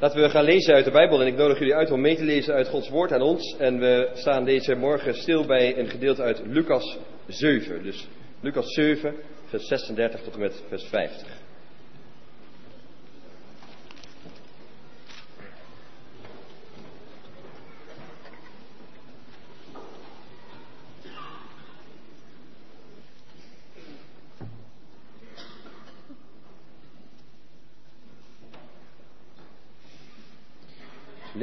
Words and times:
Laten 0.00 0.20
we 0.20 0.30
gaan 0.30 0.44
lezen 0.44 0.74
uit 0.74 0.84
de 0.84 0.90
Bijbel 0.90 1.20
en 1.20 1.26
ik 1.26 1.36
nodig 1.36 1.58
jullie 1.58 1.74
uit 1.74 1.90
om 1.90 2.00
mee 2.00 2.16
te 2.16 2.24
lezen 2.24 2.54
uit 2.54 2.68
Gods 2.68 2.88
woord 2.88 3.12
aan 3.12 3.20
ons. 3.20 3.56
En 3.58 3.78
we 3.78 4.10
staan 4.14 4.44
deze 4.44 4.74
morgen 4.74 5.14
stil 5.14 5.46
bij 5.46 5.78
een 5.78 5.88
gedeelte 5.88 6.22
uit 6.22 6.42
Lucas 6.46 6.98
7. 7.26 7.82
Dus 7.82 8.08
Lucas 8.40 8.72
7, 8.72 9.14
vers 9.44 9.66
36 9.66 10.20
tot 10.20 10.34
en 10.34 10.40
met 10.40 10.62
vers 10.68 10.84
50. 10.84 11.39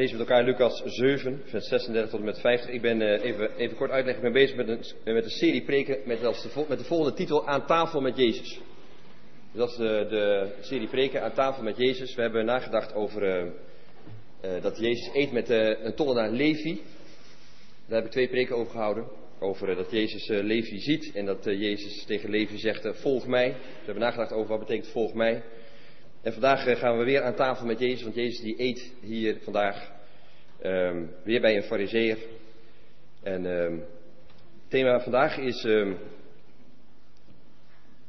Lezen 0.08 0.26
met 0.26 0.30
elkaar 0.30 0.44
Lucas 0.46 0.82
7, 0.86 1.42
vers 1.46 1.68
36 1.68 2.10
tot 2.10 2.20
en 2.20 2.26
met 2.26 2.40
50. 2.40 2.70
Ik 2.70 2.82
ben 2.82 3.02
uh, 3.02 3.24
even, 3.24 3.56
even 3.56 3.78
kort 3.78 3.92
uitleggen, 3.92 4.26
ik 4.26 4.34
ben 4.34 4.42
bezig 4.42 4.56
met 4.56 4.68
een, 4.68 5.14
met 5.14 5.24
een 5.24 5.30
serie 5.30 5.64
preken 5.64 5.98
met, 6.06 6.20
de, 6.20 6.66
met 6.68 6.78
de 6.78 6.86
volgende 6.86 7.14
titel 7.14 7.48
Aan 7.48 7.66
tafel 7.66 8.02
met 8.02 8.18
Jezus. 8.18 8.60
Dus 9.52 9.60
dat 9.60 9.70
is 9.70 9.76
de, 9.76 10.06
de 10.10 10.54
serie 10.62 10.88
preken 10.88 11.24
Aan 11.24 11.34
tafel 11.34 11.64
met 11.64 11.78
Jezus. 11.78 12.16
We 12.16 12.22
hebben 12.22 12.46
nagedacht 12.46 12.94
over 12.94 13.24
uh, 13.24 13.52
uh, 14.46 14.62
dat 14.62 14.78
Jezus 14.78 15.10
eet 15.14 15.32
met 15.32 15.50
een 15.50 15.96
tollenaar 15.96 16.30
Levi. 16.30 16.82
Daar 17.88 17.98
heb 17.98 18.06
ik 18.06 18.12
twee 18.12 18.30
preken 18.30 18.56
over 18.56 18.72
gehouden. 18.72 19.08
Over 19.40 19.76
dat 19.76 19.92
Jezus 19.92 20.28
Levi 20.28 20.80
ziet 20.80 21.12
en 21.14 21.26
dat 21.26 21.44
Jezus 21.44 22.06
tegen 22.06 22.30
Levi 22.30 22.58
zegt: 22.58 22.88
Volg 23.02 23.28
mij. 23.28 23.50
We 23.50 23.86
hebben 23.86 24.04
nagedacht 24.04 24.32
over 24.32 24.50
wat 24.50 24.60
betekent 24.60 24.88
volg 24.88 25.14
mij. 25.14 25.44
En 26.22 26.34
vandaag 26.34 26.80
gaan 26.80 26.98
we 26.98 27.04
weer 27.04 27.22
aan 27.22 27.36
tafel 27.36 27.66
met 27.66 27.80
Jezus, 27.80 28.04
want 28.04 28.16
Jezus 28.16 28.40
die 28.40 28.62
eet 28.62 28.94
hier 29.02 29.38
vandaag 29.44 29.97
um, 30.64 31.12
weer 31.24 31.42
bij 31.42 31.56
een 31.56 31.64
fariseer. 31.64 32.18
En 33.24 33.44
het 33.44 33.90
thema 34.68 35.00
vandaag 35.00 35.38
is 35.38 35.64
um, 35.64 35.98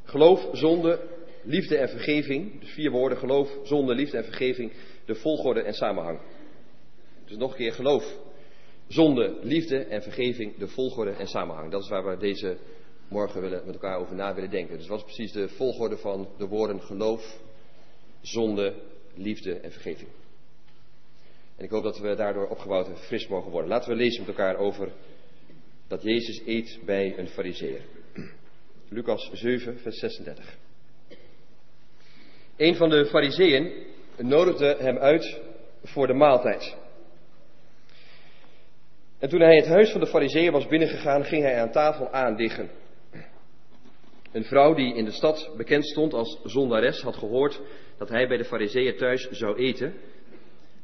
geloof, 0.05 0.49
zonde, 0.53 1.01
liefde 1.43 1.77
en 1.77 1.89
vergeving. 1.89 2.61
Dus 2.61 2.71
vier 2.71 2.91
woorden, 2.91 3.19
geloof, 3.19 3.51
zonde, 3.63 3.95
liefde 3.95 4.17
en 4.17 4.25
vergeving, 4.25 4.73
de 5.05 5.15
volgorde 5.15 5.63
en 5.63 5.75
samenhang. 5.75 6.21
Dus 7.25 7.37
nog 7.37 7.51
een 7.51 7.57
keer 7.57 7.73
geloof, 7.73 8.17
zonde, 8.87 9.39
liefde 9.43 9.85
en 9.85 10.03
vergeving, 10.03 10.57
de 10.57 10.69
volgorde 10.69 11.11
en 11.11 11.27
samenhang. 11.27 11.71
Dat 11.71 11.83
is 11.83 11.89
waar 11.89 12.05
we 12.05 12.17
deze 12.17 12.57
morgen 13.09 13.41
willen, 13.41 13.63
met 13.65 13.75
elkaar 13.75 13.99
over 13.99 14.15
na 14.15 14.35
willen 14.35 14.51
denken. 14.51 14.79
Dus 14.79 14.89
wat 14.89 14.99
is 14.99 15.05
precies 15.05 15.33
de 15.33 15.49
volgorde 15.49 15.97
van 15.97 16.29
de 16.39 16.47
woorden 16.47 16.81
geloof, 16.81 17.41
zonde, 18.21 18.75
liefde 19.15 19.55
en 19.55 19.73
vergeving. 19.73 20.09
En 21.59 21.65
ik 21.65 21.71
hoop 21.71 21.83
dat 21.83 21.99
we 21.99 22.15
daardoor 22.15 22.49
opgebouwd 22.49 22.89
en 22.89 22.97
fris 22.97 23.29
mogen 23.29 23.51
worden. 23.51 23.71
Laten 23.71 23.91
we 23.91 23.97
lezen 23.97 24.21
met 24.21 24.29
elkaar 24.29 24.57
over 24.57 24.93
dat 25.89 26.03
Jezus 26.03 26.43
eet 26.47 26.79
bij 26.85 27.19
een 27.19 27.29
fariseer. 27.29 27.81
Lucas 28.89 29.31
7, 29.33 29.79
vers 29.79 29.99
36. 29.99 30.57
Een 32.57 32.75
van 32.75 32.89
de 32.89 33.07
fariseeën 33.07 33.73
nodigde 34.17 34.77
hem 34.79 34.99
uit 34.99 35.41
voor 35.83 36.07
de 36.07 36.13
maaltijd. 36.13 36.77
En 39.19 39.29
toen 39.29 39.41
hij 39.41 39.57
het 39.57 39.67
huis 39.67 39.91
van 39.91 40.01
de 40.01 40.07
fariseeën 40.07 40.53
was 40.53 40.67
binnengegaan, 40.67 41.25
ging 41.25 41.43
hij 41.43 41.61
aan 41.61 41.71
tafel 41.71 42.11
aandiggen. 42.11 42.71
Een 44.33 44.45
vrouw 44.45 44.75
die 44.75 44.95
in 44.95 45.05
de 45.05 45.11
stad 45.11 45.53
bekend 45.57 45.87
stond 45.87 46.15
als 46.15 46.41
zondares 46.45 47.03
had 47.03 47.17
gehoord 47.17 47.61
dat 47.99 48.09
hij 48.09 48.29
bij 48.29 48.37
de 48.37 48.45
fariseeën 48.45 48.97
thuis 48.97 49.29
zou 49.31 49.57
eten. 49.57 49.95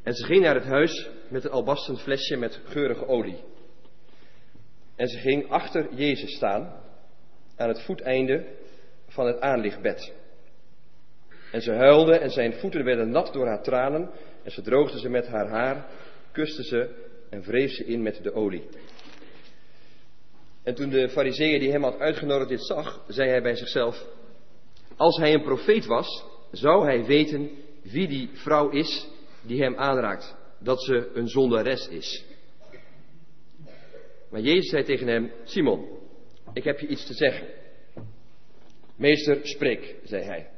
En 0.04 0.14
ze 0.14 0.24
ging 0.24 0.42
naar 0.42 0.54
het 0.54 0.64
huis 0.64 1.08
met 1.28 1.44
een 1.44 1.50
albasten 1.50 1.96
flesje 1.96 2.36
met 2.36 2.60
geurige 2.64 3.06
olie. 3.06 3.36
En 4.96 5.08
ze 5.08 5.18
ging 5.18 5.50
achter 5.50 5.94
Jezus 5.94 6.36
staan 6.36 6.82
aan 7.56 7.68
het 7.68 7.82
voeteinde 7.82 8.46
van 9.08 9.26
het 9.26 9.40
aanlichtbed. 9.40 10.12
En 11.52 11.62
ze 11.62 11.72
huilde 11.72 12.18
en 12.18 12.30
zijn 12.30 12.52
voeten 12.52 12.84
werden 12.84 13.10
nat 13.10 13.32
door 13.32 13.46
haar 13.46 13.62
tranen 13.62 14.10
en 14.42 14.50
ze 14.50 14.62
droogde 14.62 14.98
ze 14.98 15.08
met 15.08 15.26
haar 15.26 15.48
haar, 15.48 15.86
kuste 16.32 16.64
ze 16.64 16.90
en 17.30 17.42
wreef 17.42 17.70
ze 17.70 17.84
in 17.84 18.02
met 18.02 18.22
de 18.22 18.32
olie. 18.32 18.68
En 20.62 20.74
toen 20.74 20.90
de 20.90 21.08
fariseeën 21.08 21.60
die 21.60 21.70
hem 21.70 21.82
had 21.82 21.98
uitgenodigd 21.98 22.48
dit 22.48 22.64
zag, 22.64 23.04
zei 23.08 23.28
hij 23.28 23.42
bij 23.42 23.56
zichzelf, 23.56 24.06
als 24.96 25.16
hij 25.16 25.34
een 25.34 25.42
profeet 25.42 25.86
was, 25.86 26.24
zou 26.50 26.84
hij 26.84 27.04
weten 27.04 27.50
wie 27.82 28.08
die 28.08 28.30
vrouw 28.32 28.70
is 28.70 29.12
die 29.46 29.62
hem 29.62 29.76
aanraakt, 29.76 30.36
dat 30.58 30.82
ze 30.84 31.10
een 31.14 31.28
zondares 31.28 31.88
is. 31.88 32.24
Maar 34.30 34.40
Jezus 34.40 34.70
zei 34.70 34.84
tegen 34.84 35.06
hem, 35.06 35.32
Simon, 35.44 35.86
ik 36.52 36.64
heb 36.64 36.78
je 36.78 36.86
iets 36.86 37.06
te 37.06 37.14
zeggen. 37.14 37.46
Meester, 38.96 39.38
spreek, 39.42 39.96
zei 40.04 40.22
hij. 40.22 40.50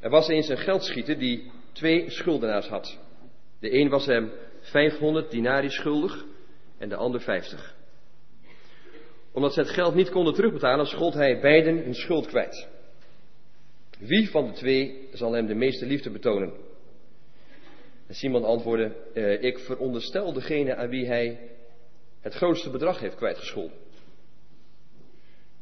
Er 0.00 0.10
was 0.10 0.28
eens 0.28 0.48
een 0.48 0.58
geldschieter 0.58 1.18
die 1.18 1.50
twee 1.72 2.10
schuldenaars 2.10 2.68
had. 2.68 2.98
De 3.60 3.74
een 3.74 3.88
was 3.88 4.06
hem 4.06 4.32
500 4.60 5.30
dinari 5.30 5.70
schuldig 5.70 6.24
en 6.78 6.88
de 6.88 6.96
ander 6.96 7.20
50. 7.20 7.76
Omdat 9.32 9.52
ze 9.52 9.60
het 9.60 9.70
geld 9.70 9.94
niet 9.94 10.10
konden 10.10 10.34
terugbetalen, 10.34 10.86
schold 10.86 11.14
hij 11.14 11.40
beiden 11.40 11.76
hun 11.76 11.94
schuld 11.94 12.26
kwijt. 12.26 12.68
Wie 13.98 14.30
van 14.30 14.46
de 14.46 14.52
twee 14.52 15.08
zal 15.12 15.32
hem 15.32 15.46
de 15.46 15.54
meeste 15.54 15.86
liefde 15.86 16.10
betonen? 16.10 16.63
Simon 18.08 18.44
antwoordde, 18.44 18.96
eh, 19.14 19.42
ik 19.42 19.58
veronderstel 19.58 20.32
degene 20.32 20.76
aan 20.76 20.88
wie 20.88 21.06
hij 21.06 21.50
het 22.20 22.34
grootste 22.34 22.70
bedrag 22.70 23.00
heeft 23.00 23.16
kwijtgescholden. 23.16 23.76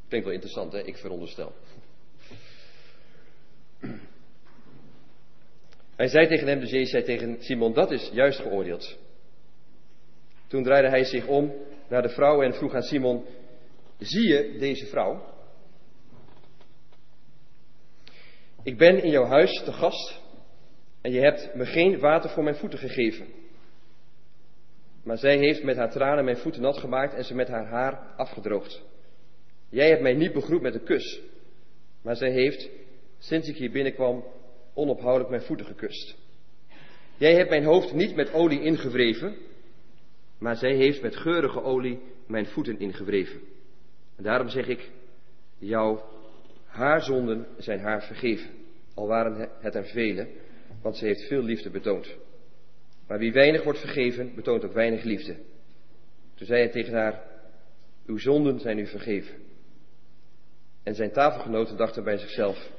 Klinkt 0.09 0.27
wel 0.27 0.35
interessant, 0.35 0.73
hè? 0.73 0.83
Ik 0.83 0.97
veronderstel. 0.97 1.53
Hij 5.97 6.09
zei 6.09 6.27
tegen 6.27 6.47
hem, 6.47 6.61
dus 6.61 6.71
Jezus 6.71 6.91
zei 6.91 7.03
tegen 7.03 7.37
Simon, 7.41 7.73
dat 7.73 7.91
is 7.91 8.11
juist 8.13 8.41
geoordeeld. 8.41 8.99
Toen 10.47 10.63
draaide 10.63 10.89
hij 10.89 11.05
zich 11.05 11.27
om 11.27 11.53
naar 11.89 12.03
de 12.03 12.09
vrouw 12.09 12.43
en 12.43 12.55
vroeg 12.55 12.75
aan 12.75 12.83
Simon, 12.83 13.25
zie 13.99 14.29
je 14.29 14.57
deze 14.59 14.87
vrouw? 14.87 15.25
Ik 18.63 18.79
ben 18.79 19.03
in 19.03 19.11
jouw 19.11 19.25
huis 19.25 19.63
te 19.65 19.73
gast 19.73 20.22
en 21.03 21.13
je 21.13 21.21
hebt 21.21 21.55
me 21.55 21.67
geen 21.67 21.99
water 21.99 22.31
voor 22.31 22.43
mijn 22.43 22.57
voeten 22.57 22.79
gegeven. 22.79 23.27
Maar 25.05 25.19
zij 25.19 25.37
heeft 25.37 25.63
met 25.63 25.77
haar 25.77 25.91
tranen 25.91 26.25
mijn 26.25 26.37
voeten 26.37 26.63
nat 26.63 26.79
gemaakt 26.79 27.15
en 27.15 27.25
ze 27.25 27.35
met 27.35 27.49
haar 27.49 27.67
haar 27.67 28.15
afgedroogd. 28.17 28.83
Jij 29.69 29.89
hebt 29.89 30.03
mij 30.03 30.15
niet 30.15 30.33
begroet 30.33 30.63
met 30.63 30.75
een 30.75 30.85
kus, 30.85 31.21
maar 32.03 32.17
zij 32.17 32.31
heeft, 32.31 32.71
sinds 33.19 33.49
ik 33.49 33.57
hier 33.57 33.71
binnenkwam, 33.71 34.25
onophoudelijk 34.75 35.31
mijn 35.31 35.43
voeten 35.43 35.67
gekust. 35.67 36.17
Jij 37.17 37.35
hebt 37.35 37.51
mijn 37.51 37.65
hoofd 37.65 37.93
niet 37.93 38.15
met 38.15 38.33
olie 38.33 38.63
ingewreven, 38.63 39.37
maar 40.39 40.57
zij 40.57 40.75
heeft 40.75 41.03
met 41.03 41.17
geurige 41.17 41.63
olie 41.63 42.01
mijn 42.27 42.47
voeten 42.47 42.79
ingewreven. 42.79 43.41
En 44.17 44.23
daarom 44.23 44.49
zeg 44.49 44.67
ik, 44.67 44.91
jouw 45.59 46.05
haar 46.67 47.03
zonden 47.03 47.47
zijn 47.59 47.81
haar 47.81 48.03
vergeven, 48.03 48.51
al 48.95 49.07
waren 49.07 49.51
het 49.61 49.75
er 49.75 49.85
vele, 49.85 50.29
want 50.83 50.97
ze 50.97 51.05
heeft 51.05 51.27
veel 51.27 51.43
liefde 51.43 51.71
betoond. 51.71 52.17
Maar 53.07 53.19
wie 53.19 53.33
weinig 53.33 53.65
wordt 53.65 53.79
vergeven, 53.79 54.35
betoont 54.35 54.65
ook 54.65 54.73
weinig 54.73 55.03
liefde. 55.03 55.37
Toen 56.35 56.47
zei 56.47 56.61
hij 56.61 56.71
tegen 56.71 56.93
haar, 56.93 57.23
uw 58.07 58.19
zonden 58.19 58.61
zijn 58.61 58.79
u 58.79 58.87
vergeven. 58.87 59.35
En 60.83 60.95
zijn 60.95 61.13
tafelgenoten 61.13 61.77
dachten 61.77 62.05
bij 62.05 62.19
zichzelf, 62.19 62.71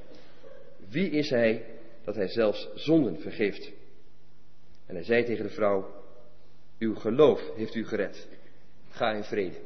wie 0.90 1.09
is 1.09 1.30
hij 1.30 1.66
dat 2.03 2.16
hij 2.16 2.28
zelfs 2.28 2.70
zonden 2.76 3.20
vergeeft? 3.20 3.72
En 4.85 4.96
hij 4.96 5.03
zei 5.03 5.23
tegen 5.23 5.44
de 5.44 5.53
vrouw, 5.53 6.03
uw 6.79 6.96
geloof 6.96 7.41
heeft 7.56 7.76
u 7.76 7.85
gered. 7.85 8.28
Ga 8.90 9.11
in 9.11 9.23
vrede. 9.23 9.58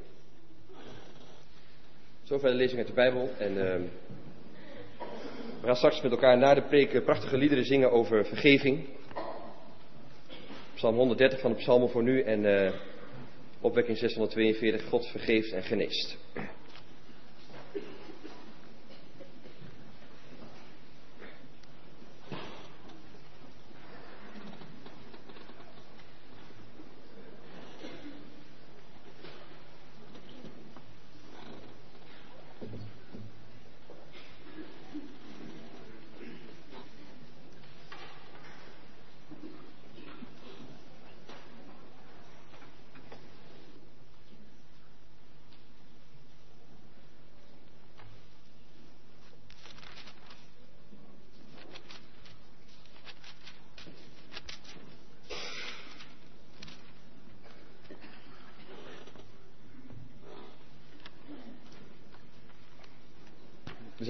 Zover 2.23 2.49
de 2.49 2.55
lezing 2.55 2.77
uit 2.77 2.87
de 2.87 2.93
Bijbel. 2.93 3.29
En 3.37 3.53
uh, 3.53 3.75
we 5.67 5.73
gaan 5.73 5.81
straks 5.81 6.01
met 6.01 6.11
elkaar 6.11 6.37
na 6.37 6.53
de 6.53 6.61
preek 6.61 7.03
prachtige 7.03 7.37
liederen 7.37 7.65
zingen 7.65 7.91
over 7.91 8.25
vergeving. 8.25 8.85
Psalm 10.75 10.95
130 10.95 11.39
van 11.39 11.51
de 11.51 11.57
psalmen 11.57 11.89
voor 11.89 12.03
nu 12.03 12.21
en 12.21 12.43
uh, 12.43 12.71
opwekking 13.61 13.97
642. 13.97 14.85
God 14.85 15.07
vergeeft 15.07 15.51
en 15.51 15.63
geneest. 15.63 16.17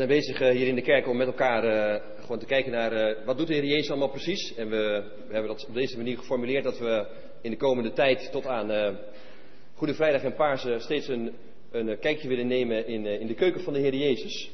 Zijn 0.08 0.20
bezig 0.20 0.42
eh, 0.42 0.56
hier 0.56 0.68
in 0.68 0.76
de 0.76 0.82
kerk 0.82 1.08
om 1.08 1.18
met 1.18 1.28
elkaar 1.28 1.64
eh, 1.64 2.02
gewoon 2.22 2.40
te 2.40 2.46
kijken 2.46 2.72
naar 2.72 2.92
eh, 2.92 3.26
wat 3.26 3.38
doet 3.38 3.48
de 3.48 3.54
Heer 3.54 3.66
Jezus 3.66 3.90
allemaal 3.90 4.10
precies. 4.10 4.56
En 4.56 4.70
we, 4.70 5.04
we 5.28 5.34
hebben 5.34 5.48
dat 5.52 5.68
op 5.68 5.74
deze 5.74 5.98
manier 5.98 6.18
geformuleerd 6.18 6.64
dat 6.64 6.80
we 6.80 7.08
in 7.42 7.52
de 7.52 7.58
komende 7.58 7.94
tijd 7.94 8.32
tot 8.32 8.46
aan 8.46 8.98
Goede 9.74 9.94
Vrijdag 9.94 10.24
en 10.24 10.36
Paarse 10.36 10.76
steeds 10.80 11.08
een, 11.08 11.34
een 11.72 12.00
kijkje 12.00 12.28
willen 12.28 12.48
nemen 12.48 12.88
in, 12.88 13.06
in 13.06 13.28
de 13.28 13.34
keuken 13.34 13.62
van 13.62 13.74
de 13.74 13.80
Heer 13.80 13.96
Jezus. 13.96 14.52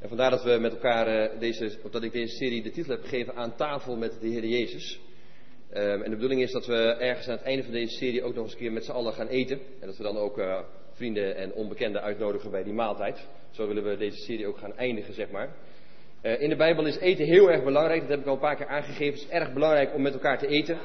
En 0.00 0.08
vandaar 0.08 0.30
dat 0.30 0.42
we 0.42 0.58
met 0.58 0.72
elkaar 0.72 1.38
deze, 1.38 1.78
dat 1.90 2.02
ik 2.02 2.12
deze 2.12 2.36
serie 2.36 2.62
de 2.62 2.70
titel 2.70 2.92
heb 2.92 3.02
gegeven 3.02 3.34
aan 3.34 3.56
tafel 3.56 3.96
met 3.96 4.20
de 4.20 4.28
Heer 4.28 4.46
Jezus. 4.46 5.00
Um, 5.70 6.02
en 6.02 6.10
de 6.10 6.16
bedoeling 6.16 6.42
is 6.42 6.52
dat 6.52 6.66
we 6.66 6.96
ergens 6.98 7.28
aan 7.28 7.36
het 7.36 7.46
einde 7.46 7.62
van 7.62 7.72
deze 7.72 7.96
serie 7.96 8.22
ook 8.22 8.34
nog 8.34 8.44
eens 8.44 8.52
een 8.52 8.58
keer 8.58 8.72
met 8.72 8.84
z'n 8.84 8.90
allen 8.90 9.12
gaan 9.12 9.28
eten. 9.28 9.60
En 9.80 9.86
dat 9.86 9.96
we 9.96 10.02
dan 10.02 10.16
ook 10.16 10.40
vrienden 10.92 11.36
en 11.36 11.52
onbekenden 11.52 12.02
uitnodigen 12.02 12.50
bij 12.50 12.64
die 12.64 12.72
maaltijd. 12.72 13.26
Zo 13.56 13.66
willen 13.66 13.84
we 13.84 13.96
deze 13.96 14.16
serie 14.16 14.46
ook 14.46 14.58
gaan 14.58 14.76
eindigen, 14.76 15.14
zeg 15.14 15.30
maar. 15.30 15.56
Uh, 16.22 16.40
in 16.40 16.48
de 16.48 16.56
Bijbel 16.56 16.86
is 16.86 16.98
eten 16.98 17.24
heel 17.24 17.50
erg 17.50 17.64
belangrijk. 17.64 18.00
Dat 18.00 18.10
heb 18.10 18.20
ik 18.20 18.26
al 18.26 18.32
een 18.32 18.38
paar 18.38 18.56
keer 18.56 18.66
aangegeven. 18.66 19.12
Het 19.12 19.22
is 19.22 19.28
erg 19.28 19.52
belangrijk 19.52 19.94
om 19.94 20.02
met 20.02 20.12
elkaar 20.12 20.38
te 20.38 20.46
eten. 20.46 20.78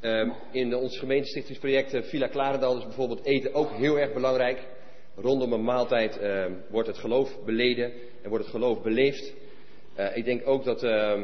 Um, 0.00 0.32
in 0.52 0.74
ons 0.74 0.98
gemeentestichtingsproject 0.98 2.06
Villa 2.08 2.26
Klarendal 2.26 2.76
is 2.76 2.84
bijvoorbeeld 2.84 3.24
eten 3.24 3.54
ook 3.54 3.70
heel 3.70 3.98
erg 3.98 4.12
belangrijk. 4.12 4.66
Rondom 5.16 5.52
een 5.52 5.64
maaltijd 5.64 6.20
uh, 6.22 6.46
wordt 6.70 6.88
het 6.88 6.98
geloof 6.98 7.44
beleden 7.44 7.92
en 8.22 8.28
wordt 8.28 8.44
het 8.44 8.54
geloof 8.54 8.82
beleefd. 8.82 9.34
Uh, 9.98 10.16
ik 10.16 10.24
denk 10.24 10.46
ook 10.46 10.64
dat, 10.64 10.84
uh, 10.84 11.20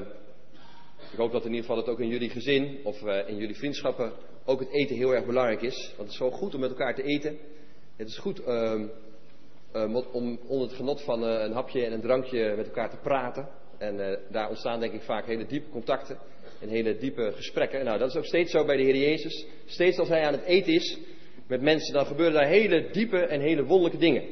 ik 1.13 1.19
hoop 1.19 1.33
dat 1.33 1.45
in 1.45 1.51
ieder 1.51 1.65
geval 1.65 1.77
het 1.77 1.89
ook 1.89 2.01
in 2.01 2.09
jullie 2.09 2.31
gezin 2.31 2.81
of 2.85 3.03
uh, 3.03 3.29
in 3.29 3.37
jullie 3.37 3.57
vriendschappen 3.57 4.13
ook 4.45 4.61
het 4.61 4.73
eten 4.73 4.97
heel 4.97 5.15
erg 5.15 5.27
belangrijk 5.27 5.63
is. 5.63 5.87
Want 5.87 5.99
het 5.99 6.09
is 6.09 6.17
zo 6.17 6.31
goed 6.31 6.55
om 6.55 6.61
met 6.61 6.71
elkaar 6.71 6.95
te 6.95 7.03
eten. 7.03 7.39
Het 7.97 8.09
is 8.09 8.19
goed 8.19 8.43
om 10.13 10.39
onder 10.47 10.69
het 10.69 10.77
genot 10.77 11.03
van 11.03 11.25
uh, 11.25 11.41
een 11.41 11.53
hapje 11.53 11.85
en 11.85 11.93
een 11.93 12.01
drankje 12.01 12.55
met 12.57 12.67
elkaar 12.67 12.91
te 12.91 13.01
praten. 13.03 13.49
En 13.79 14.19
daar 14.31 14.49
ontstaan 14.49 14.81
denk 14.81 14.93
ik 14.93 15.03
vaak 15.03 15.27
hele 15.27 15.47
diepe 15.47 15.71
contacten 15.71 16.19
en 16.61 16.69
hele 16.69 16.97
diepe 16.97 17.33
gesprekken. 17.35 17.85
Nou, 17.85 17.99
dat 17.99 18.09
is 18.09 18.17
ook 18.17 18.25
steeds 18.25 18.51
zo 18.51 18.65
bij 18.65 18.77
de 18.77 18.83
Heer 18.83 18.97
Jezus. 18.97 19.47
Steeds 19.67 19.99
als 19.99 20.09
hij 20.09 20.23
aan 20.23 20.33
het 20.33 20.45
eten 20.45 20.73
is 20.73 20.99
met 21.47 21.61
mensen, 21.61 21.95
dan 21.95 22.07
gebeuren 22.07 22.35
daar 22.35 22.49
hele 22.49 22.91
diepe 22.93 23.19
en 23.19 23.41
hele 23.41 23.65
wonderlijke 23.65 23.99
dingen. 23.99 24.25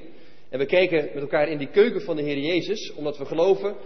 En 0.48 0.58
we 0.58 0.66
kijken 0.66 1.10
met 1.14 1.22
elkaar 1.22 1.48
in 1.48 1.58
die 1.58 1.70
keuken 1.70 2.00
van 2.00 2.16
de 2.16 2.22
Heer 2.22 2.38
Jezus, 2.38 2.92
omdat 2.94 3.18
we 3.18 3.24
geloven 3.24 3.76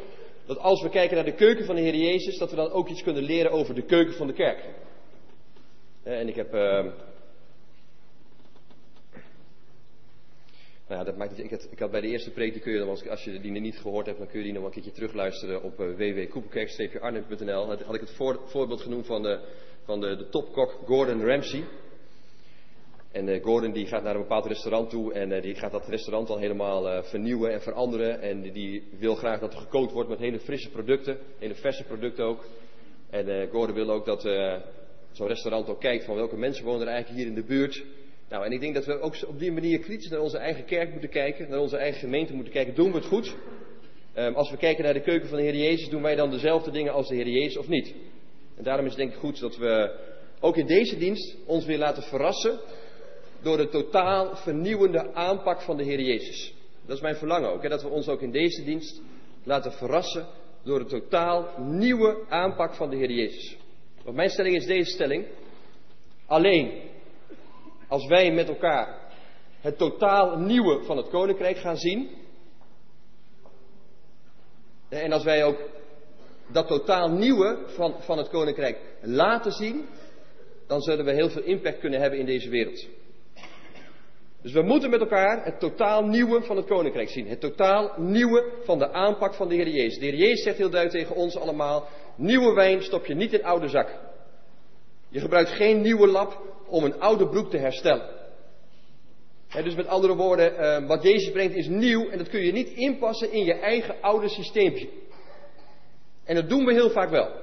dat 0.47 0.59
als 0.59 0.83
we 0.83 0.89
kijken 0.89 1.17
naar 1.17 1.25
de 1.25 1.35
keuken 1.35 1.65
van 1.65 1.75
de 1.75 1.81
Heer 1.81 1.95
Jezus, 1.95 2.39
dat 2.39 2.51
we 2.51 2.57
dan 2.57 2.71
ook 2.71 2.89
iets 2.89 3.03
kunnen 3.03 3.23
leren 3.23 3.51
over 3.51 3.75
de 3.75 3.83
keuken 3.83 4.15
van 4.15 4.27
de 4.27 4.33
kerk. 4.33 4.65
En 6.03 6.29
ik 6.29 6.35
heb 6.35 6.55
uh, 6.55 6.87
Nou 10.93 11.05
ja, 11.05 11.11
dat 11.11 11.21
maakt 11.21 11.37
niet. 11.37 11.45
Ik 11.45 11.51
had, 11.51 11.69
ik 11.71 11.79
had 11.79 11.91
bij 11.91 12.01
de 12.01 12.09
eerste 12.09 12.31
preek, 12.31 12.53
die 12.53 12.63
kun 12.63 12.73
je 12.73 13.09
als, 13.11 13.25
je 13.25 13.41
die 13.41 13.51
niet 13.51 13.79
gehoord 13.79 14.07
hebt, 14.07 14.19
dan 14.19 14.27
kun 14.27 14.39
je 14.39 14.45
die 14.45 14.55
nog 14.55 14.65
een 14.65 14.71
keertje 14.71 14.93
terugluisteren 14.93 15.63
op 15.63 15.81
uh, 15.81 15.97
www.koepelkerk-arnhem.nl. 15.97 17.67
Had, 17.67 17.83
had 17.83 17.95
ik 17.95 18.01
het 18.01 18.11
voor, 18.11 18.41
voorbeeld 18.45 18.81
genoemd 18.81 19.07
van 19.07 19.23
de, 19.23 19.41
van 19.85 20.01
de, 20.01 20.17
de 20.17 20.29
topkok 20.29 20.79
Gordon 20.85 21.25
Ramsay. 21.25 21.65
En 23.13 23.29
uh, 23.29 23.43
Gordon 23.43 23.73
die 23.73 23.87
gaat 23.87 24.03
naar 24.03 24.15
een 24.15 24.21
bepaald 24.21 24.47
restaurant 24.47 24.91
toe 24.91 25.13
en 25.13 25.31
uh, 25.31 25.43
die 25.43 25.55
gaat 25.55 25.73
dat 25.73 25.89
restaurant 25.89 26.29
al 26.29 26.39
helemaal 26.39 27.03
vernieuwen 27.03 27.53
en 27.53 27.61
veranderen. 27.61 28.21
En 28.21 28.41
die, 28.41 28.53
die, 28.53 28.89
wil 28.99 29.15
graag 29.15 29.41
dat 29.41 29.53
er 29.53 29.61
gekookt 29.61 29.93
wordt 29.93 30.09
met 30.09 30.19
hele 30.19 30.41
frisse 30.41 30.71
producten, 30.71 31.19
hele 31.39 31.55
verse 31.55 31.85
producten 31.85 32.25
ook. 32.25 32.45
En 33.11 33.49
Gordon 33.49 33.75
wil 33.75 33.91
ook 33.91 34.05
dat 34.05 34.23
zo'n 35.13 35.27
restaurant 35.27 35.69
ook 35.69 35.81
kijkt 35.81 36.05
van 36.05 36.17
welke 36.17 36.37
mensen 36.37 36.65
wonen 36.65 36.87
er 36.87 36.93
eigenlijk 36.93 37.19
hier 37.23 37.29
in 37.29 37.41
de 37.41 37.47
buurt. 37.47 37.85
Nou, 38.33 38.45
en 38.45 38.53
ik 38.53 38.61
denk 38.61 38.75
dat 38.75 38.85
we 38.85 39.01
ook 39.01 39.15
op 39.27 39.39
die 39.39 39.53
manier 39.53 39.79
kritisch 39.79 40.11
naar 40.11 40.21
onze 40.21 40.39
eigen 40.39 40.65
kerk 40.65 40.91
moeten 40.91 41.11
kijken, 41.11 41.51
naar 41.51 41.61
onze 41.61 41.77
eigen 41.77 42.01
gemeente 42.01 42.35
moeten 42.35 42.53
kijken. 42.53 42.75
Doen 42.75 42.91
we 42.91 42.97
het 42.97 43.07
goed? 43.07 43.37
Um, 44.17 44.35
als 44.35 44.51
we 44.51 44.57
kijken 44.57 44.85
naar 44.85 44.95
de 44.95 45.01
keuken 45.01 45.29
van 45.29 45.39
de 45.39 45.45
Heer 45.45 45.57
Jezus, 45.57 45.89
doen 45.89 46.03
wij 46.03 46.15
dan 46.15 46.31
dezelfde 46.31 46.71
dingen 46.71 46.93
als 46.93 47.09
de 47.09 47.15
Heer 47.15 47.29
Jezus 47.29 47.57
of 47.57 47.69
niet? 47.69 47.95
En 48.57 48.65
daarom 48.65 48.85
is 48.85 48.91
het 48.91 49.01
denk 49.01 49.13
ik 49.13 49.19
goed 49.19 49.41
dat 49.41 49.57
we 49.57 49.99
ook 50.41 50.57
in 50.57 50.67
deze 50.67 50.99
dienst 50.99 51.37
ons 51.47 51.65
weer 51.65 51.79
laten 51.79 52.03
verrassen 52.03 52.61
door 53.43 53.57
de 53.57 53.69
totaal 53.69 54.37
vernieuwende 54.37 55.15
aanpak 55.15 55.61
van 55.61 55.77
de 55.77 55.85
Heer 55.85 56.01
Jezus. 56.01 56.55
Dat 56.87 56.97
is 56.97 57.03
mijn 57.03 57.17
verlangen 57.17 57.51
ook, 57.51 57.63
hè, 57.63 57.69
dat 57.69 57.83
we 57.83 57.89
ons 57.89 58.09
ook 58.09 58.23
in 58.23 58.33
deze 58.33 58.65
dienst 58.65 59.01
laten 59.45 59.73
verrassen 59.73 60.27
door 60.65 60.79
de 60.79 60.87
totaal 60.87 61.49
nieuwe 61.59 62.25
aanpak 62.29 62.75
van 62.75 62.91
de 62.91 62.97
Heer 62.97 63.11
Jezus. 63.11 63.57
Want 64.05 64.17
mijn 64.17 64.31
stelling 64.31 64.57
is 64.57 64.67
deze 64.67 64.91
stelling. 64.91 65.27
Alleen 66.27 66.91
als 67.93 68.07
wij 68.07 68.33
met 68.33 68.49
elkaar 68.49 68.99
het 69.61 69.79
totaal 69.79 70.39
nieuwe 70.39 70.83
van 70.85 70.97
het 70.97 71.09
koninkrijk 71.09 71.57
gaan 71.57 71.77
zien. 71.77 72.11
En 74.89 75.13
als 75.13 75.25
wij 75.25 75.45
ook 75.45 75.59
dat 76.53 76.67
totaal 76.67 77.11
nieuwe 77.11 77.59
van, 77.67 77.95
van 77.99 78.19
het 78.19 78.29
koninkrijk 78.29 78.79
laten 79.01 79.53
zien, 79.53 79.87
dan 80.67 80.81
zullen 80.81 81.05
we 81.05 81.13
heel 81.13 81.31
veel 81.31 81.43
impact 81.43 81.79
kunnen 81.79 82.01
hebben 82.01 82.19
in 82.19 82.27
deze 82.27 82.49
wereld. 82.49 82.87
Dus 84.43 84.53
we 84.53 84.63
moeten 84.63 84.91
met 84.91 85.01
elkaar 85.01 85.45
het 85.45 85.61
totaal 85.61 86.05
nieuwe 86.05 86.43
van 86.43 86.57
het 86.57 86.67
koninkrijk 86.67 87.09
zien. 87.09 87.27
Het 87.29 87.41
totaal 87.41 87.93
nieuwe 87.97 88.53
van 88.65 88.79
de 88.79 88.93
aanpak 88.93 89.35
van 89.35 89.49
de 89.49 89.55
Heer 89.55 89.69
Jezus. 89.69 89.99
De 89.99 90.05
Heer 90.05 90.19
Jezus 90.19 90.43
zegt 90.43 90.59
heel 90.59 90.71
duidelijk 90.71 91.05
tegen 91.05 91.23
ons 91.23 91.37
allemaal: 91.37 91.89
nieuwe 92.17 92.55
wijn 92.55 92.83
stop 92.83 93.07
je 93.07 93.15
niet 93.15 93.33
in 93.33 93.45
oude 93.45 93.69
zak. 93.69 94.12
Je 95.13 95.21
gebruikt 95.21 95.51
geen 95.51 95.81
nieuwe 95.81 96.07
lap 96.07 96.43
om 96.67 96.85
een 96.85 97.01
oude 97.01 97.29
broek 97.29 97.51
te 97.51 97.57
herstellen. 97.57 98.09
dus 99.65 99.75
met 99.75 99.87
andere 99.87 100.15
woorden, 100.15 100.53
uh, 100.53 100.89
wat 100.89 101.03
Jezus 101.03 101.31
brengt 101.33 101.55
is 101.55 101.67
nieuw 101.67 102.09
en 102.09 102.19
dat 102.19 102.29
kun 102.29 102.41
je 102.41 102.53
niet 102.53 102.69
inpassen 102.69 103.33
in 103.33 103.45
je 103.45 103.55
eigen 103.55 104.01
oude 104.01 104.29
systeempje. 104.29 104.89
En 106.25 106.35
dat 106.35 106.49
doen 106.49 106.65
we 106.65 106.73
heel 106.73 106.91
vaak 106.91 107.11
wel. 107.11 107.41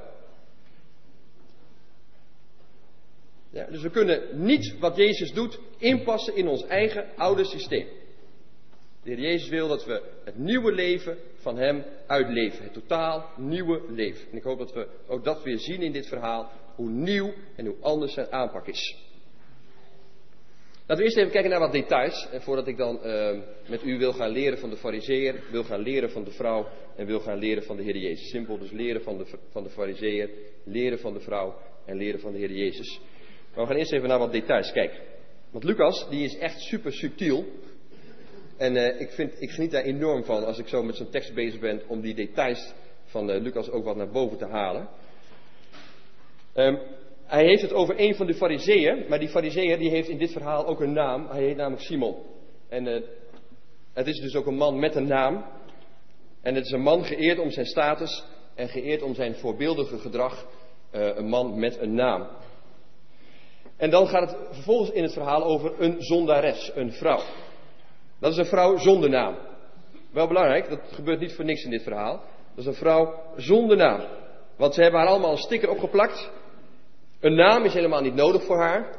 Ja, 3.49 3.65
dus 3.65 3.81
we 3.81 3.89
kunnen 3.89 4.45
niet 4.45 4.75
wat 4.79 4.95
Jezus 4.95 5.31
doet 5.31 5.59
inpassen 5.77 6.35
in 6.35 6.47
ons 6.47 6.65
eigen 6.65 7.05
oude 7.15 7.45
systeem. 7.45 7.87
De 9.03 9.09
Heer 9.09 9.19
Jezus 9.19 9.49
wil 9.49 9.67
dat 9.67 9.85
we 9.85 10.01
het 10.23 10.37
nieuwe 10.37 10.71
leven 10.71 11.17
van 11.35 11.57
Hem 11.57 11.83
uitleven. 12.07 12.63
Het 12.63 12.73
totaal 12.73 13.29
nieuwe 13.37 13.81
leven. 13.89 14.31
En 14.31 14.37
ik 14.37 14.43
hoop 14.43 14.57
dat 14.57 14.73
we 14.73 14.87
ook 15.07 15.23
dat 15.23 15.43
weer 15.43 15.59
zien 15.59 15.81
in 15.81 15.91
dit 15.91 16.07
verhaal. 16.07 16.51
Hoe 16.79 16.89
nieuw 16.89 17.33
en 17.55 17.65
hoe 17.65 17.75
anders 17.81 18.13
zijn 18.13 18.31
aanpak 18.31 18.67
is. 18.67 18.97
Laten 20.85 20.97
we 20.97 21.03
eerst 21.03 21.17
even 21.17 21.31
kijken 21.31 21.49
naar 21.49 21.59
wat 21.59 21.71
details. 21.71 22.27
En 22.31 22.41
voordat 22.41 22.67
ik 22.67 22.77
dan 22.77 22.99
uh, 23.03 23.39
met 23.67 23.83
u 23.83 23.97
wil 23.97 24.13
gaan 24.13 24.29
leren 24.29 24.57
van 24.57 24.69
de 24.69 24.75
fariseer, 24.75 25.43
wil 25.51 25.63
gaan 25.63 25.79
leren 25.79 26.09
van 26.09 26.23
de 26.23 26.31
vrouw 26.31 26.67
en 26.95 27.05
wil 27.05 27.19
gaan 27.19 27.37
leren 27.37 27.63
van 27.63 27.75
de 27.75 27.83
Heer 27.83 27.97
Jezus. 27.97 28.29
Simpel 28.29 28.57
dus 28.57 28.71
leren 28.71 29.01
van 29.01 29.17
de, 29.17 29.25
van 29.49 29.63
de 29.63 30.29
leren 30.63 30.99
van 30.99 31.13
de 31.13 31.19
vrouw 31.19 31.55
en 31.85 31.97
leren 31.97 32.19
van 32.19 32.31
de 32.31 32.37
Heer 32.37 32.51
Jezus. 32.51 32.99
Maar 33.55 33.63
we 33.63 33.65
gaan 33.65 33.79
eerst 33.79 33.93
even 33.93 34.07
naar 34.07 34.19
wat 34.19 34.31
details 34.31 34.71
kijken. 34.71 34.99
Want 35.51 35.63
Lucas, 35.63 36.09
die 36.09 36.23
is 36.23 36.37
echt 36.37 36.59
super 36.59 36.93
subtiel. 36.93 37.45
En 38.57 38.75
uh, 38.75 39.01
ik, 39.01 39.09
vind, 39.09 39.41
ik 39.41 39.49
geniet 39.49 39.71
daar 39.71 39.83
enorm 39.83 40.23
van 40.23 40.45
als 40.45 40.59
ik 40.59 40.67
zo 40.67 40.83
met 40.83 40.95
zo'n 40.95 41.09
tekst 41.09 41.33
bezig 41.33 41.59
ben 41.59 41.81
om 41.87 42.01
die 42.01 42.15
details 42.15 42.73
van 43.05 43.31
Lucas 43.31 43.69
ook 43.69 43.83
wat 43.83 43.95
naar 43.95 44.11
boven 44.11 44.37
te 44.37 44.47
halen. 44.47 44.89
Um, 46.55 46.79
hij 47.25 47.43
heeft 47.43 47.61
het 47.61 47.73
over 47.73 47.95
een 47.97 48.15
van 48.15 48.27
de 48.27 48.33
fariseeën, 48.33 49.05
maar 49.07 49.19
die 49.19 49.29
fariseeër 49.29 49.77
die 49.77 49.89
heeft 49.89 50.09
in 50.09 50.17
dit 50.17 50.31
verhaal 50.31 50.65
ook 50.65 50.81
een 50.81 50.93
naam. 50.93 51.27
Hij 51.27 51.43
heet 51.43 51.55
namelijk 51.55 51.81
Simon. 51.81 52.15
En 52.69 52.85
uh, 52.85 53.01
het 53.93 54.07
is 54.07 54.19
dus 54.19 54.35
ook 54.35 54.45
een 54.45 54.55
man 54.55 54.79
met 54.79 54.95
een 54.95 55.07
naam. 55.07 55.45
En 56.41 56.55
het 56.55 56.65
is 56.65 56.71
een 56.71 56.81
man 56.81 57.03
geëerd 57.03 57.39
om 57.39 57.51
zijn 57.51 57.65
status 57.65 58.23
en 58.55 58.67
geëerd 58.67 59.01
om 59.01 59.13
zijn 59.13 59.35
voorbeeldige 59.35 59.97
gedrag. 59.97 60.45
Uh, 60.91 61.15
een 61.15 61.27
man 61.27 61.59
met 61.59 61.79
een 61.79 61.93
naam. 61.93 62.27
En 63.77 63.89
dan 63.89 64.07
gaat 64.07 64.29
het 64.29 64.39
vervolgens 64.51 64.91
in 64.91 65.03
het 65.03 65.13
verhaal 65.13 65.43
over 65.43 65.73
een 65.81 65.95
zondares, 66.01 66.71
een 66.75 66.91
vrouw. 66.91 67.21
Dat 68.19 68.31
is 68.31 68.37
een 68.37 68.45
vrouw 68.45 68.77
zonder 68.77 69.09
naam. 69.09 69.37
Wel 70.11 70.27
belangrijk, 70.27 70.69
dat 70.69 70.79
gebeurt 70.91 71.19
niet 71.19 71.33
voor 71.33 71.45
niks 71.45 71.63
in 71.63 71.69
dit 71.69 71.83
verhaal. 71.83 72.23
Dat 72.55 72.57
is 72.57 72.65
een 72.65 72.73
vrouw 72.73 73.21
zonder 73.35 73.77
naam. 73.77 74.01
Want 74.57 74.73
ze 74.73 74.81
hebben 74.81 74.99
haar 74.99 75.09
allemaal 75.09 75.31
een 75.31 75.37
sticker 75.37 75.69
opgeplakt. 75.69 76.31
Een 77.19 77.35
naam 77.35 77.63
is 77.63 77.73
helemaal 77.73 78.01
niet 78.01 78.13
nodig 78.13 78.43
voor 78.43 78.57
haar, 78.57 78.95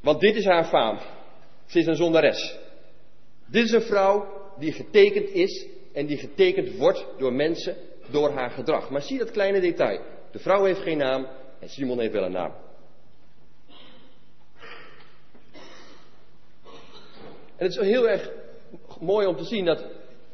want 0.00 0.20
dit 0.20 0.36
is 0.36 0.44
haar 0.44 0.64
faam. 0.64 0.98
Ze 1.66 1.78
is 1.78 1.86
een 1.86 1.96
zondares. 1.96 2.58
Dit 3.46 3.64
is 3.64 3.72
een 3.72 3.82
vrouw 3.82 4.26
die 4.58 4.72
getekend 4.72 5.28
is 5.30 5.66
en 5.92 6.06
die 6.06 6.16
getekend 6.16 6.76
wordt 6.76 7.06
door 7.18 7.32
mensen 7.32 7.76
door 8.10 8.30
haar 8.30 8.50
gedrag. 8.50 8.90
Maar 8.90 9.02
zie 9.02 9.18
dat 9.18 9.30
kleine 9.30 9.60
detail. 9.60 10.00
De 10.30 10.38
vrouw 10.38 10.64
heeft 10.64 10.80
geen 10.80 10.98
naam 10.98 11.26
en 11.60 11.68
Simon 11.68 12.00
heeft 12.00 12.12
wel 12.12 12.24
een 12.24 12.32
naam. 12.32 12.52
En 17.56 17.66
het 17.66 17.70
is 17.70 17.78
heel 17.78 18.08
erg 18.08 18.30
mooi 19.00 19.26
om 19.26 19.36
te 19.36 19.44
zien 19.44 19.64
dat 19.64 19.84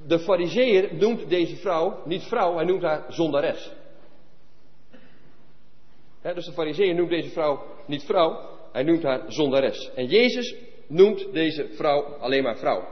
de 0.07 0.19
fariseer 0.19 0.95
noemt 0.95 1.29
deze 1.29 1.57
vrouw 1.57 2.03
niet 2.05 2.23
vrouw, 2.23 2.55
hij 2.55 2.65
noemt 2.65 2.83
haar 2.83 3.05
zondares 3.09 3.71
dus 6.23 6.47
de 6.47 6.53
fariseeën 6.53 6.97
noemt 6.97 7.11
deze 7.11 7.31
vrouw 7.31 7.65
niet 7.87 8.05
vrouw, 8.05 8.59
hij 8.73 8.83
noemt 8.83 9.03
haar 9.03 9.23
zondares. 9.27 9.91
En 9.95 10.07
Jezus 10.07 10.55
noemt 10.87 11.33
deze 11.33 11.69
vrouw 11.73 12.03
alleen 12.03 12.43
maar 12.43 12.57
vrouw. 12.57 12.89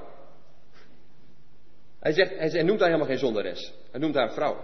Hij, 2.01 2.13
zegt, 2.13 2.53
hij, 2.53 2.63
noemt 2.63 2.81
haar 2.81 2.89
helemaal 2.89 3.11
geen 3.11 3.19
zondares. 3.19 3.73
Hij 3.91 4.01
noemt 4.01 4.15
haar 4.15 4.33
vrouw. 4.33 4.57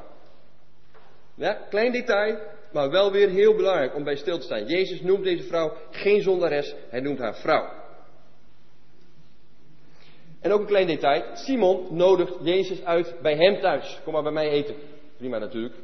Ja, 1.34 1.52
klein 1.68 1.92
detail, 1.92 2.38
maar 2.72 2.90
wel 2.90 3.12
weer 3.12 3.28
heel 3.28 3.56
belangrijk 3.56 3.94
om 3.94 4.04
bij 4.04 4.16
stil 4.16 4.38
te 4.38 4.44
staan. 4.44 4.66
Jezus 4.66 5.00
noemt 5.00 5.24
deze 5.24 5.42
vrouw 5.42 5.76
geen 5.90 6.22
zondares, 6.22 6.74
hij 6.88 7.00
noemt 7.00 7.18
haar 7.18 7.36
vrouw. 7.36 7.82
En 10.40 10.52
ook 10.52 10.60
een 10.60 10.66
klein 10.66 10.86
detail. 10.86 11.24
Simon 11.34 11.86
nodigt 11.90 12.34
Jezus 12.42 12.84
uit 12.84 13.14
bij 13.22 13.36
hem 13.36 13.60
thuis. 13.60 14.00
Kom 14.04 14.12
maar 14.12 14.22
bij 14.22 14.32
mij 14.32 14.48
eten. 14.48 14.74
Prima 15.16 15.38
natuurlijk. 15.38 15.74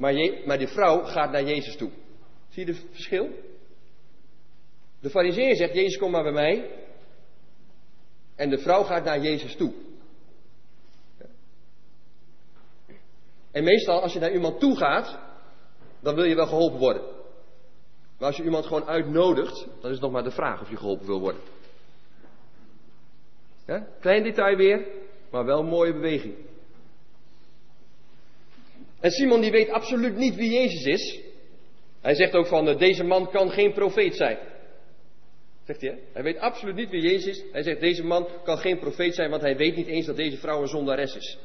Maar, 0.00 0.12
je, 0.12 0.42
maar 0.46 0.58
die 0.58 0.68
vrouw 0.68 1.04
gaat 1.04 1.30
naar 1.30 1.44
Jezus 1.44 1.76
toe. 1.76 1.90
Zie 2.48 2.66
je 2.66 2.72
het 2.72 2.84
verschil? 2.90 3.28
De 5.00 5.10
fariseer 5.10 5.56
zegt, 5.56 5.74
Jezus 5.74 5.98
kom 5.98 6.10
maar 6.10 6.22
bij 6.22 6.32
mij. 6.32 6.70
En 8.36 8.50
de 8.50 8.58
vrouw 8.58 8.82
gaat 8.82 9.04
naar 9.04 9.20
Jezus 9.20 9.56
toe. 9.56 9.72
En 13.50 13.64
meestal 13.64 14.02
als 14.02 14.12
je 14.12 14.18
naar 14.18 14.32
iemand 14.32 14.60
toe 14.60 14.76
gaat, 14.76 15.18
dan 16.00 16.14
wil 16.14 16.24
je 16.24 16.34
wel 16.34 16.46
geholpen 16.46 16.78
worden. 16.78 17.02
Maar 18.18 18.28
als 18.28 18.36
je 18.36 18.44
iemand 18.44 18.66
gewoon 18.66 18.84
uitnodigt, 18.84 19.66
dan 19.80 19.90
is 19.90 20.00
nog 20.00 20.12
maar 20.12 20.24
de 20.24 20.30
vraag 20.30 20.60
of 20.60 20.70
je 20.70 20.76
geholpen 20.76 21.06
wil 21.06 21.20
worden. 21.20 21.40
Ja? 23.66 23.86
Klein 24.00 24.22
detail 24.22 24.56
weer, 24.56 24.86
maar 25.30 25.44
wel 25.44 25.58
een 25.58 25.66
mooie 25.66 25.92
beweging. 25.92 26.34
En 29.00 29.10
Simon 29.10 29.40
die 29.40 29.50
weet 29.50 29.70
absoluut 29.70 30.16
niet 30.16 30.34
wie 30.34 30.50
Jezus 30.50 30.84
is. 30.84 31.20
Hij 32.00 32.14
zegt 32.14 32.34
ook 32.34 32.46
van, 32.46 32.68
eh, 32.68 32.78
deze 32.78 33.04
man 33.04 33.30
kan 33.30 33.50
geen 33.50 33.72
profeet 33.72 34.16
zijn. 34.16 34.38
Zegt 35.66 35.80
hij, 35.80 35.90
hè? 35.90 35.96
Hij 36.12 36.22
weet 36.22 36.38
absoluut 36.38 36.74
niet 36.74 36.90
wie 36.90 37.02
Jezus 37.02 37.26
is. 37.26 37.44
Hij 37.52 37.62
zegt, 37.62 37.80
deze 37.80 38.04
man 38.04 38.28
kan 38.44 38.58
geen 38.58 38.78
profeet 38.78 39.14
zijn, 39.14 39.30
want 39.30 39.42
hij 39.42 39.56
weet 39.56 39.76
niet 39.76 39.86
eens 39.86 40.06
dat 40.06 40.16
deze 40.16 40.36
vrouw 40.36 40.62
een 40.62 40.68
zondares 40.68 41.16
is. 41.16 41.38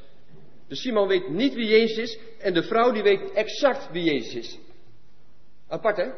Dus 0.67 0.81
Simon 0.81 1.07
weet 1.07 1.29
niet 1.29 1.53
wie 1.53 1.67
Jezus 1.67 1.97
is 1.97 2.19
en 2.39 2.53
de 2.53 2.63
vrouw 2.63 2.91
die 2.91 3.03
weet 3.03 3.31
exact 3.31 3.91
wie 3.91 4.03
Jezus 4.03 4.35
is. 4.35 4.59
Apart 5.67 5.97
hè? 5.97 6.09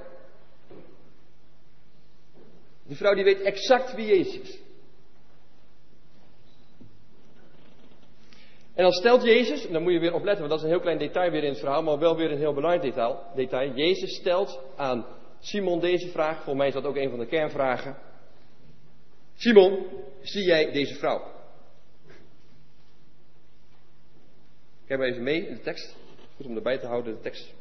De 2.88 2.96
vrouw 2.96 3.14
die 3.14 3.24
weet 3.24 3.42
exact 3.42 3.96
wie 3.96 4.06
Jezus 4.06 4.40
is. 4.40 4.60
En 8.78 8.84
dan 8.84 8.92
stelt 8.92 9.24
Jezus, 9.24 9.66
en 9.66 9.74
dan 9.74 9.84
moet 9.84 9.94
je 9.94 10.00
weer 10.00 10.14
opletten, 10.14 10.48
want 10.48 10.50
dat 10.50 10.60
is 10.60 10.64
een 10.64 10.72
heel 10.72 10.80
klein 10.80 10.98
detail 10.98 11.32
weer 11.32 11.44
in 11.44 11.50
het 11.50 11.60
verhaal, 11.60 11.84
maar 11.84 12.00
wel 12.00 12.16
weer 12.16 12.32
een 12.32 12.38
heel 12.38 12.54
belangrijk 12.54 12.84
detail. 12.84 13.24
detail. 13.36 13.74
Jezus 13.74 14.16
stelt 14.16 14.60
aan 14.76 15.06
Simon 15.40 15.80
deze 15.80 16.08
vraag, 16.08 16.36
volgens 16.36 16.58
mij 16.58 16.68
is 16.68 16.74
dat 16.74 16.86
ook 16.86 16.96
een 16.96 17.10
van 17.10 17.20
de 17.20 17.26
kernvragen. 17.26 17.98
Simon, 19.36 19.86
zie 20.22 20.44
jij 20.44 20.72
deze 20.72 20.96
vrouw? 20.96 21.32
Kijk 24.88 25.00
maar 25.00 25.10
even 25.10 25.24
mee 25.24 25.48
in 25.48 25.56
de 25.56 25.62
tekst. 25.62 25.96
Goed 26.36 26.46
om 26.46 26.56
erbij 26.56 26.78
te 26.78 26.88
houden, 26.88 27.16
de 27.16 27.22
tekst. 27.22 27.54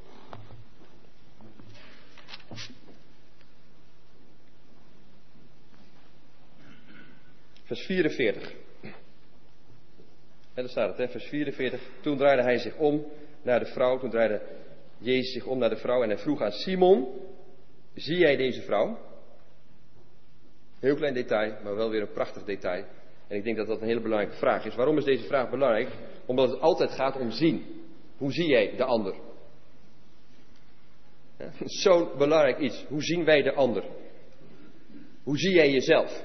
Vers 7.64 7.86
44. 7.86 8.65
En 10.56 10.62
daar 10.62 10.70
staat 10.70 10.96
het, 10.96 11.10
vers 11.10 11.24
44. 11.24 11.80
Toen 12.00 12.16
draaide 12.16 12.42
hij 12.42 12.58
zich 12.58 12.76
om 12.76 13.06
naar 13.42 13.58
de 13.58 13.66
vrouw. 13.66 13.98
Toen 13.98 14.10
draaide 14.10 14.42
Jezus 14.98 15.32
zich 15.32 15.46
om 15.46 15.58
naar 15.58 15.68
de 15.68 15.76
vrouw 15.76 16.02
en 16.02 16.08
hij 16.08 16.18
vroeg 16.18 16.42
aan 16.42 16.50
Simon: 16.50 17.08
Zie 17.94 18.18
jij 18.18 18.36
deze 18.36 18.62
vrouw? 18.62 18.98
Heel 20.80 20.94
klein 20.94 21.14
detail, 21.14 21.54
maar 21.62 21.76
wel 21.76 21.90
weer 21.90 22.00
een 22.00 22.12
prachtig 22.12 22.44
detail. 22.44 22.84
En 23.28 23.36
ik 23.36 23.44
denk 23.44 23.56
dat 23.56 23.66
dat 23.66 23.80
een 23.80 23.86
hele 23.86 24.00
belangrijke 24.00 24.36
vraag 24.36 24.64
is. 24.64 24.74
Waarom 24.74 24.98
is 24.98 25.04
deze 25.04 25.26
vraag 25.26 25.50
belangrijk? 25.50 25.88
Omdat 26.26 26.50
het 26.50 26.60
altijd 26.60 26.90
gaat 26.90 27.16
om 27.16 27.30
zien. 27.30 27.64
Hoe 28.16 28.32
zie 28.32 28.46
jij 28.48 28.76
de 28.76 28.84
ander? 28.84 29.14
Zo'n 31.82 32.08
belangrijk 32.18 32.58
iets. 32.58 32.84
Hoe 32.88 33.02
zien 33.02 33.24
wij 33.24 33.42
de 33.42 33.52
ander? 33.52 33.84
Hoe 35.22 35.38
zie 35.38 35.54
jij 35.54 35.70
jezelf? 35.70 36.24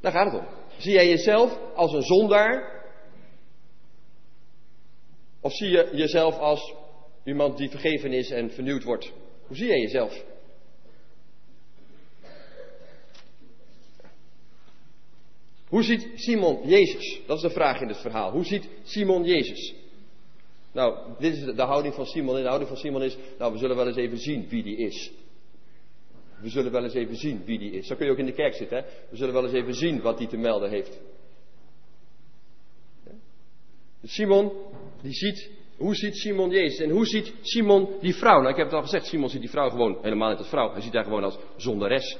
Daar 0.00 0.12
gaat 0.12 0.32
het 0.32 0.40
om. 0.40 0.46
Zie 0.78 0.92
jij 0.92 1.08
jezelf 1.08 1.58
als 1.74 1.92
een 1.92 2.02
zondaar? 2.02 2.76
Of 5.40 5.52
zie 5.52 5.68
je 5.68 5.90
jezelf 5.92 6.38
als 6.38 6.74
iemand 7.24 7.56
die 7.56 7.70
vergeven 7.70 8.12
is 8.12 8.30
en 8.30 8.50
vernieuwd 8.50 8.84
wordt? 8.84 9.12
Hoe 9.46 9.56
zie 9.56 9.66
jij 9.66 9.80
jezelf? 9.80 10.24
Hoe 15.68 15.82
ziet 15.82 16.08
Simon 16.14 16.68
Jezus? 16.68 17.20
Dat 17.26 17.36
is 17.36 17.42
de 17.42 17.50
vraag 17.50 17.80
in 17.80 17.88
het 17.88 18.00
verhaal. 18.00 18.30
Hoe 18.30 18.44
ziet 18.44 18.68
Simon 18.82 19.24
Jezus? 19.24 19.74
Nou, 20.72 20.98
dit 21.18 21.36
is 21.36 21.54
de 21.54 21.62
houding 21.62 21.94
van 21.94 22.06
Simon. 22.06 22.34
De 22.34 22.42
houding 22.42 22.68
van 22.68 22.78
Simon 22.78 23.02
is, 23.02 23.16
nou, 23.38 23.52
we 23.52 23.58
zullen 23.58 23.76
wel 23.76 23.86
eens 23.86 23.96
even 23.96 24.18
zien 24.18 24.48
wie 24.48 24.62
die 24.62 24.76
is. 24.76 25.10
We 26.40 26.48
zullen 26.48 26.72
wel 26.72 26.84
eens 26.84 26.94
even 26.94 27.16
zien 27.16 27.44
wie 27.44 27.58
die 27.58 27.72
is. 27.72 27.86
Zo 27.86 27.94
kun 27.94 28.06
je 28.06 28.12
ook 28.12 28.18
in 28.18 28.26
de 28.26 28.32
kerk 28.32 28.54
zitten, 28.54 28.76
hè? 28.76 28.84
We 29.10 29.16
zullen 29.16 29.34
wel 29.34 29.44
eens 29.44 29.52
even 29.52 29.74
zien 29.74 30.00
wat 30.00 30.18
die 30.18 30.28
te 30.28 30.36
melden 30.36 30.70
heeft. 30.70 31.00
Simon, 34.04 34.52
die 35.02 35.14
ziet, 35.14 35.50
hoe 35.76 35.94
ziet 35.94 36.16
Simon 36.16 36.50
Jezus? 36.50 36.80
En 36.80 36.90
hoe 36.90 37.06
ziet 37.06 37.34
Simon 37.42 37.88
die 38.00 38.14
vrouw? 38.14 38.38
Nou, 38.38 38.50
ik 38.50 38.56
heb 38.56 38.66
het 38.66 38.74
al 38.74 38.82
gezegd, 38.82 39.06
Simon 39.06 39.28
ziet 39.28 39.40
die 39.40 39.50
vrouw 39.50 39.68
gewoon 39.68 39.98
helemaal 40.02 40.28
niet 40.28 40.38
als 40.38 40.48
vrouw. 40.48 40.72
Hij 40.72 40.80
ziet 40.80 40.92
haar 40.92 41.04
gewoon 41.04 41.24
als 41.24 41.38
zondares. 41.56 42.18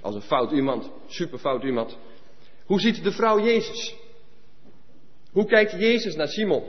Als 0.00 0.14
een 0.14 0.22
fout 0.22 0.52
iemand, 0.52 0.90
super 1.06 1.38
fout 1.38 1.62
iemand. 1.62 1.98
Hoe 2.64 2.80
ziet 2.80 3.02
de 3.02 3.12
vrouw 3.12 3.40
Jezus? 3.40 3.96
Hoe 5.32 5.46
kijkt 5.46 5.72
Jezus 5.72 6.14
naar 6.14 6.28
Simon? 6.28 6.62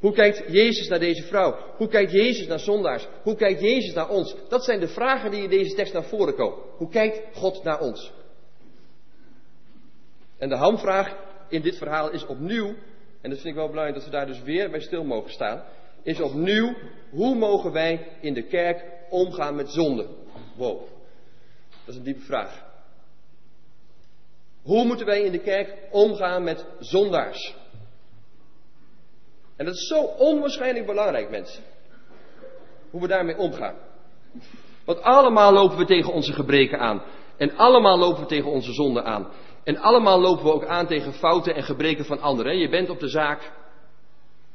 Hoe 0.00 0.12
kijkt 0.12 0.42
Jezus 0.48 0.88
naar 0.88 0.98
deze 0.98 1.22
vrouw? 1.22 1.56
Hoe 1.76 1.88
kijkt 1.88 2.12
Jezus 2.12 2.46
naar 2.46 2.58
zondaars? 2.58 3.08
Hoe 3.22 3.34
kijkt 3.34 3.60
Jezus 3.60 3.94
naar 3.94 4.08
ons? 4.08 4.36
Dat 4.48 4.64
zijn 4.64 4.80
de 4.80 4.88
vragen 4.88 5.30
die 5.30 5.42
in 5.42 5.50
deze 5.50 5.74
tekst 5.74 5.92
naar 5.92 6.04
voren 6.04 6.34
komen. 6.34 6.58
Hoe 6.76 6.88
kijkt 6.88 7.36
God 7.36 7.62
naar 7.64 7.80
ons? 7.80 8.12
En 10.38 10.48
de 10.48 10.56
hamvraag 10.56 11.16
in 11.48 11.62
dit 11.62 11.76
verhaal 11.76 12.10
is 12.10 12.26
opnieuw, 12.26 12.66
en 13.20 13.30
dat 13.30 13.38
vind 13.38 13.44
ik 13.44 13.54
wel 13.54 13.68
belangrijk 13.68 13.94
dat 13.94 14.04
we 14.04 14.10
daar 14.10 14.26
dus 14.26 14.42
weer 14.42 14.70
bij 14.70 14.80
stil 14.80 15.04
mogen 15.04 15.30
staan, 15.30 15.64
is 16.02 16.20
opnieuw, 16.20 16.74
hoe 17.10 17.34
mogen 17.34 17.72
wij 17.72 18.06
in 18.20 18.34
de 18.34 18.42
kerk 18.42 18.84
omgaan 19.10 19.54
met 19.54 19.70
zonde? 19.70 20.06
Wow, 20.56 20.80
dat 21.84 21.88
is 21.88 21.96
een 21.96 22.02
diepe 22.02 22.24
vraag. 22.24 22.68
Hoe 24.62 24.84
moeten 24.84 25.06
wij 25.06 25.20
in 25.20 25.32
de 25.32 25.40
kerk 25.40 25.76
omgaan 25.90 26.42
met 26.42 26.66
zondaars? 26.78 27.56
En 29.60 29.66
dat 29.66 29.74
is 29.74 29.86
zo 29.86 30.02
onwaarschijnlijk 30.02 30.86
belangrijk, 30.86 31.30
mensen. 31.30 31.62
Hoe 32.90 33.00
we 33.00 33.08
daarmee 33.08 33.36
omgaan. 33.36 33.74
Want 34.84 35.02
allemaal 35.02 35.52
lopen 35.52 35.78
we 35.78 35.84
tegen 35.84 36.12
onze 36.12 36.32
gebreken 36.32 36.78
aan. 36.78 37.02
En 37.36 37.56
allemaal 37.56 37.98
lopen 37.98 38.20
we 38.20 38.28
tegen 38.28 38.50
onze 38.50 38.72
zonden 38.72 39.04
aan. 39.04 39.28
En 39.64 39.76
allemaal 39.76 40.20
lopen 40.20 40.44
we 40.44 40.52
ook 40.52 40.66
aan 40.66 40.86
tegen 40.86 41.12
fouten 41.12 41.54
en 41.54 41.62
gebreken 41.62 42.04
van 42.04 42.20
anderen. 42.20 42.58
Je 42.58 42.68
bent 42.68 42.90
op 42.90 43.00
de 43.00 43.08
zaak. 43.08 43.52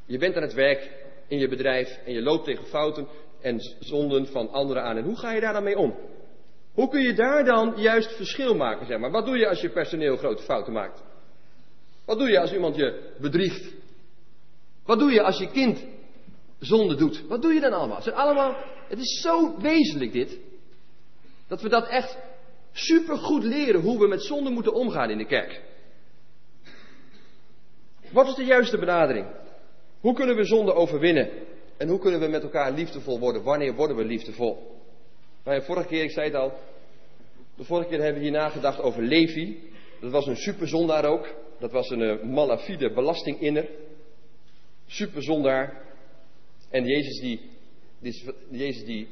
Je 0.05 0.17
bent 0.17 0.35
aan 0.35 0.41
het 0.41 0.53
werk 0.53 0.91
in 1.27 1.37
je 1.37 1.47
bedrijf. 1.47 1.99
En 2.05 2.13
je 2.13 2.21
loopt 2.21 2.45
tegen 2.45 2.65
fouten 2.65 3.07
en 3.41 3.59
zonden 3.79 4.27
van 4.27 4.49
anderen 4.49 4.83
aan. 4.83 4.97
En 4.97 5.03
hoe 5.03 5.17
ga 5.17 5.31
je 5.31 5.41
daar 5.41 5.53
dan 5.53 5.63
mee 5.63 5.77
om? 5.77 5.95
Hoe 6.73 6.89
kun 6.89 7.01
je 7.01 7.13
daar 7.13 7.45
dan 7.45 7.73
juist 7.77 8.15
verschil 8.15 8.55
maken, 8.55 8.85
zeg 8.85 8.99
maar? 8.99 9.11
Wat 9.11 9.25
doe 9.25 9.37
je 9.37 9.47
als 9.47 9.61
je 9.61 9.69
personeel 9.69 10.17
grote 10.17 10.43
fouten 10.43 10.73
maakt? 10.73 11.03
Wat 12.05 12.17
doe 12.17 12.29
je 12.29 12.39
als 12.39 12.53
iemand 12.53 12.75
je 12.75 13.13
bedriegt? 13.19 13.83
Wat 14.85 14.99
doe 14.99 15.11
je 15.11 15.21
als 15.21 15.37
je 15.37 15.51
kind 15.51 15.85
zonde 16.59 16.95
doet? 16.95 17.27
Wat 17.27 17.41
doe 17.41 17.53
je 17.53 17.59
dan 17.59 17.73
allemaal? 17.73 17.95
Het, 17.95 18.03
zijn 18.03 18.15
allemaal, 18.15 18.55
het 18.87 18.99
is 18.99 19.21
zo 19.21 19.57
wezenlijk 19.57 20.11
dit. 20.11 20.39
Dat 21.47 21.61
we 21.61 21.69
dat 21.69 21.87
echt 21.87 22.17
super 22.71 23.17
goed 23.17 23.43
leren 23.43 23.81
hoe 23.81 23.99
we 23.99 24.07
met 24.07 24.23
zonde 24.23 24.49
moeten 24.49 24.73
omgaan 24.73 25.09
in 25.09 25.17
de 25.17 25.25
kerk. 25.25 25.61
Wat 28.11 28.27
is 28.27 28.35
de 28.35 28.43
juiste 28.43 28.77
benadering? 28.77 29.27
Hoe 29.99 30.13
kunnen 30.13 30.35
we 30.35 30.43
zonde 30.43 30.73
overwinnen? 30.73 31.29
En 31.77 31.87
hoe 31.87 31.99
kunnen 31.99 32.19
we 32.19 32.27
met 32.27 32.43
elkaar 32.43 32.71
liefdevol 32.71 33.19
worden? 33.19 33.43
Wanneer 33.43 33.75
worden 33.75 33.97
we 33.97 34.05
liefdevol? 34.05 34.81
Nou, 35.43 35.63
vorige 35.63 35.87
keer, 35.87 36.03
ik 36.03 36.11
zei 36.11 36.25
het 36.25 36.35
al, 36.35 36.53
de 37.55 37.63
vorige 37.63 37.89
keer 37.89 37.97
hebben 37.97 38.21
we 38.21 38.27
hier 38.27 38.37
nagedacht 38.37 38.81
over 38.81 39.01
Levi. 39.01 39.59
Dat 40.01 40.11
was 40.11 40.27
een 40.27 40.37
superzondaar 40.37 41.05
ook. 41.05 41.33
Dat 41.59 41.71
was 41.71 41.89
een 41.89 42.01
uh, 42.01 42.23
malafide 42.23 42.93
belastinginner. 42.93 43.69
Superzondaar. 44.85 45.83
En 46.69 46.85
Jezus 46.85 47.19
die, 47.19 47.49
Jezus 48.49 48.85
die 48.85 49.07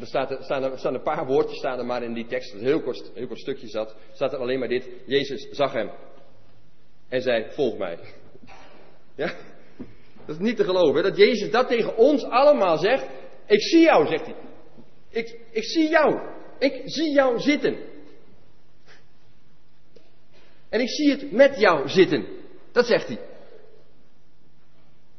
er 0.00 0.06
staat, 0.06 0.30
er, 0.30 0.42
staan, 0.42 0.62
er, 0.62 0.94
een 0.94 1.02
paar 1.02 1.26
woordjes 1.26 1.58
staan 1.58 1.78
er 1.78 1.86
maar 1.86 2.02
in 2.02 2.14
die 2.14 2.26
tekst, 2.26 2.52
dat 2.52 2.60
een 2.60 2.66
heel 2.66 2.82
kort, 2.82 3.10
heel 3.14 3.26
kort 3.26 3.38
stukje 3.38 3.68
zat. 3.68 3.96
Staat 4.12 4.32
er 4.32 4.38
alleen 4.38 4.58
maar 4.58 4.68
dit. 4.68 4.88
Jezus 5.06 5.48
zag 5.50 5.72
hem. 5.72 5.90
En 7.08 7.22
zei, 7.22 7.46
volg 7.50 7.78
mij. 7.78 7.98
Ja? 9.14 9.34
Dat 10.26 10.36
is 10.36 10.42
niet 10.42 10.56
te 10.56 10.64
geloven. 10.64 11.02
Dat 11.02 11.16
Jezus 11.16 11.50
dat 11.50 11.68
tegen 11.68 11.96
ons 11.96 12.24
allemaal 12.24 12.78
zegt. 12.78 13.06
Ik 13.46 13.62
zie 13.62 13.80
jou, 13.80 14.06
zegt 14.06 14.24
hij. 14.24 14.34
Ik, 15.10 15.40
ik 15.50 15.64
zie 15.64 15.88
jou. 15.88 16.20
Ik 16.58 16.82
zie 16.84 17.12
jou 17.12 17.38
zitten. 17.38 17.76
En 20.68 20.80
ik 20.80 20.88
zie 20.88 21.10
het 21.10 21.32
met 21.32 21.58
jou 21.58 21.88
zitten. 21.88 22.26
Dat 22.72 22.86
zegt 22.86 23.06
hij. 23.06 23.18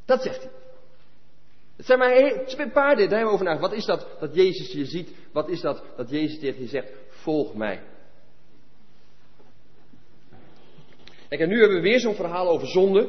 Dat 0.07 0.21
zegt 0.21 0.41
hij. 0.41 0.51
Het 1.77 1.85
zijn 1.85 1.99
maar 1.99 2.17
een 2.57 2.71
paar 2.71 2.95
dingen, 2.95 3.09
daar 3.09 3.19
hebben 3.19 3.27
we 3.27 3.33
over 3.33 3.45
nagedacht. 3.45 3.69
Wat 3.69 3.79
is 3.79 3.85
dat 3.85 4.07
dat 4.19 4.35
Jezus 4.35 4.71
je 4.71 4.85
ziet? 4.85 5.09
Wat 5.31 5.49
is 5.49 5.61
dat 5.61 5.83
dat 5.97 6.09
Jezus 6.09 6.39
tegen 6.39 6.61
je 6.61 6.67
zegt? 6.67 6.91
Volg 7.09 7.55
mij. 7.55 7.81
Kijk, 11.29 11.41
en 11.41 11.49
nu 11.49 11.59
hebben 11.59 11.77
we 11.77 11.89
weer 11.89 11.99
zo'n 11.99 12.15
verhaal 12.15 12.49
over 12.49 12.67
zonde. 12.67 13.07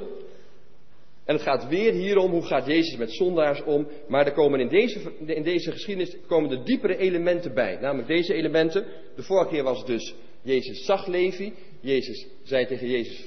En 1.24 1.34
het 1.34 1.42
gaat 1.42 1.68
weer 1.68 1.92
hierom, 1.92 2.30
hoe 2.30 2.46
gaat 2.46 2.66
Jezus 2.66 2.96
met 2.96 3.12
zondaars 3.12 3.62
om. 3.62 3.88
Maar 4.08 4.26
er 4.26 4.32
komen 4.32 4.60
in 4.60 4.68
deze, 4.68 5.12
in 5.26 5.42
deze 5.42 5.72
geschiedenis 5.72 6.16
komen 6.26 6.50
de 6.50 6.62
diepere 6.62 6.96
elementen 6.96 7.54
bij. 7.54 7.78
Namelijk 7.80 8.08
deze 8.08 8.34
elementen. 8.34 8.86
De 9.16 9.22
vorige 9.22 9.50
keer 9.50 9.62
was 9.62 9.78
het 9.78 9.86
dus, 9.86 10.14
Jezus 10.42 10.84
zag 10.84 11.06
Levi. 11.06 11.52
Jezus 11.80 12.26
zei 12.42 12.66
tegen, 12.66 12.88
Jezus, 12.88 13.26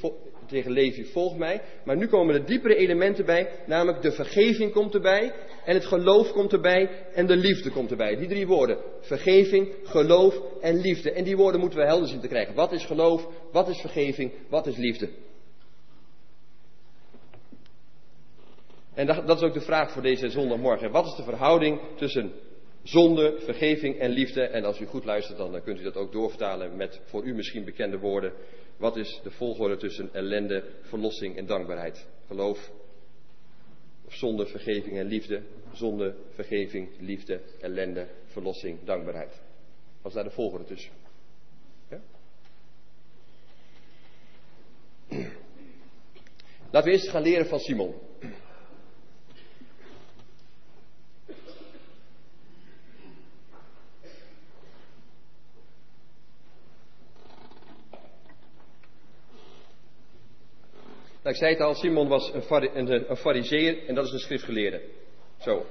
tegen 0.52 0.72
Levi, 0.72 1.06
volg 1.06 1.38
mij. 1.38 1.62
Maar 1.84 1.98
nu 1.98 2.08
komen 2.08 2.36
er 2.36 2.46
diepere 2.46 2.76
elementen 2.76 3.26
bij. 3.26 3.50
Namelijk 3.66 4.02
de 4.02 4.12
vergeving 4.12 4.72
komt 4.72 4.94
erbij. 4.94 5.34
En 5.66 5.74
het 5.74 5.86
geloof 5.86 6.32
komt 6.32 6.54
erbij. 6.54 6.90
En 7.14 7.26
de 7.26 7.36
liefde 7.36 7.70
komt 7.70 7.92
erbij. 7.92 8.16
Die 8.16 8.28
drie 8.28 8.48
woorden. 8.48 8.78
Vergeving, 9.02 9.70
geloof 9.84 10.42
en 10.62 10.82
liefde. 10.82 11.12
En 11.12 11.24
die 11.24 11.38
woorden 11.38 11.60
moeten 11.60 11.80
we 11.80 11.86
helder 11.86 12.08
zien 12.08 12.22
te 12.22 12.28
krijgen. 12.28 12.56
Wat 12.56 12.72
is 12.72 12.86
geloof? 12.86 13.28
Wat 13.52 13.70
is 13.70 13.80
vergeving? 13.80 14.32
Wat 14.50 14.68
is 14.68 14.78
liefde? 14.78 15.10
En 18.94 19.06
dat, 19.06 19.28
dat 19.28 19.38
is 19.38 19.44
ook 19.44 19.54
de 19.54 19.62
vraag 19.62 19.92
voor 19.92 20.02
deze 20.02 20.30
zondagmorgen. 20.30 20.92
Wat 20.92 21.06
is 21.06 21.16
de 21.16 21.24
verhouding 21.24 21.80
tussen 21.96 22.32
zonde, 22.84 23.36
vergeving 23.40 24.00
en 24.00 24.10
liefde? 24.10 24.42
En 24.42 24.66
als 24.66 24.80
u 24.80 24.86
goed 24.86 25.06
luistert, 25.06 25.38
dan 25.38 25.62
kunt 25.64 25.80
u 25.80 25.84
dat 25.84 25.98
ook 25.98 26.12
doorvertalen 26.12 26.76
met 26.76 27.02
voor 27.06 27.24
u 27.24 27.34
misschien 27.34 27.66
bekende 27.66 27.98
woorden. 27.98 28.34
Wat 28.78 28.98
is 28.98 29.20
de 29.24 29.32
volgorde 29.32 29.78
tussen 29.78 30.14
ellende, 30.14 30.64
verlossing 30.82 31.38
en 31.38 31.46
dankbaarheid? 31.46 32.08
Geloof, 32.28 32.72
of 34.06 34.14
zonde, 34.14 34.46
vergeving 34.46 34.98
en 34.98 35.06
liefde. 35.06 35.42
Zonde, 35.74 36.16
vergeving, 36.34 36.90
liefde, 37.00 37.42
ellende, 37.60 38.08
verlossing, 38.26 38.84
dankbaarheid. 38.84 39.42
Wat 40.02 40.12
is 40.12 40.14
daar 40.14 40.24
de 40.24 40.32
volgorde 40.32 40.66
tussen? 40.66 40.92
Ja? 41.90 42.02
Laten 46.72 46.90
we 46.90 46.96
eerst 46.96 47.10
gaan 47.10 47.22
leren 47.22 47.46
van 47.46 47.60
Simon. 47.60 47.94
Nou, 61.24 61.36
ik 61.36 61.42
zei 61.42 61.52
het 61.52 61.62
al, 61.62 61.74
Simon 61.74 62.08
was 62.08 62.34
een, 62.34 63.10
een 63.10 63.16
fariseer 63.16 63.88
en 63.88 63.96
dat 63.96 64.06
is 64.06 64.12
een 64.12 64.20
schriftgeleerde. 64.20 64.82
Zo. 65.40 65.66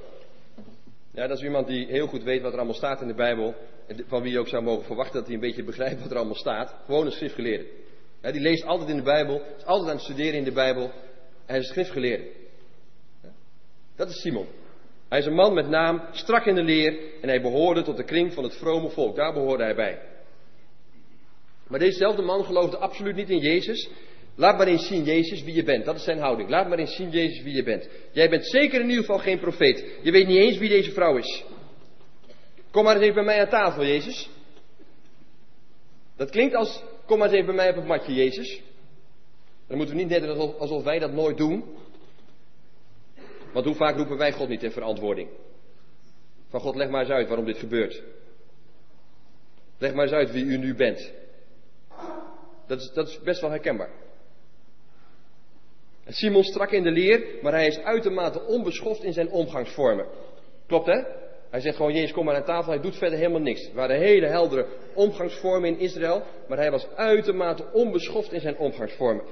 Ja, 1.12 1.26
dat 1.26 1.38
is 1.38 1.45
iemand 1.45 1.66
die 1.66 1.86
heel 1.86 2.06
goed 2.06 2.23
weet 2.23 2.43
wat 2.43 2.52
er 2.52 2.58
allemaal 2.58 2.76
staat 2.76 3.00
in 3.00 3.08
de 3.08 3.15
Bijbel. 3.15 3.54
En 3.86 4.04
van 4.06 4.23
wie 4.23 4.32
je 4.32 4.39
ook 4.39 4.49
zou 4.49 4.63
mogen 4.63 4.84
verwachten 4.84 5.15
dat 5.15 5.26
hij 5.26 5.34
een 5.34 5.41
beetje 5.41 5.65
begrijpt 5.65 6.00
wat 6.00 6.10
er 6.10 6.17
allemaal 6.17 6.34
staat. 6.34 6.75
Gewoon 6.84 7.06
een 7.06 7.13
schriftgeleerde. 7.13 7.67
Ja, 8.23 8.30
die 8.30 8.41
leest 8.41 8.65
altijd 8.65 8.89
in 8.89 8.97
de 8.97 9.02
Bijbel, 9.02 9.43
is 9.56 9.65
altijd 9.65 9.89
aan 9.89 9.97
het 9.97 10.04
studeren 10.04 10.34
in 10.34 10.45
de 10.45 10.52
Bijbel. 10.52 10.91
Hij 11.47 11.58
is 11.58 11.67
een 11.67 11.73
schriftgeleerde. 11.73 12.25
Dat 13.97 14.08
is 14.08 14.21
Simon. 14.21 14.47
Hij 15.08 15.19
is 15.19 15.26
een 15.26 15.34
man 15.34 15.54
met 15.54 15.69
naam, 15.69 16.02
strak 16.13 16.47
in 16.47 16.54
de 16.54 16.63
leer 16.63 16.99
en 17.21 17.28
hij 17.28 17.41
behoorde 17.41 17.82
tot 17.82 17.97
de 17.97 18.04
kring 18.04 18.32
van 18.32 18.45
het 18.45 18.56
vrome 18.56 18.91
volk. 18.91 19.17
Daar 19.17 19.32
behoorde 19.32 19.63
hij 19.63 19.75
bij. 19.75 20.02
Maar 21.69 21.78
dezezelfde 21.78 22.23
man 22.23 22.45
geloofde 22.45 22.76
absoluut 22.76 23.17
niet 23.17 23.30
in 23.30 23.39
Jezus. 23.39 23.91
Laat 24.40 24.56
maar 24.56 24.66
eens 24.66 24.86
zien, 24.86 25.04
Jezus, 25.04 25.42
wie 25.42 25.54
je 25.54 25.62
bent. 25.62 25.84
Dat 25.84 25.96
is 25.96 26.04
zijn 26.04 26.18
houding. 26.18 26.48
Laat 26.48 26.68
maar 26.68 26.78
eens 26.78 26.94
zien, 26.94 27.10
Jezus, 27.10 27.42
wie 27.42 27.54
je 27.54 27.62
bent. 27.62 27.88
Jij 28.12 28.28
bent 28.28 28.46
zeker 28.46 28.80
in 28.80 28.88
ieder 28.88 29.04
geval 29.04 29.18
geen 29.18 29.40
profeet. 29.40 29.84
Je 30.02 30.10
weet 30.10 30.26
niet 30.26 30.36
eens 30.36 30.58
wie 30.58 30.68
deze 30.68 30.90
vrouw 30.90 31.16
is. 31.16 31.44
Kom 32.70 32.84
maar 32.84 32.94
eens 32.94 33.02
even 33.02 33.14
bij 33.14 33.24
mij 33.24 33.40
aan 33.40 33.48
tafel, 33.48 33.84
Jezus. 33.84 34.30
Dat 36.16 36.30
klinkt 36.30 36.54
als, 36.54 36.82
kom 37.06 37.18
maar 37.18 37.26
eens 37.26 37.36
even 37.36 37.46
bij 37.46 37.54
mij 37.54 37.68
op 37.68 37.76
het 37.76 37.86
matje, 37.86 38.14
Jezus. 38.14 38.62
Dan 39.66 39.76
moeten 39.76 39.96
we 39.96 40.02
niet 40.02 40.22
alsof, 40.22 40.58
alsof 40.58 40.84
wij 40.84 40.98
dat 40.98 41.12
nooit 41.12 41.36
doen. 41.36 41.64
Want 43.52 43.66
hoe 43.66 43.74
vaak 43.74 43.96
roepen 43.96 44.16
wij 44.16 44.32
God 44.32 44.48
niet 44.48 44.62
in 44.62 44.72
verantwoording? 44.72 45.28
Van 46.48 46.60
God, 46.60 46.74
leg 46.74 46.88
maar 46.88 47.00
eens 47.00 47.10
uit 47.10 47.28
waarom 47.28 47.46
dit 47.46 47.58
gebeurt. 47.58 48.02
Leg 49.78 49.94
maar 49.94 50.04
eens 50.04 50.14
uit 50.14 50.32
wie 50.32 50.44
u 50.44 50.56
nu 50.56 50.74
bent. 50.74 51.12
Dat 52.66 52.80
is, 52.80 52.90
dat 52.92 53.08
is 53.08 53.20
best 53.20 53.40
wel 53.40 53.50
herkenbaar. 53.50 54.08
Simon 56.08 56.45
strak 56.45 56.71
in 56.71 56.82
de 56.82 56.91
leer, 56.91 57.25
maar 57.43 57.52
hij 57.52 57.67
is 57.67 57.78
uitermate 57.78 58.43
onbeschoft 58.47 59.02
in 59.02 59.13
zijn 59.13 59.30
omgangsvormen. 59.30 60.06
Klopt 60.67 60.86
hè? 60.86 61.02
Hij 61.50 61.60
zegt 61.60 61.76
gewoon, 61.76 61.93
Jezus, 61.93 62.13
kom 62.13 62.25
maar 62.25 62.36
aan 62.36 62.45
tafel. 62.45 62.73
Hij 62.73 62.80
doet 62.80 62.97
verder 62.97 63.19
helemaal 63.19 63.41
niks. 63.41 63.69
Er 63.69 63.75
waren 63.75 63.99
hele 63.99 64.26
heldere 64.26 64.67
omgangsvormen 64.95 65.69
in 65.69 65.78
Israël, 65.78 66.23
maar 66.49 66.58
hij 66.58 66.71
was 66.71 66.86
uitermate 66.95 67.73
onbeschoft 67.73 68.32
in 68.32 68.41
zijn 68.41 68.58
omgangsvormen. 68.58 69.25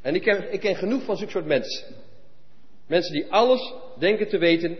En 0.00 0.14
ik 0.14 0.22
ken, 0.22 0.52
ik 0.52 0.60
ken 0.60 0.76
genoeg 0.76 1.04
van 1.04 1.16
zulke 1.16 1.32
soort 1.32 1.46
mensen. 1.46 1.94
Mensen 2.86 3.12
die 3.12 3.32
alles 3.32 3.74
denken 3.98 4.28
te 4.28 4.38
weten, 4.38 4.78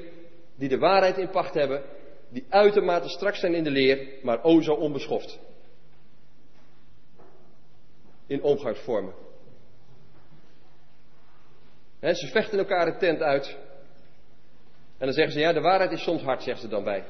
die 0.57 0.69
de 0.69 0.79
waarheid 0.79 1.19
in 1.19 1.31
pacht 1.31 1.55
hebben, 1.55 1.83
die 2.29 2.45
uitermate 2.49 3.09
strak 3.09 3.35
zijn 3.35 3.55
in 3.55 3.65
de 3.65 3.71
leer, 3.71 4.09
maar 4.23 4.45
o 4.45 4.61
zo 4.61 4.73
onbeschoft. 4.73 5.39
In 8.27 8.43
omgangsvormen 8.43 9.15
ze 12.11 12.27
vechten 12.27 12.59
elkaar 12.59 12.85
de 12.85 12.97
tent 12.97 13.21
uit. 13.21 13.57
En 14.99 15.07
dan 15.07 15.13
zeggen 15.13 15.33
ze, 15.33 15.41
ja, 15.41 15.53
de 15.53 15.61
waarheid 15.61 15.93
is 15.93 16.03
soms 16.03 16.23
hard, 16.23 16.43
zeggen 16.43 16.63
ze 16.63 16.69
dan 16.69 16.85
bij. 16.85 17.05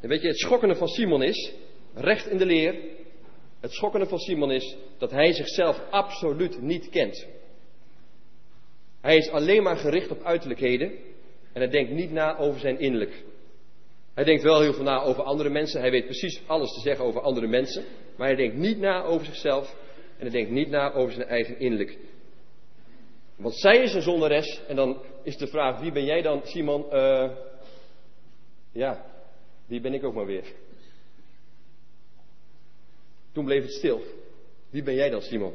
En 0.00 0.08
weet 0.08 0.22
je, 0.22 0.28
het 0.28 0.38
schokkende 0.38 0.74
van 0.74 0.88
Simon 0.88 1.22
is, 1.22 1.52
recht 1.94 2.26
in 2.26 2.38
de 2.38 2.46
leer, 2.46 2.74
het 3.60 3.72
schokkende 3.72 4.06
van 4.06 4.18
Simon 4.18 4.50
is 4.50 4.76
dat 4.98 5.10
hij 5.10 5.32
zichzelf 5.32 5.80
absoluut 5.90 6.60
niet 6.60 6.88
kent. 6.88 7.26
Hij 9.00 9.16
is 9.16 9.30
alleen 9.30 9.62
maar 9.62 9.76
gericht 9.76 10.10
op 10.10 10.22
uiterlijkheden 10.22 10.90
en 11.52 11.60
hij 11.60 11.68
denkt 11.68 11.90
niet 11.90 12.10
na 12.10 12.36
over 12.36 12.60
zijn 12.60 12.78
innerlijk. 12.78 13.24
Hij 14.18 14.26
denkt 14.26 14.42
wel 14.42 14.60
heel 14.60 14.72
veel 14.72 14.84
na 14.84 15.02
over 15.02 15.22
andere 15.22 15.48
mensen. 15.48 15.80
Hij 15.80 15.90
weet 15.90 16.04
precies 16.04 16.42
alles 16.46 16.72
te 16.72 16.80
zeggen 16.80 17.04
over 17.04 17.20
andere 17.20 17.46
mensen. 17.46 17.84
Maar 18.16 18.26
hij 18.26 18.36
denkt 18.36 18.56
niet 18.56 18.78
na 18.78 19.02
over 19.02 19.26
zichzelf. 19.26 19.76
En 20.16 20.22
hij 20.22 20.30
denkt 20.30 20.50
niet 20.50 20.68
na 20.68 20.92
over 20.92 21.12
zijn 21.12 21.28
eigen 21.28 21.58
innerlijk. 21.58 21.98
Want 23.36 23.54
zij 23.54 23.82
is 23.82 23.94
een 23.94 24.02
zonderes. 24.02 24.60
En 24.68 24.76
dan 24.76 25.02
is 25.22 25.36
de 25.36 25.46
vraag: 25.46 25.80
wie 25.80 25.92
ben 25.92 26.04
jij 26.04 26.22
dan, 26.22 26.40
Simon? 26.44 26.86
Uh, 26.92 27.30
ja, 28.72 29.04
wie 29.66 29.80
ben 29.80 29.94
ik 29.94 30.04
ook 30.04 30.14
maar 30.14 30.26
weer? 30.26 30.44
Toen 33.32 33.44
bleef 33.44 33.62
het 33.62 33.72
stil. 33.72 34.02
Wie 34.70 34.82
ben 34.82 34.94
jij 34.94 35.10
dan, 35.10 35.20
Simon? 35.20 35.54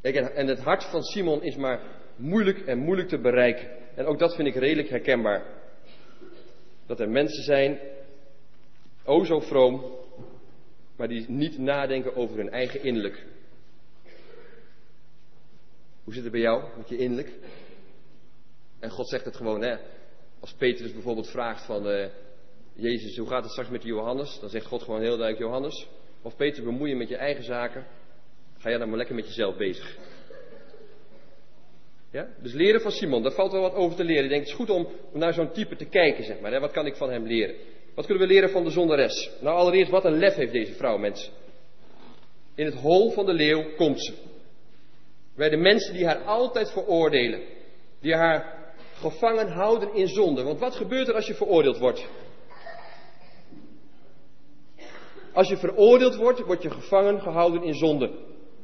En 0.00 0.46
het 0.46 0.60
hart 0.60 0.84
van 0.84 1.02
Simon 1.02 1.42
is 1.42 1.56
maar 1.56 1.80
moeilijk 2.16 2.58
en 2.58 2.78
moeilijk 2.78 3.08
te 3.08 3.18
bereiken. 3.18 3.68
En 3.94 4.04
ook 4.04 4.18
dat 4.18 4.34
vind 4.34 4.48
ik 4.48 4.54
redelijk 4.54 4.88
herkenbaar 4.88 5.55
dat 6.86 7.00
er 7.00 7.08
mensen 7.08 7.42
zijn, 7.42 7.78
o 9.04 9.24
zo 9.24 9.40
vroom, 9.40 9.94
maar 10.96 11.08
die 11.08 11.30
niet 11.30 11.58
nadenken 11.58 12.16
over 12.16 12.36
hun 12.36 12.50
eigen 12.50 12.82
innerlijk. 12.82 13.26
Hoe 16.04 16.14
zit 16.14 16.22
het 16.22 16.32
bij 16.32 16.40
jou 16.40 16.64
met 16.76 16.88
je 16.88 16.96
innerlijk? 16.96 17.32
En 18.78 18.90
God 18.90 19.08
zegt 19.08 19.24
het 19.24 19.36
gewoon, 19.36 19.62
hè. 19.62 19.76
Als 20.40 20.52
Petrus 20.52 20.92
bijvoorbeeld 20.92 21.30
vraagt 21.30 21.64
van, 21.64 21.86
uh, 21.86 22.06
Jezus, 22.74 23.16
hoe 23.16 23.28
gaat 23.28 23.42
het 23.42 23.52
straks 23.52 23.70
met 23.70 23.82
Johannes? 23.82 24.38
Dan 24.40 24.48
zegt 24.48 24.66
God 24.66 24.82
gewoon 24.82 25.00
heel 25.00 25.16
duidelijk, 25.16 25.38
Johannes, 25.38 25.88
of 26.22 26.36
Petrus 26.36 26.64
bemoeien 26.64 26.96
met 26.96 27.08
je 27.08 27.16
eigen 27.16 27.44
zaken, 27.44 27.86
ga 28.58 28.68
jij 28.68 28.78
dan 28.78 28.88
maar 28.88 28.96
lekker 28.96 29.14
met 29.14 29.26
jezelf 29.26 29.56
bezig. 29.56 29.98
Ja? 32.16 32.28
Dus 32.42 32.52
leren 32.52 32.80
van 32.80 32.90
Simon, 32.90 33.22
daar 33.22 33.32
valt 33.32 33.52
wel 33.52 33.60
wat 33.60 33.74
over 33.74 33.96
te 33.96 34.04
leren. 34.04 34.24
Ik 34.24 34.30
denk 34.30 34.40
het 34.40 34.50
is 34.50 34.56
goed 34.56 34.70
om, 34.70 34.88
naar 35.12 35.32
zo'n 35.32 35.52
type 35.52 35.76
te 35.76 35.84
kijken, 35.84 36.24
zeg 36.24 36.40
maar. 36.40 36.52
Hè? 36.52 36.60
Wat 36.60 36.70
kan 36.70 36.86
ik 36.86 36.96
van 36.96 37.10
hem 37.10 37.26
leren? 37.26 37.54
Wat 37.94 38.06
kunnen 38.06 38.26
we 38.26 38.32
leren 38.32 38.50
van 38.50 38.64
de 38.64 38.70
zondares? 38.70 39.30
Nou, 39.40 39.56
allereerst, 39.56 39.90
wat 39.90 40.04
een 40.04 40.18
lef 40.18 40.34
heeft 40.34 40.52
deze 40.52 40.72
vrouw, 40.72 40.98
mensen. 40.98 41.32
In 42.54 42.64
het 42.64 42.74
hol 42.74 43.10
van 43.10 43.26
de 43.26 43.32
leeuw 43.32 43.74
komt 43.76 44.04
ze. 44.04 44.14
Bij 45.36 45.48
de 45.48 45.56
mensen 45.56 45.94
die 45.94 46.06
haar 46.06 46.22
altijd 46.22 46.70
veroordelen. 46.70 47.40
Die 48.00 48.14
haar 48.14 48.72
gevangen 48.94 49.48
houden 49.48 49.94
in 49.94 50.08
zonde. 50.08 50.42
Want 50.42 50.60
wat 50.60 50.74
gebeurt 50.74 51.08
er 51.08 51.14
als 51.14 51.26
je 51.26 51.34
veroordeeld 51.34 51.78
wordt? 51.78 52.08
Als 55.32 55.48
je 55.48 55.56
veroordeeld 55.56 56.16
wordt, 56.16 56.40
word 56.40 56.62
je 56.62 56.70
gevangen 56.70 57.20
gehouden 57.20 57.62
in 57.62 57.74
zonde. 57.74 58.10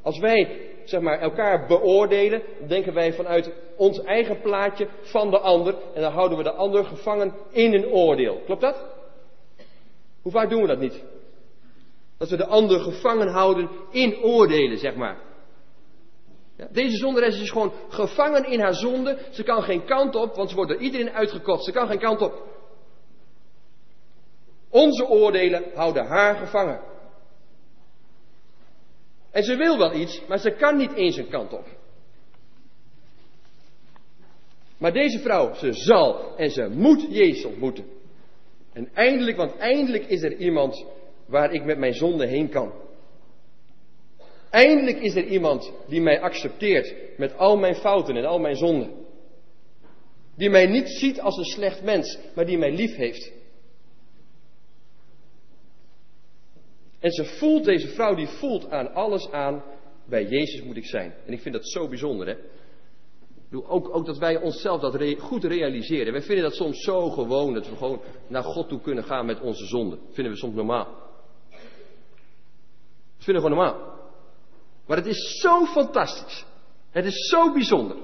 Als 0.02 0.18
wij 0.18 0.71
zeg 0.84 1.00
maar, 1.00 1.18
elkaar 1.18 1.66
beoordelen, 1.66 2.42
dan 2.58 2.68
denken 2.68 2.94
wij 2.94 3.12
vanuit 3.12 3.52
ons 3.76 4.02
eigen 4.02 4.40
plaatje 4.40 4.88
van 5.00 5.30
de 5.30 5.38
ander. 5.38 5.74
En 5.94 6.00
dan 6.00 6.12
houden 6.12 6.38
we 6.38 6.44
de 6.44 6.52
ander 6.52 6.84
gevangen 6.84 7.34
in 7.50 7.74
een 7.74 7.86
oordeel. 7.86 8.40
Klopt 8.44 8.60
dat? 8.60 8.84
Hoe 10.22 10.32
vaak 10.32 10.50
doen 10.50 10.60
we 10.60 10.66
dat 10.66 10.78
niet? 10.78 11.02
Dat 12.18 12.30
we 12.30 12.36
de 12.36 12.46
ander 12.46 12.80
gevangen 12.80 13.28
houden 13.28 13.68
in 13.90 14.22
oordelen, 14.22 14.78
zeg 14.78 14.94
maar. 14.94 15.16
Deze 16.70 16.96
zonderes 16.96 17.40
is 17.40 17.50
gewoon 17.50 17.72
gevangen 17.88 18.44
in 18.44 18.60
haar 18.60 18.74
zonde. 18.74 19.18
Ze 19.30 19.42
kan 19.42 19.62
geen 19.62 19.84
kant 19.84 20.14
op, 20.14 20.34
want 20.34 20.48
ze 20.50 20.56
wordt 20.56 20.70
door 20.70 20.80
iedereen 20.80 21.10
uitgekotst. 21.10 21.64
Ze 21.64 21.72
kan 21.72 21.86
geen 21.86 21.98
kant 21.98 22.20
op. 22.20 22.42
Onze 24.70 25.08
oordelen 25.08 25.64
houden 25.74 26.06
haar 26.06 26.36
gevangen. 26.36 26.91
En 29.32 29.42
ze 29.42 29.56
wil 29.56 29.78
wel 29.78 29.94
iets, 29.94 30.22
maar 30.28 30.38
ze 30.38 30.50
kan 30.50 30.76
niet 30.76 30.92
eens 30.92 31.16
een 31.16 31.28
kant 31.28 31.52
op. 31.52 31.66
Maar 34.78 34.92
deze 34.92 35.18
vrouw, 35.18 35.54
ze 35.54 35.72
zal 35.72 36.36
en 36.36 36.50
ze 36.50 36.68
moet 36.68 37.06
Jezus 37.10 37.44
ontmoeten. 37.44 37.84
En 38.72 38.88
eindelijk, 38.94 39.36
want 39.36 39.56
eindelijk 39.56 40.06
is 40.06 40.22
er 40.22 40.36
iemand 40.36 40.84
waar 41.26 41.52
ik 41.52 41.64
met 41.64 41.78
mijn 41.78 41.94
zonde 41.94 42.26
heen 42.26 42.48
kan. 42.48 42.72
Eindelijk 44.50 45.00
is 45.00 45.14
er 45.14 45.24
iemand 45.24 45.72
die 45.86 46.00
mij 46.00 46.20
accepteert 46.20 46.94
met 47.16 47.36
al 47.36 47.56
mijn 47.56 47.74
fouten 47.74 48.16
en 48.16 48.24
al 48.24 48.38
mijn 48.38 48.56
zonden. 48.56 48.90
Die 50.36 50.50
mij 50.50 50.66
niet 50.66 50.88
ziet 50.88 51.20
als 51.20 51.36
een 51.36 51.44
slecht 51.44 51.82
mens, 51.82 52.18
maar 52.34 52.46
die 52.46 52.58
mij 52.58 52.72
lief 52.72 52.96
heeft. 52.96 53.32
En 57.02 57.10
ze 57.10 57.24
voelt, 57.24 57.64
deze 57.64 57.88
vrouw 57.88 58.14
die 58.14 58.26
voelt 58.26 58.70
aan 58.70 58.94
alles 58.94 59.30
aan, 59.30 59.62
bij 60.04 60.24
Jezus 60.24 60.62
moet 60.62 60.76
ik 60.76 60.86
zijn. 60.86 61.14
En 61.26 61.32
ik 61.32 61.40
vind 61.40 61.54
dat 61.54 61.68
zo 61.68 61.88
bijzonder 61.88 62.26
hè. 62.26 62.36
Ook, 63.66 63.94
ook 63.94 64.06
dat 64.06 64.18
wij 64.18 64.36
onszelf 64.36 64.80
dat 64.80 65.18
goed 65.18 65.44
realiseren. 65.44 66.12
Wij 66.12 66.22
vinden 66.22 66.44
dat 66.44 66.54
soms 66.54 66.82
zo 66.84 67.10
gewoon, 67.10 67.54
dat 67.54 67.68
we 67.68 67.76
gewoon 67.76 68.00
naar 68.28 68.42
God 68.42 68.68
toe 68.68 68.80
kunnen 68.80 69.04
gaan 69.04 69.26
met 69.26 69.40
onze 69.40 69.66
zonden. 69.66 69.98
Dat 69.98 70.14
vinden 70.14 70.32
we 70.32 70.38
soms 70.38 70.54
normaal. 70.54 70.84
Dat 73.16 73.24
vinden 73.24 73.42
we 73.42 73.48
gewoon 73.48 73.64
normaal. 73.64 74.00
Maar 74.86 74.96
het 74.96 75.06
is 75.06 75.40
zo 75.40 75.64
fantastisch. 75.64 76.44
Het 76.90 77.04
is 77.04 77.28
zo 77.28 77.52
bijzonder. 77.52 77.96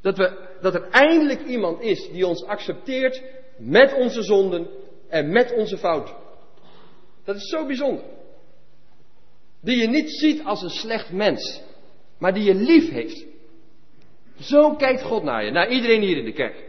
Dat, 0.00 0.16
we, 0.16 0.56
dat 0.60 0.74
er 0.74 0.88
eindelijk 0.90 1.44
iemand 1.44 1.80
is 1.80 2.10
die 2.10 2.26
ons 2.26 2.44
accepteert 2.44 3.22
met 3.58 3.94
onze 3.94 4.22
zonden 4.22 4.68
en 5.08 5.32
met 5.32 5.52
onze 5.52 5.78
fouten. 5.78 6.25
Dat 7.26 7.36
is 7.36 7.48
zo 7.48 7.66
bijzonder. 7.66 8.04
Die 9.60 9.76
je 9.76 9.88
niet 9.88 10.10
ziet 10.10 10.44
als 10.44 10.62
een 10.62 10.70
slecht 10.70 11.12
mens, 11.12 11.62
maar 12.18 12.34
die 12.34 12.44
je 12.44 12.54
lief 12.54 12.90
heeft. 12.90 13.26
Zo 14.40 14.74
kijkt 14.74 15.02
God 15.02 15.22
naar 15.22 15.44
je, 15.44 15.50
naar 15.50 15.70
iedereen 15.70 16.02
hier 16.02 16.16
in 16.16 16.24
de 16.24 16.32
kerk. 16.32 16.64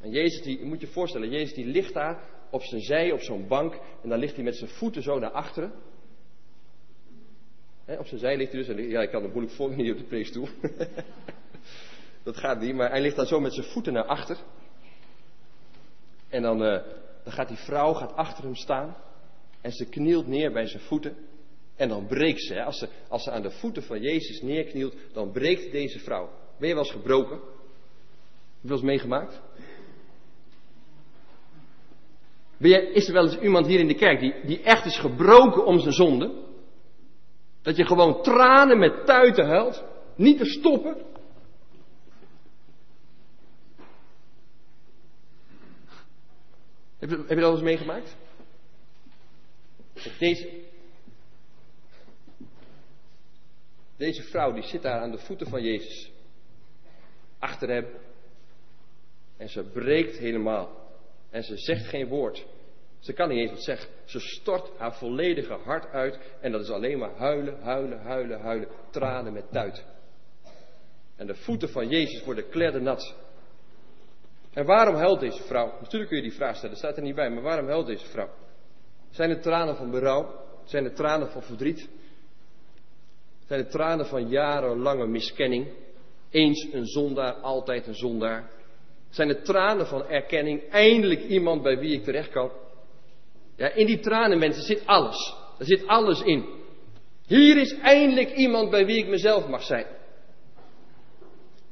En 0.00 0.10
Jezus, 0.10 0.42
die, 0.42 0.58
je 0.58 0.64
moet 0.64 0.80
je 0.80 0.86
voorstellen, 0.86 1.30
Jezus 1.30 1.54
die 1.54 1.66
ligt 1.66 1.94
daar 1.94 2.30
op 2.50 2.62
zijn 2.62 2.80
zij, 2.80 3.12
op 3.12 3.20
zo'n 3.20 3.48
bank, 3.48 3.74
en 4.02 4.08
dan 4.08 4.18
ligt 4.18 4.34
hij 4.34 4.44
met 4.44 4.56
zijn 4.56 4.70
voeten 4.70 5.02
zo 5.02 5.18
naar 5.18 5.30
achteren. 5.30 5.72
op 7.86 8.06
zijn 8.06 8.20
zij 8.20 8.36
ligt 8.36 8.52
hij 8.52 8.60
dus, 8.60 8.76
en 8.76 8.88
ja, 8.88 9.00
ik 9.00 9.10
kan 9.10 9.22
het 9.22 9.32
moeilijk 9.32 9.56
voor 9.56 9.76
niet 9.76 9.92
op 9.92 9.98
de 9.98 10.04
preekstoel. 10.04 10.48
dat 12.24 12.36
gaat 12.36 12.60
niet, 12.60 12.74
maar 12.74 12.90
hij 12.90 13.00
ligt 13.00 13.16
dan 13.16 13.26
zo 13.26 13.40
met 13.40 13.54
zijn 13.54 13.66
voeten 13.66 13.92
naar 13.92 14.04
achter. 14.04 14.36
En 16.28 16.42
dan, 16.42 16.62
uh, 16.62 16.80
dan 17.22 17.32
gaat 17.32 17.48
die 17.48 17.56
vrouw 17.56 17.92
gaat 17.92 18.14
achter 18.14 18.44
hem 18.44 18.54
staan. 18.54 18.96
En 19.60 19.72
ze 19.72 19.88
knielt 19.88 20.26
neer 20.26 20.52
bij 20.52 20.66
zijn 20.66 20.82
voeten. 20.82 21.16
En 21.76 21.88
dan 21.88 22.06
breekt 22.06 22.42
ze. 22.42 22.54
Hè. 22.54 22.64
Als, 22.64 22.78
ze 22.78 22.88
als 23.08 23.22
ze 23.22 23.30
aan 23.30 23.42
de 23.42 23.50
voeten 23.50 23.82
van 23.82 24.00
Jezus 24.00 24.42
neerknielt, 24.42 24.94
dan 25.12 25.30
breekt 25.30 25.72
deze 25.72 25.98
vrouw. 25.98 26.30
Ben 26.58 26.68
je 26.68 26.74
wel 26.74 26.84
eens 26.84 26.92
gebroken? 26.92 27.36
Heb 27.36 27.40
je 28.60 28.68
wel 28.68 28.76
eens 28.76 28.86
meegemaakt? 28.86 29.40
Is 32.92 33.06
er 33.06 33.12
wel 33.12 33.24
eens 33.24 33.38
iemand 33.38 33.66
hier 33.66 33.80
in 33.80 33.86
de 33.86 33.94
kerk 33.94 34.20
die, 34.20 34.34
die 34.44 34.62
echt 34.62 34.84
is 34.84 34.98
gebroken 34.98 35.64
om 35.64 35.78
zijn 35.78 35.94
zonde? 35.94 36.40
Dat 37.62 37.76
je 37.76 37.86
gewoon 37.86 38.22
tranen 38.22 38.78
met 38.78 39.06
tuiten 39.06 39.46
huilt, 39.46 39.84
niet 40.16 40.38
te 40.38 40.44
stoppen. 40.44 40.96
Heb 47.02 47.10
je, 47.10 47.16
heb 47.16 47.28
je 47.28 47.40
dat 47.40 47.52
eens 47.52 47.62
meegemaakt? 47.62 48.16
Deze, 50.18 50.50
deze 53.96 54.22
vrouw 54.22 54.52
die 54.52 54.62
zit 54.62 54.82
daar 54.82 55.00
aan 55.00 55.10
de 55.10 55.18
voeten 55.18 55.48
van 55.48 55.62
Jezus. 55.62 56.10
Achter 57.38 57.68
hem. 57.68 57.86
En 59.36 59.48
ze 59.48 59.62
breekt 59.62 60.18
helemaal. 60.18 60.90
En 61.30 61.42
ze 61.42 61.56
zegt 61.56 61.86
geen 61.86 62.08
woord. 62.08 62.46
Ze 62.98 63.12
kan 63.12 63.28
niet 63.28 63.38
eens 63.38 63.50
wat 63.50 63.62
zeggen. 63.62 63.88
Ze 64.04 64.20
stort 64.20 64.78
haar 64.78 64.94
volledige 64.94 65.54
hart 65.54 65.86
uit. 65.86 66.18
En 66.40 66.52
dat 66.52 66.60
is 66.60 66.70
alleen 66.70 66.98
maar 66.98 67.16
huilen, 67.16 67.60
huilen, 67.60 68.00
huilen, 68.00 68.40
huilen. 68.40 68.68
Tranen 68.90 69.32
met 69.32 69.50
tuit. 69.50 69.84
En 71.16 71.26
de 71.26 71.34
voeten 71.34 71.68
van 71.68 71.88
Jezus 71.88 72.24
worden 72.24 72.48
kleddernat. 72.48 73.16
En 74.52 74.64
waarom 74.64 74.94
huilt 74.94 75.20
deze 75.20 75.42
vrouw? 75.42 75.72
Natuurlijk 75.80 76.10
kun 76.10 76.16
je 76.16 76.28
die 76.28 76.36
vraag 76.36 76.56
stellen, 76.56 76.76
staat 76.76 76.96
er 76.96 77.02
niet 77.02 77.14
bij, 77.14 77.30
maar 77.30 77.42
waarom 77.42 77.66
huilt 77.66 77.86
deze 77.86 78.06
vrouw? 78.06 78.28
Zijn 79.10 79.30
het 79.30 79.42
tranen 79.42 79.76
van 79.76 79.90
berouw? 79.90 80.40
Zijn 80.64 80.84
het 80.84 80.96
tranen 80.96 81.30
van 81.30 81.42
verdriet? 81.42 81.88
Zijn 83.46 83.60
het 83.60 83.70
tranen 83.70 84.06
van 84.06 84.28
jarenlange 84.28 85.06
miskenning? 85.06 85.68
Eens 86.30 86.68
een 86.72 86.86
zondaar, 86.86 87.32
altijd 87.32 87.86
een 87.86 87.94
zondaar. 87.94 88.50
Zijn 89.10 89.28
het 89.28 89.44
tranen 89.44 89.86
van 89.86 90.06
erkenning, 90.06 90.68
eindelijk 90.70 91.22
iemand 91.22 91.62
bij 91.62 91.78
wie 91.78 91.92
ik 91.92 92.04
terecht 92.04 92.30
kan? 92.30 92.50
Ja, 93.56 93.68
in 93.68 93.86
die 93.86 93.98
tranen, 93.98 94.38
mensen, 94.38 94.62
zit 94.62 94.86
alles. 94.86 95.34
Er 95.58 95.64
zit 95.64 95.86
alles 95.86 96.22
in. 96.22 96.44
Hier 97.26 97.56
is 97.56 97.78
eindelijk 97.78 98.34
iemand 98.34 98.70
bij 98.70 98.86
wie 98.86 98.98
ik 98.98 99.08
mezelf 99.08 99.48
mag 99.48 99.62
zijn. 99.62 99.86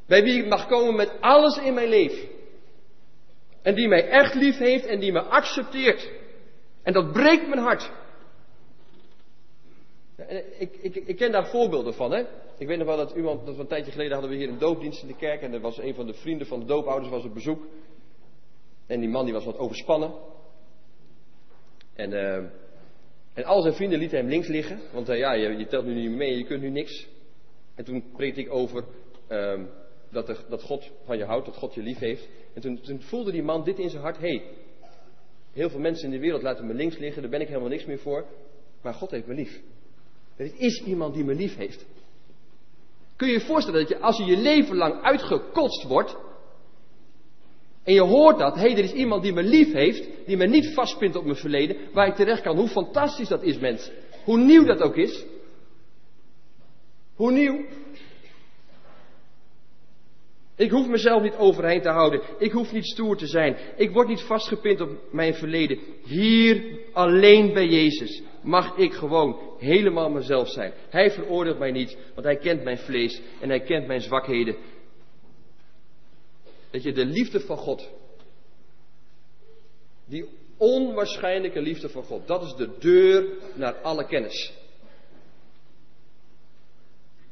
Bij 0.06 0.22
wie 0.22 0.42
ik 0.42 0.48
mag 0.48 0.66
komen 0.66 0.96
met 0.96 1.12
alles 1.20 1.58
in 1.58 1.74
mijn 1.74 1.88
leven. 1.88 2.29
En 3.62 3.74
die 3.74 3.88
mij 3.88 4.08
echt 4.08 4.34
lief 4.34 4.58
heeft 4.58 4.86
en 4.86 5.00
die 5.00 5.12
me 5.12 5.20
accepteert. 5.20 6.10
En 6.82 6.92
dat 6.92 7.12
breekt 7.12 7.48
mijn 7.48 7.60
hart. 7.60 7.90
Ik, 10.58 10.76
ik, 10.76 10.94
ik, 10.94 11.16
ken 11.16 11.32
daar 11.32 11.46
voorbeelden 11.46 11.94
van. 11.94 12.12
Hè? 12.12 12.24
Ik 12.58 12.66
weet 12.66 12.78
nog 12.78 12.86
wel 12.86 12.96
dat 12.96 13.12
iemand, 13.12 13.46
dat 13.46 13.54
we 13.54 13.60
een 13.60 13.66
tijdje 13.66 13.92
geleden 13.92 14.12
hadden 14.12 14.30
we 14.30 14.36
hier 14.36 14.48
een 14.48 14.58
doopdienst 14.58 15.02
in 15.02 15.08
de 15.08 15.16
kerk. 15.16 15.42
En 15.42 15.52
er 15.52 15.60
was 15.60 15.78
een 15.78 15.94
van 15.94 16.06
de 16.06 16.14
vrienden 16.14 16.46
van 16.46 16.60
de 16.60 16.66
doopouders 16.66 17.10
was 17.10 17.24
op 17.24 17.34
bezoek. 17.34 17.66
En 18.86 19.00
die 19.00 19.08
man 19.08 19.24
die 19.24 19.34
was 19.34 19.44
wat 19.44 19.58
overspannen. 19.58 20.12
En, 21.94 22.12
uh, 22.12 22.34
en 23.34 23.44
al 23.44 23.62
zijn 23.62 23.74
vrienden 23.74 23.98
lieten 23.98 24.18
hem 24.18 24.28
links 24.28 24.48
liggen. 24.48 24.80
Want 24.92 25.08
uh, 25.08 25.18
ja, 25.18 25.32
je, 25.32 25.56
je, 25.56 25.66
telt 25.66 25.84
nu 25.84 25.94
niet 25.94 26.10
mee, 26.10 26.36
je 26.36 26.44
kunt 26.44 26.62
nu 26.62 26.70
niks. 26.70 27.08
En 27.74 27.84
toen 27.84 28.10
preekte 28.12 28.40
ik 28.40 28.52
over 28.52 28.84
uh, 29.28 29.60
dat, 30.10 30.28
er, 30.28 30.44
dat 30.48 30.62
God 30.62 30.90
van 31.04 31.18
je 31.18 31.24
houdt, 31.24 31.46
dat 31.46 31.56
God 31.56 31.74
je 31.74 31.82
lief 31.82 31.98
heeft. 31.98 32.28
En 32.64 32.80
toen, 32.82 33.00
voelde 33.00 33.32
die 33.32 33.42
man 33.42 33.64
dit 33.64 33.78
in 33.78 33.90
zijn 33.90 34.02
hart. 34.02 34.18
Hey, 34.18 34.42
heel 35.52 35.70
veel 35.70 35.80
mensen 35.80 36.04
in 36.04 36.10
de 36.10 36.18
wereld 36.18 36.42
laten 36.42 36.66
me 36.66 36.74
links 36.74 36.98
liggen, 36.98 37.22
daar 37.22 37.30
ben 37.30 37.40
ik 37.40 37.48
helemaal 37.48 37.68
niks 37.68 37.84
meer 37.84 37.98
voor. 37.98 38.24
Maar 38.82 38.94
God 38.94 39.10
heeft 39.10 39.26
me 39.26 39.34
lief. 39.34 39.60
Er 40.36 40.50
is 40.56 40.82
iemand 40.84 41.14
die 41.14 41.24
me 41.24 41.34
lief 41.34 41.56
heeft. 41.56 41.86
Kun 43.16 43.28
je 43.28 43.34
je 43.34 43.40
voorstellen 43.40 43.80
dat 43.80 43.88
je 43.88 43.98
als 43.98 44.16
je 44.16 44.24
je 44.24 44.36
leven 44.36 44.76
lang 44.76 45.02
uitgekotst 45.02 45.82
wordt. 45.82 46.16
En 47.82 47.94
je 47.94 48.02
hoort 48.02 48.38
dat, 48.38 48.54
hé, 48.54 48.60
hey, 48.60 48.72
er 48.72 48.84
is 48.84 48.92
iemand 48.92 49.22
die 49.22 49.32
me 49.32 49.42
lief 49.42 49.72
heeft, 49.72 50.08
die 50.26 50.36
me 50.36 50.46
niet 50.46 50.74
vastpint 50.74 51.16
op 51.16 51.24
mijn 51.24 51.36
verleden, 51.36 51.76
waar 51.92 52.06
ik 52.06 52.14
terecht 52.14 52.42
kan. 52.42 52.56
Hoe 52.56 52.68
fantastisch 52.68 53.28
dat 53.28 53.42
is, 53.42 53.58
mensen. 53.58 53.92
Hoe 54.24 54.38
nieuw 54.38 54.64
dat 54.64 54.80
ook 54.80 54.96
is. 54.96 55.24
Hoe 57.14 57.32
nieuw. 57.32 57.64
Ik 60.60 60.70
hoef 60.70 60.86
mezelf 60.86 61.22
niet 61.22 61.34
overeind 61.34 61.82
te 61.82 61.88
houden. 61.88 62.20
Ik 62.38 62.52
hoef 62.52 62.72
niet 62.72 62.86
stoer 62.86 63.16
te 63.16 63.26
zijn. 63.26 63.56
Ik 63.76 63.90
word 63.90 64.08
niet 64.08 64.20
vastgepind 64.20 64.80
op 64.80 64.90
mijn 65.12 65.34
verleden. 65.34 65.78
Hier 66.04 66.78
alleen 66.92 67.52
bij 67.52 67.66
Jezus 67.66 68.22
mag 68.42 68.76
ik 68.76 68.92
gewoon 68.92 69.56
helemaal 69.58 70.10
mezelf 70.10 70.48
zijn. 70.48 70.72
Hij 70.90 71.10
veroordeelt 71.10 71.58
mij 71.58 71.70
niet, 71.70 71.96
want 72.14 72.26
hij 72.26 72.36
kent 72.36 72.62
mijn 72.62 72.78
vlees 72.78 73.20
en 73.40 73.48
hij 73.48 73.60
kent 73.60 73.86
mijn 73.86 74.00
zwakheden. 74.00 74.56
Dat 76.70 76.82
je 76.82 76.92
de 76.92 77.04
liefde 77.04 77.40
van 77.40 77.56
God, 77.56 77.90
die 80.04 80.28
onwaarschijnlijke 80.56 81.60
liefde 81.60 81.88
van 81.88 82.04
God, 82.04 82.26
dat 82.26 82.42
is 82.42 82.54
de 82.54 82.76
deur 82.78 83.28
naar 83.54 83.74
alle 83.74 84.06
kennis. 84.06 84.52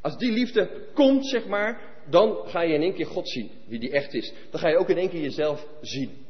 Als 0.00 0.18
die 0.18 0.32
liefde 0.32 0.88
komt, 0.94 1.26
zeg 1.26 1.46
maar, 1.46 1.87
dan 2.10 2.36
ga 2.44 2.60
je 2.60 2.74
in 2.74 2.82
één 2.82 2.94
keer 2.94 3.06
God 3.06 3.28
zien, 3.28 3.50
wie 3.66 3.78
die 3.78 3.90
echt 3.90 4.14
is. 4.14 4.32
Dan 4.50 4.60
ga 4.60 4.68
je 4.68 4.76
ook 4.76 4.88
in 4.88 4.96
één 4.96 5.08
keer 5.08 5.20
jezelf 5.20 5.66
zien. 5.80 6.26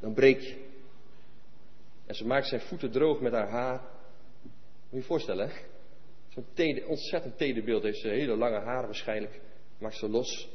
Dan 0.00 0.14
breek 0.14 0.40
je. 0.40 0.66
En 2.06 2.14
ze 2.14 2.26
maakt 2.26 2.46
zijn 2.46 2.60
voeten 2.60 2.90
droog 2.90 3.20
met 3.20 3.32
haar 3.32 3.48
haar. 3.48 3.80
Moet 4.42 4.90
je 4.90 4.96
je 4.96 5.02
voorstellen, 5.02 5.48
hè? 5.48 5.54
Zo'n 6.28 6.84
ontzettend 6.86 7.38
tederbeeld 7.38 7.82
heeft 7.82 7.98
ze 7.98 8.08
hele 8.08 8.36
lange 8.36 8.60
haren 8.60 8.84
waarschijnlijk. 8.84 9.40
Maakt 9.78 9.96
ze 9.96 10.08
los. 10.08 10.48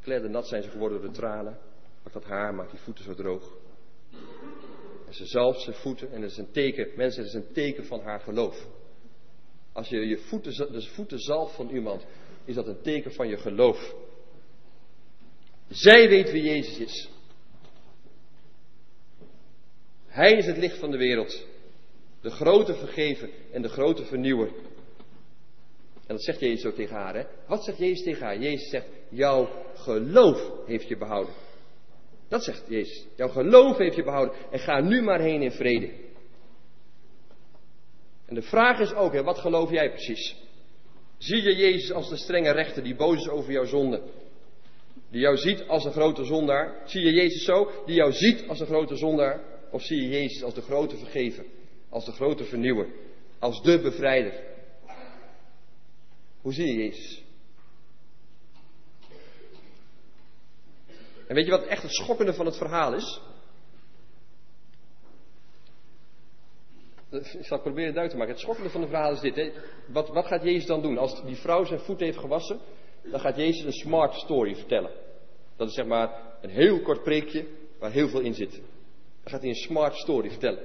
Kleden 0.00 0.30
nat 0.30 0.48
zijn 0.48 0.62
ze 0.62 0.70
geworden 0.70 1.00
door 1.00 1.10
de 1.10 1.16
tranen. 1.16 1.58
Maakt 2.02 2.12
dat 2.12 2.24
haar, 2.24 2.54
maakt 2.54 2.70
die 2.70 2.80
voeten 2.80 3.04
zo 3.04 3.14
droog. 3.14 3.52
En 5.06 5.14
ze 5.14 5.26
zalft 5.26 5.60
zijn 5.60 5.76
voeten 5.76 6.12
en 6.12 6.20
dat 6.20 6.30
is 6.30 6.36
een 6.36 6.50
teken, 6.50 6.88
mensen, 6.96 7.22
het 7.22 7.34
is 7.34 7.40
een 7.40 7.52
teken 7.52 7.84
van 7.84 8.00
haar 8.00 8.20
geloof. 8.20 8.66
Als 9.72 9.88
je 9.88 10.06
je 10.06 10.18
voeten, 10.18 10.72
de 10.72 10.82
voeten 10.82 11.18
zalft 11.18 11.54
van 11.54 11.68
iemand, 11.68 12.04
is 12.44 12.54
dat 12.54 12.66
een 12.66 12.82
teken 12.82 13.12
van 13.12 13.28
je 13.28 13.36
geloof. 13.36 13.94
Zij 15.68 16.08
weet 16.08 16.30
wie 16.30 16.42
Jezus 16.42 16.78
is. 16.78 17.08
Hij 20.06 20.32
is 20.32 20.46
het 20.46 20.56
licht 20.56 20.78
van 20.78 20.90
de 20.90 20.96
wereld. 20.96 21.46
De 22.20 22.30
grote 22.30 22.74
vergeven 22.74 23.30
en 23.52 23.62
de 23.62 23.68
grote 23.68 24.04
vernieuwer. 24.04 24.48
En 26.06 26.16
dat 26.16 26.24
zegt 26.24 26.40
Jezus 26.40 26.64
ook 26.64 26.74
tegen 26.74 26.96
haar. 26.96 27.14
Hè? 27.14 27.24
Wat 27.46 27.64
zegt 27.64 27.78
Jezus 27.78 28.02
tegen 28.04 28.22
haar? 28.22 28.38
Jezus 28.38 28.70
zegt, 28.70 28.86
jouw 29.08 29.48
geloof 29.74 30.66
heeft 30.66 30.88
je 30.88 30.96
behouden. 30.96 31.34
Dat 32.28 32.44
zegt 32.44 32.64
Jezus. 32.68 33.06
Jouw 33.16 33.28
geloof 33.28 33.76
heeft 33.76 33.96
je 33.96 34.02
behouden. 34.02 34.36
En 34.50 34.58
ga 34.58 34.80
nu 34.80 35.02
maar 35.02 35.20
heen 35.20 35.42
in 35.42 35.50
vrede. 35.50 35.92
En 38.26 38.34
de 38.34 38.42
vraag 38.42 38.78
is 38.80 38.94
ook, 38.94 39.12
hè, 39.12 39.22
wat 39.22 39.38
geloof 39.38 39.70
jij 39.70 39.90
precies? 39.90 40.36
Zie 41.20 41.42
je 41.42 41.54
Jezus 41.56 41.92
als 41.92 42.08
de 42.08 42.16
strenge 42.16 42.50
rechter 42.50 42.82
die 42.82 42.94
boos 42.94 43.16
is 43.16 43.28
over 43.28 43.52
jouw 43.52 43.64
zonde? 43.64 44.02
Die 45.10 45.20
jou 45.20 45.36
ziet 45.36 45.64
als 45.66 45.84
een 45.84 45.92
grote 45.92 46.24
zondaar? 46.24 46.82
Zie 46.84 47.02
je 47.02 47.12
Jezus 47.12 47.44
zo? 47.44 47.70
Die 47.86 47.94
jou 47.94 48.12
ziet 48.12 48.48
als 48.48 48.60
een 48.60 48.66
grote 48.66 48.96
zondaar? 48.96 49.40
Of 49.70 49.82
zie 49.82 50.02
je 50.02 50.08
Jezus 50.08 50.42
als 50.42 50.54
de 50.54 50.62
grote 50.62 50.96
vergever? 50.96 51.44
Als 51.88 52.04
de 52.04 52.12
grote 52.12 52.44
vernieuwer? 52.44 52.86
Als 53.38 53.62
de 53.62 53.80
bevrijder? 53.80 54.32
Hoe 56.40 56.52
zie 56.52 56.66
je 56.66 56.74
Jezus? 56.74 57.22
En 61.26 61.34
weet 61.34 61.44
je 61.44 61.50
wat 61.50 61.66
echt 61.66 61.82
het 61.82 61.94
schokkende 61.94 62.34
van 62.34 62.46
het 62.46 62.56
verhaal 62.56 62.94
is? 62.94 63.20
Ik 67.10 67.46
zal 67.46 67.60
proberen 67.60 67.98
uit 67.98 68.10
te 68.10 68.16
maken. 68.16 68.32
Het 68.32 68.42
schokkende 68.42 68.70
van 68.70 68.80
het 68.80 68.90
verhaal 68.90 69.12
is 69.12 69.20
dit. 69.20 69.36
Hè? 69.36 69.50
Wat, 69.86 70.08
wat 70.08 70.26
gaat 70.26 70.42
Jezus 70.42 70.66
dan 70.66 70.82
doen? 70.82 70.98
Als 70.98 71.24
die 71.24 71.36
vrouw 71.36 71.64
zijn 71.64 71.80
voet 71.80 72.00
heeft 72.00 72.18
gewassen, 72.18 72.60
dan 73.02 73.20
gaat 73.20 73.36
Jezus 73.36 73.64
een 73.64 73.72
smart 73.72 74.14
story 74.14 74.54
vertellen. 74.54 74.90
Dat 75.56 75.68
is 75.68 75.74
zeg 75.74 75.86
maar 75.86 76.36
een 76.40 76.50
heel 76.50 76.80
kort 76.80 77.02
preekje 77.02 77.46
waar 77.78 77.90
heel 77.90 78.08
veel 78.08 78.20
in 78.20 78.34
zit. 78.34 78.52
Dan 78.52 79.32
gaat 79.32 79.40
hij 79.40 79.48
een 79.48 79.54
smart 79.54 79.94
story 79.94 80.30
vertellen. 80.30 80.64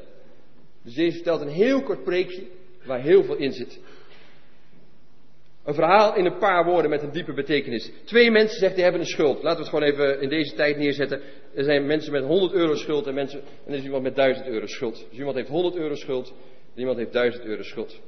Dus 0.82 0.96
Jezus 0.96 1.14
vertelt 1.16 1.42
een 1.42 1.48
heel 1.48 1.84
kort 1.84 2.04
preekje 2.04 2.48
waar 2.86 3.02
heel 3.02 3.24
veel 3.24 3.36
in 3.36 3.52
zit. 3.52 3.80
Een 5.66 5.74
verhaal 5.74 6.16
in 6.16 6.26
een 6.26 6.38
paar 6.38 6.66
woorden 6.66 6.90
met 6.90 7.02
een 7.02 7.12
diepe 7.12 7.34
betekenis. 7.34 7.92
Twee 8.04 8.32
mensen 8.32 8.60
zegt 8.60 8.74
die 8.74 8.84
hebben 8.84 9.02
een 9.02 9.08
schuld. 9.08 9.44
Laten 9.44 9.64
we 9.64 9.70
het 9.70 9.70
gewoon 9.70 9.90
even 9.90 10.22
in 10.22 10.30
deze 10.30 10.56
tijd 10.56 10.78
neerzetten. 10.78 11.22
Er 11.56 11.64
zijn 11.64 11.86
mensen 11.86 12.12
met 12.12 12.24
100 12.24 12.54
euro 12.54 12.76
schuld 12.76 13.08
en, 13.08 13.14
mensen, 13.14 13.40
en 13.40 13.72
er 13.72 13.78
is 13.78 13.84
iemand 13.84 14.04
met 14.04 14.16
1000 14.16 14.48
euro 14.48 14.66
schuld. 14.66 15.06
Dus 15.10 15.18
iemand 15.18 15.36
heeft 15.36 15.50
100 15.50 15.76
euro 15.76 15.96
schuld 15.96 16.34
en 16.74 16.80
iemand 16.80 16.98
heeft 16.98 17.14
1000 17.14 17.46
euro 17.46 17.64
schuld. 17.64 18.02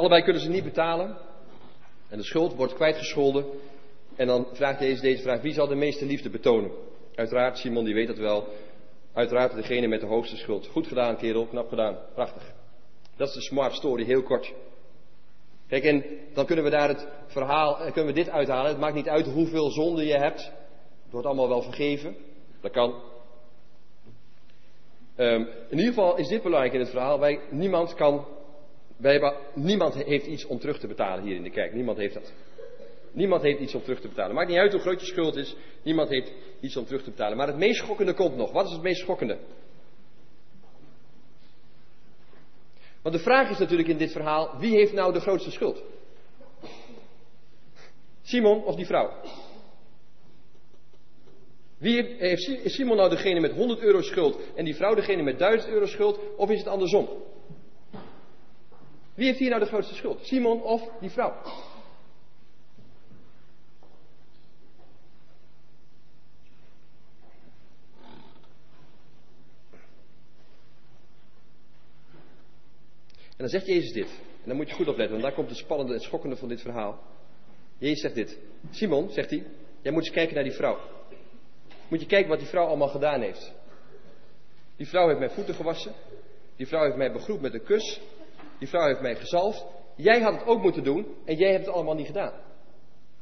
Allebei 0.00 0.22
kunnen 0.22 0.42
ze 0.42 0.48
niet 0.48 0.64
betalen. 0.64 1.16
En 2.08 2.18
de 2.18 2.24
schuld 2.24 2.54
wordt 2.54 2.74
kwijtgescholden. 2.74 3.44
En 4.16 4.26
dan 4.26 4.46
vraagt 4.52 4.80
Jezus 4.80 5.00
deze 5.00 5.22
vraag: 5.22 5.40
wie 5.40 5.52
zal 5.52 5.66
de 5.66 5.74
meeste 5.74 6.06
liefde 6.06 6.30
betonen? 6.30 6.70
Uiteraard, 7.14 7.58
Simon 7.58 7.84
die 7.84 7.94
weet 7.94 8.06
dat 8.06 8.18
wel. 8.18 8.48
Uiteraard 9.12 9.54
degene 9.54 9.86
met 9.88 10.00
de 10.00 10.06
hoogste 10.06 10.36
schuld. 10.36 10.66
Goed 10.66 10.86
gedaan, 10.86 11.16
kerel, 11.16 11.46
knap 11.46 11.68
gedaan, 11.68 11.98
prachtig. 12.14 12.52
Dat 13.16 13.28
is 13.28 13.34
de 13.34 13.40
smart 13.40 13.74
story, 13.74 14.04
heel 14.04 14.22
kort. 14.22 14.52
Kijk, 15.68 15.84
en 15.84 16.04
dan 16.34 16.46
kunnen 16.46 16.64
we 16.64 16.70
daar 16.70 16.88
het 16.88 17.08
verhaal, 17.26 17.78
eh, 17.78 17.92
kunnen 17.92 18.14
we 18.14 18.20
dit 18.20 18.30
uithalen. 18.30 18.70
Het 18.70 18.80
maakt 18.80 18.94
niet 18.94 19.08
uit 19.08 19.26
hoeveel 19.26 19.70
zonde 19.70 20.06
je 20.06 20.16
hebt. 20.16 20.44
Het 21.02 21.12
wordt 21.12 21.26
allemaal 21.26 21.48
wel 21.48 21.62
vergeven. 21.62 22.16
Dat 22.60 22.70
kan. 22.70 22.94
Um, 25.16 25.48
in 25.68 25.78
ieder 25.78 25.94
geval 25.94 26.16
is 26.16 26.28
dit 26.28 26.42
belangrijk 26.42 26.74
in 26.74 26.80
het 26.80 26.90
verhaal. 26.90 27.18
Wij, 27.18 27.40
niemand 27.50 27.94
kan 27.94 28.26
niemand 29.54 29.94
heeft 29.94 30.26
iets 30.26 30.46
om 30.46 30.58
terug 30.58 30.78
te 30.78 30.86
betalen 30.86 31.24
hier 31.24 31.36
in 31.36 31.42
de 31.42 31.50
kerk. 31.50 31.72
Niemand 31.74 31.98
heeft 31.98 32.14
dat. 32.14 32.32
Niemand 33.12 33.42
heeft 33.42 33.60
iets 33.60 33.74
om 33.74 33.82
terug 33.82 34.00
te 34.00 34.08
betalen. 34.08 34.34
Maakt 34.34 34.48
niet 34.48 34.58
uit 34.58 34.72
hoe 34.72 34.80
groot 34.80 35.00
je 35.00 35.06
schuld 35.06 35.36
is. 35.36 35.56
Niemand 35.82 36.08
heeft 36.08 36.32
iets 36.60 36.76
om 36.76 36.84
terug 36.84 37.02
te 37.02 37.10
betalen. 37.10 37.36
Maar 37.36 37.46
het 37.46 37.56
meest 37.56 37.78
schokkende 37.78 38.14
komt 38.14 38.36
nog. 38.36 38.52
Wat 38.52 38.66
is 38.66 38.72
het 38.72 38.82
meest 38.82 39.00
schokkende? 39.00 39.38
Want 43.02 43.14
de 43.14 43.20
vraag 43.20 43.50
is 43.50 43.58
natuurlijk 43.58 43.88
in 43.88 43.96
dit 43.96 44.12
verhaal: 44.12 44.58
wie 44.58 44.74
heeft 44.76 44.92
nou 44.92 45.12
de 45.12 45.20
grootste 45.20 45.50
schuld? 45.50 45.82
Simon 48.22 48.64
of 48.64 48.74
die 48.74 48.86
vrouw? 48.86 49.12
Wie 51.78 52.02
heeft, 52.02 52.48
is 52.48 52.74
Simon 52.74 52.96
nou 52.96 53.10
degene 53.10 53.40
met 53.40 53.52
100 53.52 53.80
euro 53.80 54.02
schuld 54.02 54.38
en 54.54 54.64
die 54.64 54.74
vrouw 54.74 54.94
degene 54.94 55.22
met 55.22 55.38
1000 55.38 55.72
euro 55.72 55.86
schuld? 55.86 56.18
Of 56.36 56.50
is 56.50 56.58
het 56.58 56.68
andersom? 56.68 57.08
Wie 59.20 59.28
heeft 59.28 59.40
hier 59.40 59.48
nou 59.50 59.60
de 59.60 59.68
grootste 59.68 59.94
schuld? 59.94 60.26
Simon 60.26 60.62
of 60.62 60.88
die 61.00 61.10
vrouw? 61.10 61.32
En 73.12 73.36
dan 73.36 73.48
zegt 73.48 73.66
Jezus 73.66 73.92
dit. 73.92 74.08
En 74.42 74.48
dan 74.48 74.56
moet 74.56 74.68
je 74.68 74.74
goed 74.74 74.88
opletten, 74.88 75.10
want 75.10 75.22
daar 75.22 75.32
komt 75.34 75.48
het 75.48 75.58
spannende 75.58 75.94
en 75.94 76.00
schokkende 76.00 76.36
van 76.36 76.48
dit 76.48 76.60
verhaal. 76.60 76.98
Jezus 77.78 78.00
zegt 78.00 78.14
dit. 78.14 78.38
Simon, 78.70 79.10
zegt 79.10 79.30
hij, 79.30 79.46
jij 79.82 79.92
moet 79.92 80.02
eens 80.02 80.14
kijken 80.14 80.34
naar 80.34 80.44
die 80.44 80.52
vrouw. 80.52 80.78
Moet 81.88 82.00
je 82.00 82.06
kijken 82.06 82.28
wat 82.28 82.38
die 82.38 82.48
vrouw 82.48 82.66
allemaal 82.66 82.88
gedaan 82.88 83.20
heeft. 83.20 83.52
Die 84.76 84.88
vrouw 84.88 85.06
heeft 85.06 85.18
mijn 85.18 85.30
voeten 85.30 85.54
gewassen. 85.54 85.92
Die 86.56 86.66
vrouw 86.66 86.84
heeft 86.84 86.96
mij 86.96 87.12
begroet 87.12 87.40
met 87.40 87.54
een 87.54 87.64
kus. 87.64 88.00
Die 88.60 88.68
vrouw 88.68 88.86
heeft 88.86 89.00
mij 89.00 89.16
gezalfd. 89.16 89.64
Jij 89.96 90.20
had 90.20 90.34
het 90.34 90.46
ook 90.46 90.62
moeten 90.62 90.84
doen 90.84 91.06
en 91.24 91.36
jij 91.36 91.50
hebt 91.52 91.66
het 91.66 91.74
allemaal 91.74 91.94
niet 91.94 92.06
gedaan. 92.06 92.32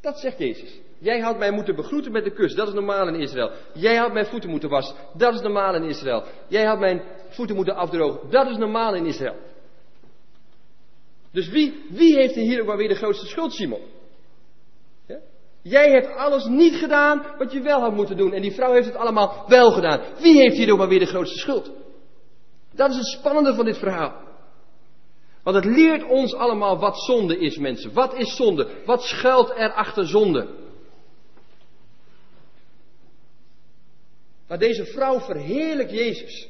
Dat 0.01 0.19
zegt 0.19 0.39
Jezus. 0.39 0.81
Jij 0.99 1.21
had 1.21 1.39
mij 1.39 1.51
moeten 1.51 1.77
begroeten 1.77 2.13
met 2.13 2.25
de 2.25 2.33
kus. 2.33 2.55
Dat 2.55 2.69
is 2.69 2.75
normaal 2.75 3.09
in 3.09 3.15
Israël. 3.15 3.51
Jij 3.75 3.97
had 3.97 4.13
mijn 4.13 4.27
voeten 4.27 4.51
moeten 4.51 4.69
wassen. 4.69 4.97
Dat 5.15 5.35
is 5.35 5.41
normaal 5.41 5.75
in 5.75 5.83
Israël. 5.83 6.25
Jij 6.49 6.65
had 6.65 6.79
mijn 6.79 7.03
voeten 7.29 7.57
moeten 7.57 7.75
afdrogen. 7.75 8.31
Dat 8.31 8.51
is 8.51 8.57
normaal 8.57 8.95
in 8.95 9.07
Israël. 9.07 9.37
Dus 11.33 11.49
wie, 11.49 11.85
wie 11.91 12.17
heeft 12.17 12.35
hier 12.35 12.61
ook 12.61 12.67
maar 12.67 12.77
weer 12.77 12.89
de 12.89 12.95
grootste 12.95 13.27
schuld, 13.27 13.53
Simon? 13.53 13.81
Ja? 15.07 15.19
Jij 15.63 15.91
hebt 15.91 16.17
alles 16.17 16.45
niet 16.45 16.75
gedaan 16.75 17.27
wat 17.39 17.53
je 17.53 17.61
wel 17.61 17.81
had 17.81 17.95
moeten 17.95 18.17
doen. 18.17 18.33
En 18.33 18.43
die 18.43 18.53
vrouw 18.53 18.73
heeft 18.73 18.87
het 18.87 18.97
allemaal 18.97 19.45
wel 19.47 19.71
gedaan. 19.71 20.01
Wie 20.21 20.41
heeft 20.41 20.57
hier 20.57 20.73
ook 20.73 20.79
maar 20.79 20.89
weer 20.89 20.99
de 20.99 21.07
grootste 21.07 21.39
schuld? 21.39 21.71
Dat 22.75 22.91
is 22.91 22.97
het 22.97 23.07
spannende 23.07 23.55
van 23.55 23.65
dit 23.65 23.79
verhaal. 23.79 24.28
Want 25.43 25.57
het 25.57 25.65
leert 25.65 26.05
ons 26.05 26.35
allemaal 26.35 26.79
wat 26.79 27.03
zonde 27.05 27.39
is, 27.39 27.59
mensen. 27.59 27.93
Wat 27.93 28.15
is 28.15 28.37
zonde? 28.37 28.69
Wat 28.85 29.03
schuilt 29.03 29.51
er 29.51 29.73
achter 29.73 30.07
zonde? 30.07 30.49
Maar 34.49 34.59
deze 34.59 34.85
vrouw 34.85 35.21
verheerlijkt 35.21 35.93
Jezus. 35.93 36.49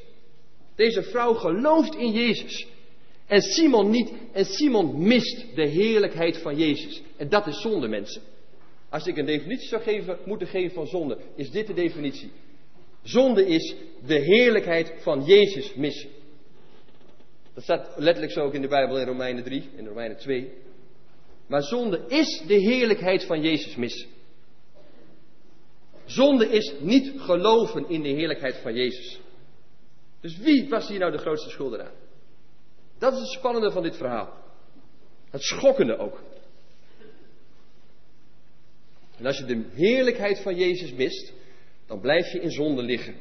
Deze 0.75 1.03
vrouw 1.03 1.33
gelooft 1.33 1.95
in 1.95 2.11
Jezus. 2.11 2.67
En 3.27 3.41
Simon 3.41 3.89
niet. 3.89 4.11
En 4.31 4.45
Simon 4.45 5.07
mist 5.07 5.45
de 5.55 5.67
heerlijkheid 5.67 6.37
van 6.37 6.57
Jezus. 6.57 7.01
En 7.17 7.29
dat 7.29 7.47
is 7.47 7.61
zonde, 7.61 7.87
mensen. 7.87 8.21
Als 8.89 9.07
ik 9.07 9.17
een 9.17 9.25
definitie 9.25 9.67
zou 9.67 9.81
geven, 9.81 10.17
moeten 10.25 10.47
geven 10.47 10.73
van 10.73 10.87
zonde, 10.87 11.17
is 11.35 11.51
dit 11.51 11.67
de 11.67 11.73
definitie. 11.73 12.31
Zonde 13.03 13.47
is 13.47 13.75
de 14.05 14.19
heerlijkheid 14.19 14.93
van 14.99 15.23
Jezus 15.25 15.73
missen. 15.73 16.09
Dat 17.59 17.67
staat 17.67 17.97
letterlijk 17.97 18.33
zo 18.33 18.41
ook 18.41 18.53
in 18.53 18.61
de 18.61 18.67
Bijbel 18.67 18.99
in 18.99 19.05
Romeinen 19.05 19.43
3 19.43 19.69
en 19.77 19.87
Romeinen 19.87 20.17
2. 20.17 20.53
Maar 21.47 21.63
zonde 21.63 22.05
is 22.07 22.43
de 22.47 22.53
heerlijkheid 22.53 23.25
van 23.25 23.41
Jezus 23.41 23.75
missen. 23.75 24.09
Zonde 26.05 26.49
is 26.49 26.73
niet 26.79 27.13
geloven 27.17 27.89
in 27.89 28.01
de 28.01 28.09
heerlijkheid 28.09 28.55
van 28.55 28.73
Jezus. 28.73 29.19
Dus 30.21 30.37
wie 30.37 30.69
was 30.69 30.87
hier 30.87 30.99
nou 30.99 31.11
de 31.11 31.17
grootste 31.17 31.49
schuldenaar? 31.49 31.91
Dat 32.97 33.13
is 33.13 33.19
het 33.19 33.29
spannende 33.29 33.71
van 33.71 33.83
dit 33.83 33.97
verhaal. 33.97 34.33
Het 35.29 35.41
schokkende 35.41 35.97
ook. 35.97 36.21
En 39.17 39.25
als 39.25 39.37
je 39.37 39.45
de 39.45 39.65
heerlijkheid 39.73 40.39
van 40.39 40.55
Jezus 40.55 40.93
mist, 40.93 41.33
dan 41.85 41.99
blijf 41.99 42.31
je 42.31 42.41
in 42.41 42.51
zonde 42.51 42.81
liggen. 42.81 43.15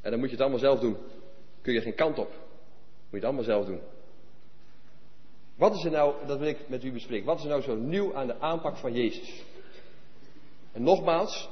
En 0.00 0.10
dan 0.10 0.18
moet 0.18 0.28
je 0.28 0.34
het 0.34 0.40
allemaal 0.40 0.60
zelf 0.60 0.80
doen. 0.80 0.96
Kun 1.62 1.72
je 1.72 1.80
geen 1.80 1.94
kant 1.94 2.18
op. 2.18 2.48
je 3.10 3.16
het 3.16 3.24
allemaal 3.24 3.44
zelf 3.44 3.66
doen. 3.66 3.80
Wat 5.56 5.74
is 5.74 5.84
er 5.84 5.90
nou, 5.90 6.26
dat 6.26 6.38
wil 6.38 6.48
ik 6.48 6.68
met 6.68 6.84
u 6.84 6.92
bespreken, 6.92 7.26
wat 7.26 7.36
is 7.38 7.42
er 7.42 7.48
nou 7.48 7.62
zo 7.62 7.76
nieuw 7.76 8.14
aan 8.14 8.26
de 8.26 8.40
aanpak 8.40 8.76
van 8.76 8.92
Jezus? 8.92 9.44
En 10.72 10.82
nogmaals, 10.82 11.48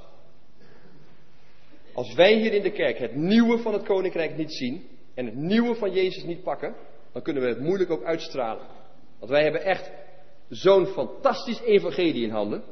als 1.92 2.14
wij 2.14 2.34
hier 2.34 2.52
in 2.52 2.62
de 2.62 2.72
kerk 2.72 2.98
het 2.98 3.14
nieuwe 3.14 3.58
van 3.58 3.72
het 3.72 3.82
koninkrijk 3.82 4.36
niet 4.36 4.52
zien 4.52 4.88
en 5.14 5.24
het 5.26 5.34
nieuwe 5.34 5.74
van 5.74 5.92
Jezus 5.92 6.24
niet 6.24 6.42
pakken, 6.42 6.74
dan 7.12 7.22
kunnen 7.22 7.42
we 7.42 7.48
het 7.48 7.60
moeilijk 7.60 7.90
ook 7.90 8.04
uitstralen. 8.04 8.66
Want 9.18 9.30
wij 9.30 9.42
hebben 9.42 9.62
echt 9.62 9.90
zo'n 10.48 10.86
fantastisch 10.86 11.60
evangelie 11.60 12.22
in 12.22 12.30
handen. 12.30 12.62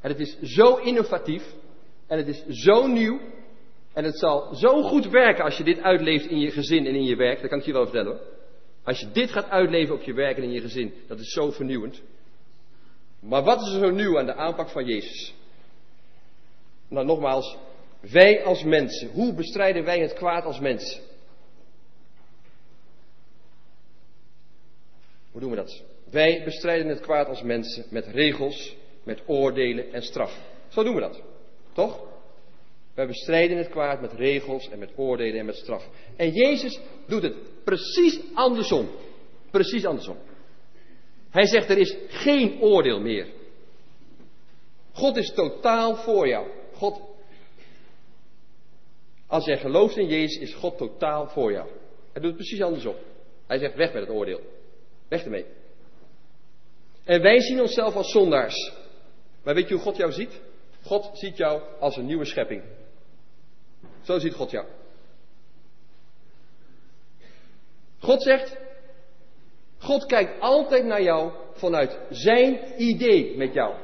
En 0.00 0.10
het 0.10 0.20
is 0.20 0.38
zo 0.40 0.76
innovatief. 0.76 1.54
En 2.06 2.18
het 2.18 2.28
is 2.28 2.46
zo 2.46 2.86
nieuw. 2.86 3.20
En 3.96 4.04
het 4.04 4.18
zal 4.18 4.54
zo 4.54 4.82
goed 4.82 5.06
werken 5.08 5.44
als 5.44 5.56
je 5.56 5.64
dit 5.64 5.80
uitleeft 5.80 6.26
in 6.26 6.38
je 6.38 6.50
gezin 6.50 6.86
en 6.86 6.94
in 6.94 7.04
je 7.04 7.16
werk. 7.16 7.40
Dat 7.40 7.50
kan 7.50 7.58
ik 7.58 7.64
je 7.64 7.72
wel 7.72 7.82
vertellen 7.82 8.12
hoor. 8.12 8.20
Als 8.84 9.00
je 9.00 9.10
dit 9.12 9.30
gaat 9.30 9.48
uitleven 9.48 9.94
op 9.94 10.02
je 10.02 10.12
werk 10.12 10.36
en 10.36 10.42
in 10.42 10.52
je 10.52 10.60
gezin. 10.60 10.94
Dat 11.08 11.18
is 11.18 11.32
zo 11.32 11.50
vernieuwend. 11.50 12.02
Maar 13.20 13.42
wat 13.42 13.60
is 13.60 13.72
er 13.72 13.80
zo 13.80 13.90
nieuw 13.90 14.18
aan 14.18 14.26
de 14.26 14.34
aanpak 14.34 14.68
van 14.68 14.84
Jezus? 14.84 15.34
Nou 16.88 17.06
nogmaals, 17.06 17.56
wij 18.00 18.44
als 18.44 18.64
mensen. 18.64 19.08
Hoe 19.08 19.34
bestrijden 19.34 19.84
wij 19.84 20.00
het 20.00 20.12
kwaad 20.12 20.44
als 20.44 20.60
mensen? 20.60 21.02
Hoe 25.30 25.40
doen 25.40 25.50
we 25.50 25.56
dat? 25.56 25.82
Wij 26.10 26.42
bestrijden 26.44 26.88
het 26.88 27.00
kwaad 27.00 27.28
als 27.28 27.42
mensen 27.42 27.84
met 27.90 28.06
regels, 28.06 28.76
met 29.02 29.22
oordelen 29.26 29.92
en 29.92 30.02
straffen. 30.02 30.42
Zo 30.68 30.82
doen 30.82 30.94
we 30.94 31.00
dat. 31.00 31.22
Toch? 31.72 32.14
Wij 32.96 33.06
bestrijden 33.06 33.56
het 33.56 33.68
kwaad 33.68 34.00
met 34.00 34.12
regels 34.12 34.68
en 34.68 34.78
met 34.78 34.90
oordelen 34.96 35.38
en 35.38 35.46
met 35.46 35.56
straffen. 35.56 35.90
En 36.16 36.30
Jezus 36.30 36.80
doet 37.06 37.22
het 37.22 37.64
precies 37.64 38.20
andersom. 38.34 38.88
Precies 39.50 39.84
andersom. 39.84 40.16
Hij 41.30 41.46
zegt 41.46 41.70
er 41.70 41.78
is 41.78 41.96
geen 42.08 42.60
oordeel 42.60 43.00
meer. 43.00 43.26
God 44.92 45.16
is 45.16 45.32
totaal 45.34 45.96
voor 45.96 46.28
jou. 46.28 46.48
God, 46.72 47.00
als 49.26 49.44
jij 49.44 49.58
gelooft 49.58 49.96
in 49.96 50.08
Jezus, 50.08 50.38
is 50.38 50.54
God 50.54 50.78
totaal 50.78 51.28
voor 51.28 51.52
jou. 51.52 51.68
Hij 52.12 52.22
doet 52.22 52.30
het 52.30 52.36
precies 52.36 52.62
andersom. 52.62 52.94
Hij 53.46 53.58
zegt 53.58 53.74
weg 53.74 53.92
met 53.92 54.02
het 54.06 54.16
oordeel. 54.16 54.40
Weg 55.08 55.24
ermee. 55.24 55.46
En 57.04 57.22
wij 57.22 57.40
zien 57.40 57.60
onszelf 57.60 57.94
als 57.94 58.10
zondaars. 58.10 58.72
Maar 59.42 59.54
weet 59.54 59.68
je 59.68 59.74
hoe 59.74 59.82
God 59.82 59.96
jou 59.96 60.12
ziet? 60.12 60.40
God 60.82 61.10
ziet 61.12 61.36
jou 61.36 61.62
als 61.80 61.96
een 61.96 62.06
nieuwe 62.06 62.24
schepping. 62.24 62.62
Zo 64.06 64.18
ziet 64.18 64.34
God 64.34 64.50
jou. 64.50 64.66
God 67.98 68.22
zegt, 68.22 68.56
God 69.78 70.06
kijkt 70.06 70.40
altijd 70.40 70.84
naar 70.84 71.02
jou 71.02 71.32
vanuit 71.52 71.98
zijn 72.10 72.60
idee 72.76 73.36
met 73.36 73.52
jou. 73.52 73.74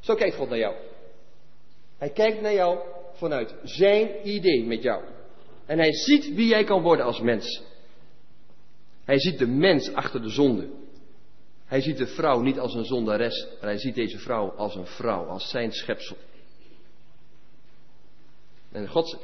Zo 0.00 0.14
kijkt 0.14 0.36
God 0.36 0.48
naar 0.48 0.58
jou. 0.58 0.74
Hij 1.98 2.10
kijkt 2.10 2.40
naar 2.40 2.52
jou 2.52 2.78
vanuit 3.12 3.54
zijn 3.62 4.28
idee 4.28 4.64
met 4.64 4.82
jou. 4.82 5.04
En 5.66 5.78
hij 5.78 5.92
ziet 5.92 6.34
wie 6.34 6.46
jij 6.48 6.64
kan 6.64 6.82
worden 6.82 7.06
als 7.06 7.20
mens. 7.20 7.62
Hij 9.04 9.18
ziet 9.18 9.38
de 9.38 9.46
mens 9.46 9.92
achter 9.92 10.22
de 10.22 10.28
zonde. 10.28 10.68
Hij 11.64 11.80
ziet 11.80 11.98
de 11.98 12.06
vrouw 12.06 12.40
niet 12.40 12.58
als 12.58 12.74
een 12.74 12.84
zondares, 12.84 13.46
maar 13.60 13.70
hij 13.70 13.78
ziet 13.78 13.94
deze 13.94 14.18
vrouw 14.18 14.50
als 14.50 14.74
een 14.74 14.86
vrouw, 14.86 15.24
als 15.24 15.50
zijn 15.50 15.72
schepsel. 15.72 16.16
En 18.76 18.88
God, 18.88 19.18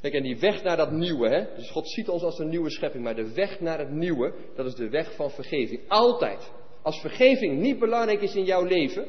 kijk, 0.00 0.14
en 0.14 0.22
die 0.22 0.38
weg 0.38 0.62
naar 0.62 0.76
dat 0.76 0.90
nieuwe, 0.90 1.28
hè? 1.28 1.56
dus 1.56 1.70
God 1.70 1.90
ziet 1.90 2.08
ons 2.08 2.22
als 2.22 2.38
een 2.38 2.48
nieuwe 2.48 2.70
schepping, 2.70 3.04
maar 3.04 3.14
de 3.14 3.32
weg 3.32 3.60
naar 3.60 3.78
het 3.78 3.90
nieuwe, 3.90 4.34
dat 4.56 4.66
is 4.66 4.74
de 4.74 4.88
weg 4.88 5.14
van 5.14 5.30
vergeving. 5.30 5.80
Altijd. 5.88 6.50
Als 6.82 7.00
vergeving 7.00 7.60
niet 7.60 7.78
belangrijk 7.78 8.20
is 8.20 8.34
in 8.34 8.44
jouw 8.44 8.64
leven, 8.64 9.06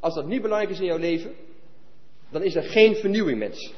als 0.00 0.14
dat 0.14 0.26
niet 0.26 0.42
belangrijk 0.42 0.72
is 0.72 0.80
in 0.80 0.86
jouw 0.86 0.98
leven, 0.98 1.34
dan 2.30 2.42
is 2.42 2.54
er 2.54 2.62
geen 2.62 2.94
vernieuwing, 2.94 3.38
mens. 3.38 3.72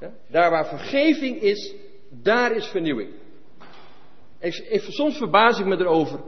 Ja? 0.00 0.12
Daar 0.28 0.50
waar 0.50 0.68
vergeving 0.68 1.40
is, 1.40 1.74
daar 2.10 2.56
is 2.56 2.66
vernieuwing. 2.66 3.10
Ik, 4.38 4.84
soms 4.88 5.16
verbaas 5.16 5.58
ik 5.58 5.66
me 5.66 5.76
erover 5.76 6.20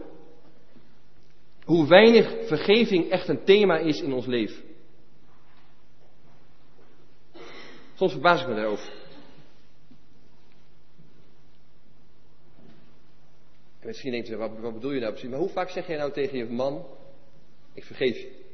hoe 1.64 1.88
weinig 1.88 2.46
vergeving 2.46 3.10
echt 3.10 3.28
een 3.28 3.44
thema 3.44 3.78
is 3.78 4.00
in 4.00 4.12
ons 4.12 4.26
leven. 4.26 4.67
Soms 7.98 8.12
verbaas 8.12 8.40
ik 8.40 8.48
me 8.48 8.54
daarover. 8.54 8.92
En 13.80 13.86
misschien 13.86 14.10
denkt 14.10 14.28
u, 14.28 14.36
wat, 14.36 14.58
wat 14.58 14.72
bedoel 14.72 14.92
je 14.92 15.00
nou 15.00 15.12
precies? 15.12 15.30
Maar 15.30 15.38
hoe 15.38 15.48
vaak 15.48 15.70
zeg 15.70 15.86
jij 15.86 15.96
nou 15.96 16.12
tegen 16.12 16.38
je 16.38 16.44
man, 16.44 16.86
ik 17.74 17.84
vergeef 17.84 18.16
je? 18.16 18.46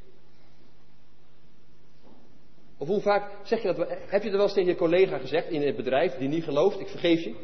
Of 2.79 2.89
hoe 2.89 3.01
vaak 3.01 3.47
zeg 3.47 3.63
je 3.63 3.73
dat? 3.73 3.89
Heb 3.89 4.23
je 4.23 4.29
dat 4.29 4.37
wel 4.37 4.43
eens 4.43 4.53
tegen 4.53 4.71
je 4.71 4.77
collega 4.77 5.19
gezegd 5.19 5.49
in 5.49 5.63
het 5.63 5.77
bedrijf 5.77 6.15
die 6.15 6.29
niet 6.29 6.45
gelooft, 6.45 6.81
ik 6.81 6.89
vergeef 6.89 7.21
je? 7.21 7.35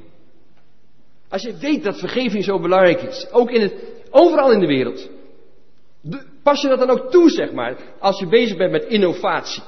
Als 1.29 1.43
je 1.43 1.57
weet 1.57 1.83
dat 1.83 1.99
vergeving 1.99 2.45
zo 2.45 2.61
belangrijk 2.61 3.01
is, 3.01 3.31
ook 3.31 3.51
in 3.51 3.61
het, 3.61 3.75
overal 4.11 4.53
in 4.53 4.61
de 4.61 4.67
wereld. 4.67 5.11
pas 6.43 6.63
je 6.63 6.69
dat 6.69 6.79
dan 6.79 6.91
ook 6.91 7.11
toe, 7.11 7.31
zeg 7.31 7.53
maar, 7.53 7.97
als 7.99 8.19
je 8.19 8.27
bezig 8.27 8.57
bent 8.57 8.73
met 8.73 8.85
innovatie. 8.85 9.63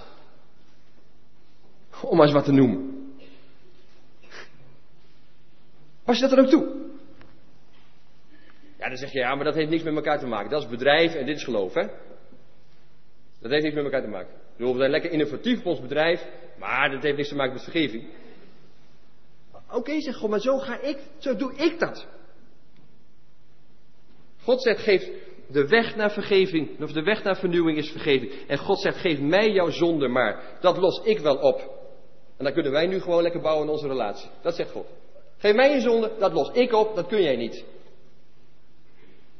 Om 2.02 2.16
maar 2.16 2.26
eens 2.26 2.34
wat 2.34 2.44
te 2.44 2.52
noemen. 2.52 2.92
Pas 6.04 6.16
je 6.16 6.26
dat 6.26 6.30
dan 6.30 6.44
ook 6.44 6.50
toe? 6.50 6.90
Ja, 8.78 8.88
dan 8.88 8.96
zeg 8.96 9.12
je, 9.12 9.18
ja, 9.18 9.34
maar 9.34 9.44
dat 9.44 9.54
heeft 9.54 9.70
niks 9.70 9.82
met 9.82 9.94
elkaar 9.94 10.18
te 10.18 10.26
maken. 10.26 10.50
Dat 10.50 10.62
is 10.62 10.68
bedrijf 10.68 11.14
en 11.14 11.26
dit 11.26 11.36
is 11.36 11.44
geloof, 11.44 11.74
hè? 11.74 11.86
Dat 13.40 13.50
heeft 13.50 13.62
niks 13.62 13.74
met 13.74 13.84
elkaar 13.84 14.02
te 14.02 14.08
maken. 14.08 14.34
we 14.56 14.74
zijn 14.76 14.90
lekker 14.90 15.10
innovatief 15.10 15.58
op 15.58 15.66
ons 15.66 15.80
bedrijf, 15.80 16.26
maar 16.58 16.90
dat 16.90 17.02
heeft 17.02 17.16
niks 17.16 17.28
te 17.28 17.34
maken 17.34 17.52
met 17.52 17.62
vergeving. 17.62 18.08
Oké, 19.70 20.00
zeg 20.00 20.16
God, 20.16 20.30
maar 20.30 20.40
zo 20.40 20.58
ga 20.58 20.80
ik, 20.80 20.98
zo 21.18 21.36
doe 21.36 21.54
ik 21.54 21.78
dat. 21.78 22.06
God 24.42 24.62
zegt, 24.62 24.80
geef 24.80 25.08
de 25.48 25.68
weg 25.68 25.96
naar 25.96 26.10
vergeving, 26.10 26.82
of 26.82 26.92
de 26.92 27.02
weg 27.02 27.22
naar 27.22 27.36
vernieuwing 27.36 27.78
is 27.78 27.90
vergeving. 27.90 28.32
En 28.46 28.58
God 28.58 28.80
zegt, 28.80 28.96
geef 28.96 29.20
mij 29.20 29.50
jouw 29.50 29.70
zonde 29.70 30.08
maar, 30.08 30.58
dat 30.60 30.76
los 30.76 31.04
ik 31.04 31.18
wel 31.18 31.36
op. 31.36 31.81
En 32.42 32.48
dan 32.48 32.56
kunnen 32.56 32.72
wij 32.72 32.86
nu 32.86 33.00
gewoon 33.00 33.22
lekker 33.22 33.40
bouwen 33.40 33.66
in 33.66 33.72
onze 33.72 33.86
relatie. 33.86 34.28
Dat 34.40 34.54
zegt 34.54 34.70
God. 34.70 34.86
Geef 35.38 35.54
mij 35.54 35.74
je 35.74 35.80
zonde, 35.80 36.12
dat 36.18 36.32
los 36.32 36.50
ik 36.52 36.72
op, 36.72 36.94
dat 36.94 37.06
kun 37.06 37.22
jij 37.22 37.36
niet. 37.36 37.64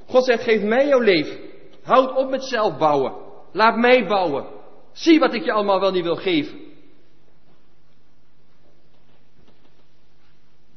God 0.07 0.25
zegt, 0.25 0.43
geef 0.43 0.63
mij 0.63 0.87
jouw 0.87 1.01
leven. 1.01 1.39
Houd 1.83 2.17
op 2.17 2.31
met 2.31 2.45
zelf 2.45 2.79
bouwen. 2.79 3.13
Laat 3.53 3.77
mij 3.77 4.07
bouwen. 4.07 4.47
Zie 4.93 5.19
wat 5.19 5.35
ik 5.35 5.45
je 5.45 5.53
allemaal 5.53 5.81
wel 5.81 5.91
niet 5.91 6.03
wil 6.03 6.17
geven. 6.17 6.61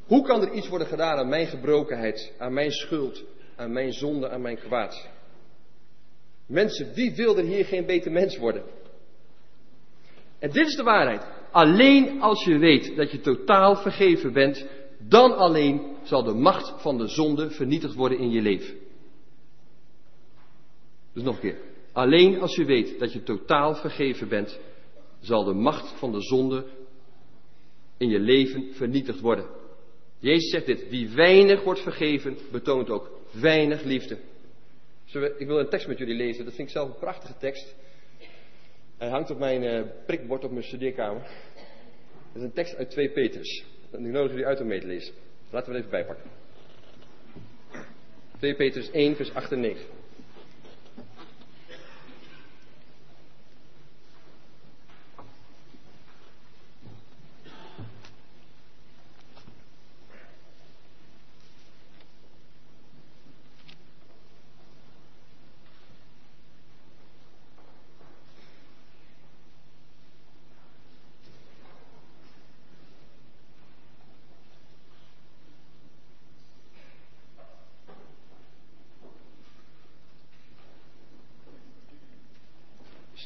Hoe 0.05 0.25
kan 0.25 0.41
er 0.41 0.51
iets 0.51 0.67
worden 0.67 0.87
gedaan 0.87 1.17
aan 1.17 1.29
mijn 1.29 1.47
gebrokenheid, 1.47 2.33
aan 2.37 2.53
mijn 2.53 2.71
schuld, 2.71 3.23
aan 3.55 3.73
mijn 3.73 3.93
zonde, 3.93 4.29
aan 4.29 4.41
mijn 4.41 4.57
kwaad? 4.57 5.09
Mensen, 6.45 6.93
wie 6.93 7.15
wil 7.15 7.37
er 7.37 7.43
hier 7.43 7.65
geen 7.65 7.85
beter 7.85 8.11
mens 8.11 8.37
worden? 8.37 8.63
En 10.39 10.51
dit 10.51 10.67
is 10.67 10.75
de 10.75 10.83
waarheid. 10.83 11.34
Alleen 11.55 12.21
als 12.21 12.43
je 12.43 12.57
weet 12.57 12.95
dat 12.95 13.11
je 13.11 13.19
totaal 13.19 13.75
vergeven 13.75 14.33
bent, 14.33 14.65
dan 14.99 15.37
alleen 15.37 15.95
zal 16.03 16.23
de 16.23 16.33
macht 16.33 16.81
van 16.81 16.97
de 16.97 17.07
zonde 17.07 17.49
vernietigd 17.49 17.93
worden 17.93 18.17
in 18.17 18.31
je 18.31 18.41
leven. 18.41 18.75
Dus 21.13 21.23
nog 21.23 21.35
een 21.35 21.41
keer. 21.41 21.57
Alleen 21.91 22.41
als 22.41 22.55
je 22.55 22.65
weet 22.65 22.99
dat 22.99 23.13
je 23.13 23.23
totaal 23.23 23.75
vergeven 23.75 24.27
bent, 24.27 24.59
zal 25.19 25.43
de 25.43 25.53
macht 25.53 25.93
van 25.97 26.11
de 26.11 26.21
zonde 26.21 26.65
in 27.97 28.09
je 28.09 28.19
leven 28.19 28.73
vernietigd 28.73 29.19
worden. 29.19 29.45
Jezus 30.19 30.49
zegt 30.49 30.65
dit, 30.65 30.89
wie 30.89 31.09
weinig 31.09 31.63
wordt 31.63 31.81
vergeven, 31.81 32.37
betoont 32.51 32.89
ook 32.89 33.09
weinig 33.31 33.83
liefde. 33.83 34.17
ik 35.37 35.47
wil 35.47 35.59
een 35.59 35.69
tekst 35.69 35.87
met 35.87 35.97
jullie 35.97 36.15
lezen, 36.15 36.45
dat 36.45 36.53
vind 36.53 36.67
ik 36.67 36.73
zelf 36.73 36.89
een 36.89 36.99
prachtige 36.99 37.37
tekst. 37.37 37.75
Hij 38.97 39.09
hangt 39.09 39.29
op 39.29 39.39
mijn 39.39 39.63
uh, 39.63 39.81
prikbord 40.05 40.43
op 40.43 40.51
mijn 40.51 40.63
studeerkamer. 40.63 41.21
Dat 41.21 42.35
is 42.35 42.41
een 42.41 42.53
tekst 42.53 42.75
uit 42.75 42.89
2 42.89 43.09
Petrus. 43.09 43.65
Ik 43.91 43.99
nodig 43.99 44.31
jullie 44.31 44.45
uit 44.45 44.61
om 44.61 44.67
mee 44.67 44.79
te 44.79 44.87
lezen. 44.87 45.13
Laten 45.49 45.71
we 45.71 45.77
het 45.77 45.85
even 45.85 46.05
bijpakken. 46.05 46.31
2 48.37 48.55
Petrus 48.55 48.91
1, 48.91 49.15
vers 49.15 49.33
8 49.33 49.51
en 49.51 49.59
9. 49.59 49.85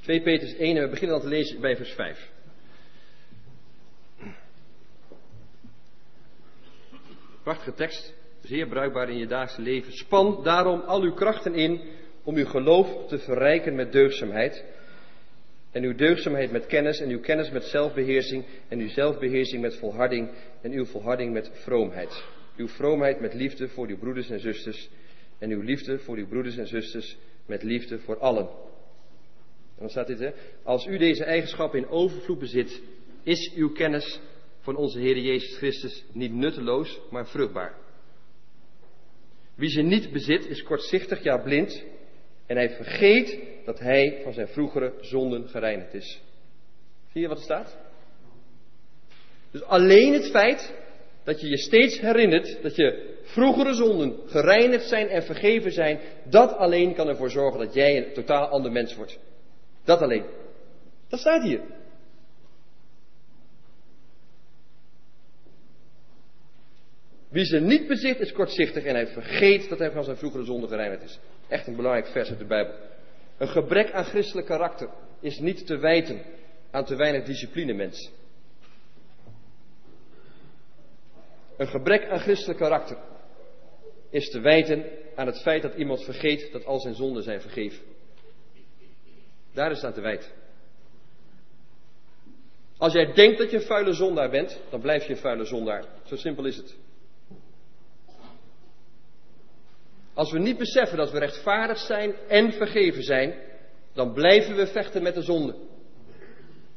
2 0.10 0.22
Petrus 0.22 0.56
1 0.56 0.78
en 0.78 0.84
we 0.84 0.90
beginnen 0.90 1.20
dan 1.20 1.30
te 1.30 1.36
lezen 1.36 1.62
bij 1.62 1.76
vers 1.76 1.92
5. 1.92 2.32
Prachtige 7.44 7.74
tekst, 7.74 8.14
zeer 8.42 8.68
bruikbaar 8.68 9.10
in 9.10 9.18
je 9.18 9.28
dagelijkse 9.28 9.62
leven. 9.62 9.94
Span 9.94 10.44
daarom 10.44 10.80
al 10.80 11.02
uw 11.02 11.14
krachten 11.14 11.56
in 11.56 11.82
om 12.24 12.36
uw 12.36 12.46
geloof 12.46 13.08
te 13.08 13.20
verrijken 13.20 13.76
met 13.76 13.92
deugdzaamheid. 13.92 14.66
En 15.72 15.84
uw 15.84 15.96
deugdzaamheid 15.96 16.52
met 16.52 16.66
kennis, 16.66 17.00
en 17.00 17.10
uw 17.10 17.20
kennis 17.20 17.52
met 17.52 17.64
zelfbeheersing, 17.64 18.46
en 18.68 18.80
uw 18.80 18.90
zelfbeheersing 18.90 19.62
met 19.62 19.78
volharding, 19.78 20.30
en 20.62 20.72
uw 20.72 20.86
volharding 20.86 21.34
met 21.34 21.52
vroomheid. 21.54 22.24
Uw 22.58 22.68
vroomheid 22.68 23.20
met 23.20 23.34
liefde 23.34 23.68
voor 23.68 23.88
uw 23.88 23.98
broeders 23.98 24.30
en 24.30 24.40
zusters, 24.40 24.90
en 25.38 25.52
uw 25.52 25.62
liefde 25.62 26.00
voor 26.00 26.18
uw 26.18 26.28
broeders 26.28 26.58
en 26.58 26.68
zusters 26.68 27.18
met 27.46 27.64
liefde 27.64 28.00
voor 28.00 28.18
allen. 28.18 28.69
Dan 29.80 29.90
staat 29.90 30.08
dit, 30.08 30.20
hè? 30.20 30.32
Als 30.64 30.86
u 30.86 30.98
deze 30.98 31.24
eigenschappen 31.24 31.80
in 31.80 31.90
overvloed 31.90 32.40
bezit, 32.40 32.82
is 33.24 33.54
uw 33.56 33.72
kennis 33.72 34.20
van 34.60 34.76
onze 34.76 35.00
Heer 35.00 35.18
Jezus 35.18 35.58
Christus 35.58 36.04
niet 36.12 36.34
nutteloos, 36.34 37.00
maar 37.10 37.28
vruchtbaar. 37.28 37.78
Wie 39.56 39.70
ze 39.70 39.82
niet 39.82 40.12
bezit, 40.12 40.46
is 40.46 40.64
kortzichtig, 40.64 41.24
ja 41.24 41.38
blind, 41.38 41.84
en 42.46 42.56
hij 42.58 42.70
vergeet 42.70 43.40
dat 43.66 43.80
hij 43.80 44.20
van 44.24 44.34
zijn 44.34 44.48
vroegere 44.48 44.94
zonden 45.02 45.48
gereinigd 45.48 45.94
is. 45.94 46.22
Zie 47.12 47.22
je 47.22 47.28
wat 47.28 47.38
er 47.38 47.44
staat? 47.44 47.78
Dus 49.52 49.64
alleen 49.64 50.14
het 50.14 50.30
feit 50.30 50.74
dat 51.24 51.42
je 51.42 51.48
je 51.48 51.58
steeds 51.58 52.00
herinnert 52.00 52.62
dat 52.62 52.76
je 52.76 53.18
vroegere 53.24 53.74
zonden 53.74 54.20
gereinigd 54.26 54.88
zijn 54.88 55.08
en 55.08 55.24
vergeven 55.24 55.72
zijn, 55.72 56.00
dat 56.24 56.54
alleen 56.54 56.94
kan 56.94 57.08
ervoor 57.08 57.30
zorgen 57.30 57.60
dat 57.60 57.74
jij 57.74 57.98
een 57.98 58.14
totaal 58.14 58.48
ander 58.48 58.72
mens 58.72 58.96
wordt. 58.96 59.20
Dat 59.90 60.02
alleen. 60.02 60.26
Dat 61.08 61.20
staat 61.20 61.44
hier. 61.44 61.62
Wie 67.30 67.46
ze 67.46 67.60
niet 67.60 67.88
bezit 67.88 68.20
is 68.20 68.32
kortzichtig 68.32 68.84
en 68.84 68.96
hij 68.96 69.08
vergeet 69.08 69.70
dat 69.70 69.80
hij 69.80 69.92
van 69.92 70.04
zijn 70.04 70.18
vroegere 70.18 70.44
zonde 70.44 70.68
gereinigd 70.68 71.04
is. 71.04 71.20
Echt 71.48 71.68
een 71.68 71.76
belangrijk 71.76 72.08
vers 72.08 72.30
uit 72.30 72.40
de 72.40 72.46
Bijbel. 72.46 72.74
Een 73.38 73.48
gebrek 73.48 73.92
aan 73.92 74.04
christelijk 74.04 74.48
karakter 74.48 74.90
is 75.20 75.40
niet 75.40 75.66
te 75.66 75.78
wijten 75.78 76.22
aan 76.72 76.86
te 76.86 76.96
weinig 76.96 77.26
discipline 77.26 77.74
mens. 77.74 78.12
Een 81.58 81.68
gebrek 81.68 82.10
aan 82.10 82.20
christelijk 82.20 82.60
karakter 82.60 82.98
is 84.10 84.30
te 84.30 84.40
wijten 84.40 84.86
aan 85.16 85.28
het 85.28 85.42
feit 85.42 85.62
dat 85.62 85.76
iemand 85.76 86.04
vergeet 86.04 86.52
dat 86.52 86.66
al 86.66 86.80
zijn 86.80 86.96
zonden 86.96 87.24
zijn 87.24 87.42
vergeven. 87.42 87.89
Daar 89.60 89.72
is 89.72 89.84
aan 89.84 89.94
te 89.94 90.02
wijten. 90.02 90.30
Als 92.78 92.94
jij 92.94 93.14
denkt 93.14 93.38
dat 93.38 93.52
je 93.52 93.58
een 93.58 93.64
vuile 93.64 93.94
zondaar 93.94 94.30
bent, 94.30 94.60
dan 94.70 94.82
blijf 94.82 95.04
je 95.04 95.14
een 95.14 95.20
vuile 95.20 95.46
zondaar. 95.46 95.84
Zo 96.04 96.16
simpel 96.16 96.46
is 96.46 96.58
het. 96.58 96.76
Als 100.14 100.32
we 100.32 100.40
niet 100.40 100.58
beseffen 100.58 100.98
dat 100.98 101.12
we 101.12 101.20
rechtvaardig 101.20 101.78
zijn 101.78 102.16
en 102.28 102.52
vergeven 102.52 103.04
zijn, 103.04 103.36
dan 103.94 104.14
blijven 104.14 104.56
we 104.56 104.68
vechten 104.68 105.04
met 105.04 105.16
de 105.16 105.22
zonde. 105.22 105.56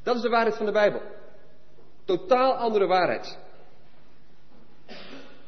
Dat 0.02 0.16
is 0.16 0.22
de 0.22 0.28
waarheid 0.28 0.56
van 0.56 0.66
de 0.66 0.72
Bijbel. 0.72 1.02
Totaal 2.04 2.54
andere 2.54 2.86
waarheid. 2.86 3.38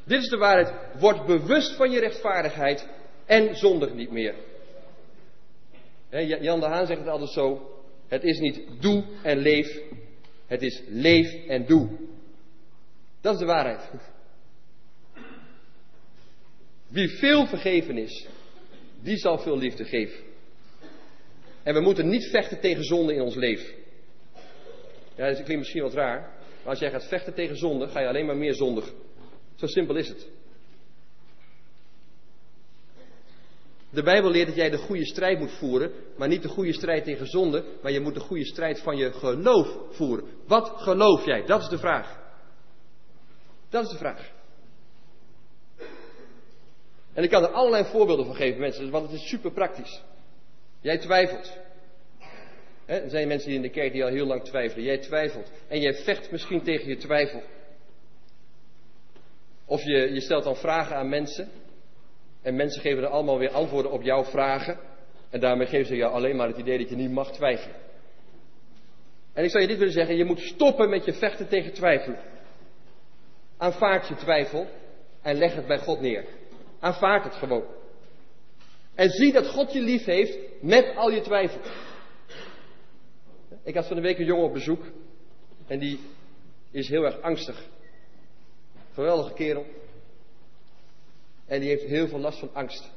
Dit 0.05 0.23
is 0.23 0.29
de 0.29 0.37
waarheid. 0.37 0.73
Word 0.99 1.27
bewust 1.27 1.77
van 1.77 1.91
je 1.91 2.01
rechtvaardigheid 2.01 2.89
en 3.27 3.57
zondig 3.57 3.93
niet 3.93 4.11
meer. 4.11 4.35
Jan 6.23 6.61
de 6.61 6.67
Haan 6.67 6.87
zegt 6.87 6.99
het 6.99 7.09
altijd 7.09 7.31
zo. 7.31 7.71
Het 8.09 8.25
is 8.25 8.39
niet 8.39 8.63
doe 8.81 9.05
en 9.23 9.39
leef. 9.39 9.81
Het 10.47 10.63
is 10.63 10.83
leef 10.89 11.47
en 11.47 11.67
doe. 11.67 11.89
Dat 13.21 13.35
is 13.35 13.41
de 13.41 13.47
waarheid. 13.47 13.91
Wie 16.89 17.09
veel 17.09 17.47
vergeven 17.47 17.99
is, 17.99 18.27
die 19.03 19.17
zal 19.17 19.39
veel 19.39 19.59
liefde 19.59 19.85
geven. 19.85 20.25
En 21.63 21.75
we 21.75 21.81
moeten 21.81 22.09
niet 22.09 22.25
vechten 22.31 22.61
tegen 22.61 22.85
zonde 22.85 23.15
in 23.15 23.21
ons 23.21 23.35
leven. 23.35 23.75
Ja, 25.17 25.27
dat 25.27 25.35
klinkt 25.35 25.57
misschien 25.57 25.83
wat 25.83 25.95
raar. 25.95 26.21
Maar 26.63 26.73
als 26.73 26.79
jij 26.79 26.91
gaat 26.91 27.09
vechten 27.09 27.35
tegen 27.35 27.57
zonde, 27.57 27.89
ga 27.89 28.01
je 28.01 28.09
alleen 28.09 28.27
maar 28.27 28.37
meer 28.37 28.55
zondig. 28.55 28.93
Zo 29.55 29.67
simpel 29.67 29.97
is 29.97 30.09
het. 30.09 30.29
De 33.95 34.03
Bijbel 34.03 34.31
leert 34.31 34.47
dat 34.47 34.57
jij 34.57 34.71
de 34.71 34.79
goede 34.79 35.07
strijd 35.07 35.39
moet 35.39 35.53
voeren, 35.53 35.93
maar 36.17 36.29
niet 36.29 36.43
de 36.43 36.49
goede 36.49 36.73
strijd 36.73 37.05
tegen 37.05 37.27
zonde, 37.27 37.65
maar 37.83 37.93
je 37.93 38.01
moet 38.01 38.15
de 38.15 38.21
goede 38.21 38.45
strijd 38.45 38.81
van 38.81 38.97
je 38.97 39.13
geloof 39.13 39.77
voeren. 39.91 40.25
Wat 40.47 40.73
geloof 40.77 41.25
jij? 41.25 41.45
Dat 41.47 41.61
is 41.61 41.69
de 41.69 41.79
vraag. 41.79 42.23
Dat 43.69 43.85
is 43.85 43.91
de 43.91 43.97
vraag. 43.97 44.33
En 47.13 47.23
ik 47.23 47.31
kan 47.31 47.43
er 47.43 47.51
allerlei 47.51 47.85
voorbeelden 47.85 48.27
van 48.27 48.35
geven, 48.35 48.61
mensen, 48.61 48.91
want 48.91 49.11
het 49.11 49.21
is 49.21 49.29
super 49.29 49.53
praktisch. 49.53 50.03
Jij 50.81 50.99
twijfelt. 50.99 51.59
er 52.87 53.11
zijn 53.11 53.29
mensen 53.29 53.49
die 53.49 53.57
in 53.57 53.63
de 53.63 53.71
kerk 53.71 53.93
die 53.93 54.05
al 54.05 54.11
heel 54.11 54.27
lang 54.27 54.45
twijfelen. 54.45 54.85
Jij 54.85 54.99
twijfelt. 54.99 55.51
En 55.69 55.81
jij 55.81 55.95
vecht 55.95 56.31
misschien 56.31 56.63
tegen 56.63 56.89
je 56.89 56.97
twijfel. 56.97 57.43
Of 59.65 59.83
je, 59.83 60.13
je 60.13 60.21
stelt 60.21 60.45
dan 60.45 60.57
vragen 60.57 60.97
aan 60.97 61.09
mensen. 61.09 61.49
En 62.45 62.57
mensen 62.57 62.81
geven 62.81 63.03
er 63.03 63.09
allemaal 63.09 63.39
weer 63.39 63.51
antwoorden 63.51 63.91
op 63.91 64.03
jouw 64.03 64.25
vragen. 64.25 64.79
En 65.31 65.41
daarmee 65.41 65.67
geven 65.67 65.87
ze 65.87 65.97
jou 65.97 66.13
alleen 66.13 66.37
maar 66.37 66.49
het 66.49 66.59
idee 66.59 66.79
dat 66.79 66.89
je 66.89 66.97
niet 66.97 67.11
mag 67.11 67.33
twijfelen. 67.33 67.77
En 69.33 69.45
ik 69.45 69.51
zou 69.51 69.63
je 69.63 69.69
dit 69.69 69.79
willen 69.79 69.93
zeggen: 69.93 70.17
je 70.17 70.25
moet 70.25 70.41
stoppen 70.41 70.91
met 70.91 71.05
je 71.05 71.13
vechten 71.13 71.49
tegen 71.49 71.73
twijfelen. 71.73 72.19
Aanvaard 73.57 74.09
je 74.09 74.15
twijfel 74.15 74.67
en 75.23 75.37
leg 75.37 75.55
het 75.55 75.67
bij 75.67 75.79
God 75.79 76.01
neer. 76.01 76.25
Aanvaard 76.81 77.25
het 77.25 77.35
gewoon. 77.35 77.65
En 78.95 79.11
zie 79.11 79.33
dat 79.33 79.49
God 79.49 79.73
je 79.73 79.81
lief 79.81 80.05
heeft 80.05 80.39
met 80.61 80.97
al 80.97 81.11
je 81.11 81.21
twijfel. 81.21 81.61
Ik 83.63 83.75
had 83.75 83.87
van 83.87 83.97
de 83.97 84.03
week 84.03 84.19
een 84.19 84.25
jongen 84.25 84.45
op 84.45 84.53
bezoek. 84.53 84.83
En 85.67 85.79
die 85.79 86.01
is 86.71 86.89
heel 86.89 87.05
erg 87.05 87.21
angstig. 87.21 87.67
Geweldige 88.93 89.35
kerel. 89.35 89.67
En 91.47 91.61
die 91.61 91.69
heeft 91.69 91.85
heel 91.85 92.09
veel 92.09 92.19
last 92.19 92.39
van 92.39 92.55
angst. 92.55 92.93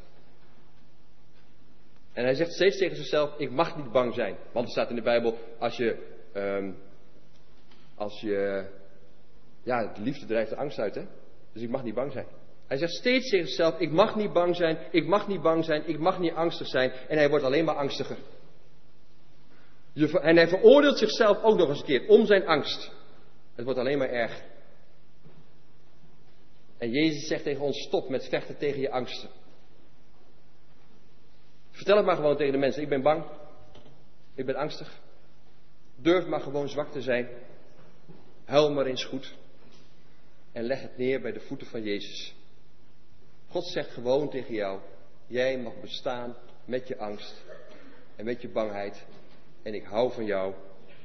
En 2.13 2.23
hij 2.23 2.33
zegt 2.33 2.53
steeds 2.53 2.77
tegen 2.77 2.95
zichzelf: 2.95 3.39
Ik 3.39 3.51
mag 3.51 3.77
niet 3.77 3.91
bang 3.91 4.13
zijn. 4.13 4.37
Want 4.51 4.65
er 4.65 4.71
staat 4.71 4.89
in 4.89 4.95
de 4.95 5.01
Bijbel: 5.01 5.37
als 5.59 5.77
je. 5.77 6.15
Um, 6.33 6.77
als 7.95 8.21
je. 8.21 8.65
Ja, 9.63 9.93
de 9.93 10.01
liefde 10.01 10.25
drijft 10.25 10.49
de 10.49 10.55
angst 10.55 10.79
uit, 10.79 10.95
hè? 10.95 11.05
Dus 11.53 11.61
ik 11.61 11.69
mag 11.69 11.83
niet 11.83 11.93
bang 11.93 12.11
zijn. 12.11 12.25
Hij 12.67 12.77
zegt 12.77 12.93
steeds 12.93 13.29
tegen 13.29 13.47
zichzelf: 13.47 13.79
Ik 13.79 13.91
mag 13.91 14.15
niet 14.15 14.33
bang 14.33 14.55
zijn, 14.55 14.77
ik 14.91 15.05
mag 15.05 15.27
niet 15.27 15.41
bang 15.41 15.65
zijn, 15.65 15.87
ik 15.87 15.99
mag 15.99 16.19
niet 16.19 16.33
angstig 16.33 16.67
zijn. 16.67 16.91
En 16.91 17.17
hij 17.17 17.29
wordt 17.29 17.45
alleen 17.45 17.65
maar 17.65 17.75
angstiger. 17.75 18.17
En 20.21 20.35
hij 20.35 20.47
veroordeelt 20.47 20.97
zichzelf 20.97 21.43
ook 21.43 21.57
nog 21.57 21.69
eens 21.69 21.79
een 21.79 21.85
keer 21.85 22.07
om 22.07 22.25
zijn 22.25 22.47
angst. 22.47 22.91
Het 23.55 23.65
wordt 23.65 23.79
alleen 23.79 23.97
maar 23.97 24.09
erg. 24.09 24.41
En 26.77 26.91
Jezus 26.91 27.27
zegt 27.27 27.43
tegen 27.43 27.61
ons: 27.61 27.83
stop 27.83 28.09
met 28.09 28.27
vechten 28.29 28.57
tegen 28.57 28.81
je 28.81 28.91
angsten. 28.91 29.29
Vertel 31.71 31.97
het 31.97 32.05
maar 32.05 32.15
gewoon 32.15 32.37
tegen 32.37 32.51
de 32.51 32.57
mensen: 32.57 32.81
ik 32.81 32.89
ben 32.89 33.01
bang, 33.01 33.25
ik 34.35 34.45
ben 34.45 34.55
angstig. 34.55 34.99
Durf 35.95 36.25
maar 36.25 36.39
gewoon 36.39 36.69
zwak 36.69 36.91
te 36.91 37.01
zijn. 37.01 37.29
Huil 38.45 38.73
maar 38.73 38.85
eens 38.85 39.05
goed. 39.05 39.35
En 40.51 40.63
leg 40.63 40.81
het 40.81 40.97
neer 40.97 41.21
bij 41.21 41.31
de 41.31 41.39
voeten 41.39 41.67
van 41.67 41.83
Jezus. 41.83 42.35
God 43.47 43.65
zegt 43.65 43.89
gewoon 43.89 44.29
tegen 44.29 44.53
jou: 44.53 44.79
jij 45.27 45.57
mag 45.57 45.79
bestaan 45.81 46.35
met 46.65 46.87
je 46.87 46.97
angst 46.97 47.45
en 48.15 48.25
met 48.25 48.41
je 48.41 48.49
bangheid. 48.49 49.05
En 49.63 49.73
ik 49.73 49.83
hou 49.83 50.11
van 50.11 50.25
jou 50.25 50.53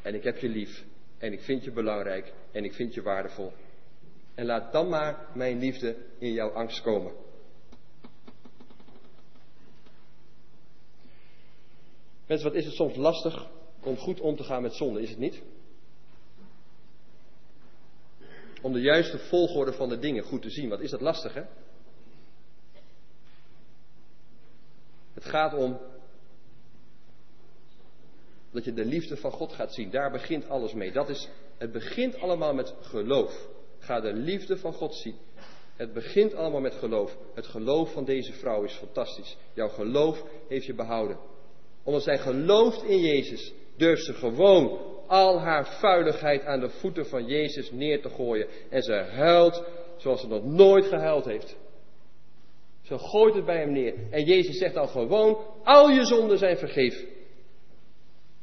en 0.03 0.15
ik 0.15 0.23
heb 0.23 0.39
je 0.39 0.49
lief 0.49 0.85
en 1.19 1.33
ik 1.33 1.41
vind 1.41 1.65
je 1.65 1.71
belangrijk 1.71 2.33
en 2.53 2.65
ik 2.65 2.73
vind 2.73 2.95
je 2.95 3.03
waardevol. 3.03 3.53
En 4.35 4.47
laat 4.47 4.73
dan 4.73 4.89
maar 4.89 5.27
mijn 5.35 5.59
liefde 5.59 5.97
in 6.19 6.33
jouw 6.33 6.51
angst 6.51 6.83
komen. 6.83 7.13
Mensen, 12.27 12.49
wat 12.49 12.59
is 12.59 12.65
het 12.65 12.75
soms 12.75 12.97
lastig 12.97 13.51
om 13.81 13.97
goed 13.97 14.21
om 14.21 14.37
te 14.37 14.45
gaan 14.45 14.63
met 14.63 14.75
zonde, 14.75 15.03
is 15.03 15.11
het 15.11 15.19
niet? 15.19 15.43
Om 18.63 18.73
de 18.73 18.81
juiste 18.81 19.19
volgorde 19.19 19.73
van 19.73 19.89
de 19.89 19.99
dingen 19.99 20.23
goed 20.23 20.43
te 20.43 20.51
zien. 20.51 20.69
Wat 20.69 20.81
is 20.81 20.91
dat 20.91 21.01
lastig, 21.01 21.35
hè? 21.35 21.43
Het 25.15 25.25
gaat 25.25 25.55
om 25.55 25.81
dat 28.51 28.65
je 28.65 28.73
de 28.73 28.85
liefde 28.85 29.17
van 29.17 29.31
God 29.31 29.53
gaat 29.53 29.75
zien. 29.75 29.91
Daar 29.91 30.11
begint 30.11 30.49
alles 30.49 30.73
mee. 30.73 30.93
Dat 30.93 31.09
is, 31.09 31.29
het 31.59 31.73
begint 31.73 32.19
allemaal 32.19 32.55
met 32.55 32.75
geloof. 32.81 33.49
Ga 33.83 34.01
de 34.01 34.13
liefde 34.13 34.57
van 34.57 34.73
God 34.73 34.95
zien. 34.95 35.17
Het 35.77 35.93
begint 35.93 36.35
allemaal 36.35 36.61
met 36.61 36.75
geloof. 36.75 37.17
Het 37.35 37.47
geloof 37.47 37.93
van 37.93 38.05
deze 38.05 38.33
vrouw 38.33 38.63
is 38.63 38.73
fantastisch. 38.73 39.37
Jouw 39.55 39.69
geloof 39.69 40.25
heeft 40.49 40.67
je 40.67 40.75
behouden. 40.75 41.19
Omdat 41.85 42.03
zij 42.03 42.19
gelooft 42.19 42.83
in 42.83 43.01
Jezus, 43.01 43.53
durft 43.77 44.05
ze 44.05 44.13
gewoon 44.13 44.79
al 45.07 45.41
haar 45.41 45.67
vuiligheid 45.67 46.45
aan 46.45 46.61
de 46.61 46.69
voeten 46.69 47.07
van 47.07 47.27
Jezus 47.27 47.71
neer 47.71 48.03
te 48.03 48.09
gooien. 48.09 48.47
En 48.71 48.83
ze 48.83 48.93
huilt 48.93 49.65
zoals 49.97 50.21
ze 50.21 50.27
nog 50.27 50.45
nooit 50.45 50.85
gehuild 50.85 51.25
heeft. 51.25 51.57
Ze 52.83 52.99
gooit 52.99 53.35
het 53.35 53.45
bij 53.45 53.59
hem 53.59 53.73
neer. 53.73 53.95
En 54.11 54.25
Jezus 54.25 54.59
zegt 54.59 54.77
al 54.77 54.87
gewoon, 54.87 55.39
al 55.65 55.89
je 55.89 56.05
zonden 56.05 56.39
zijn 56.39 56.57
vergeven. 56.57 57.09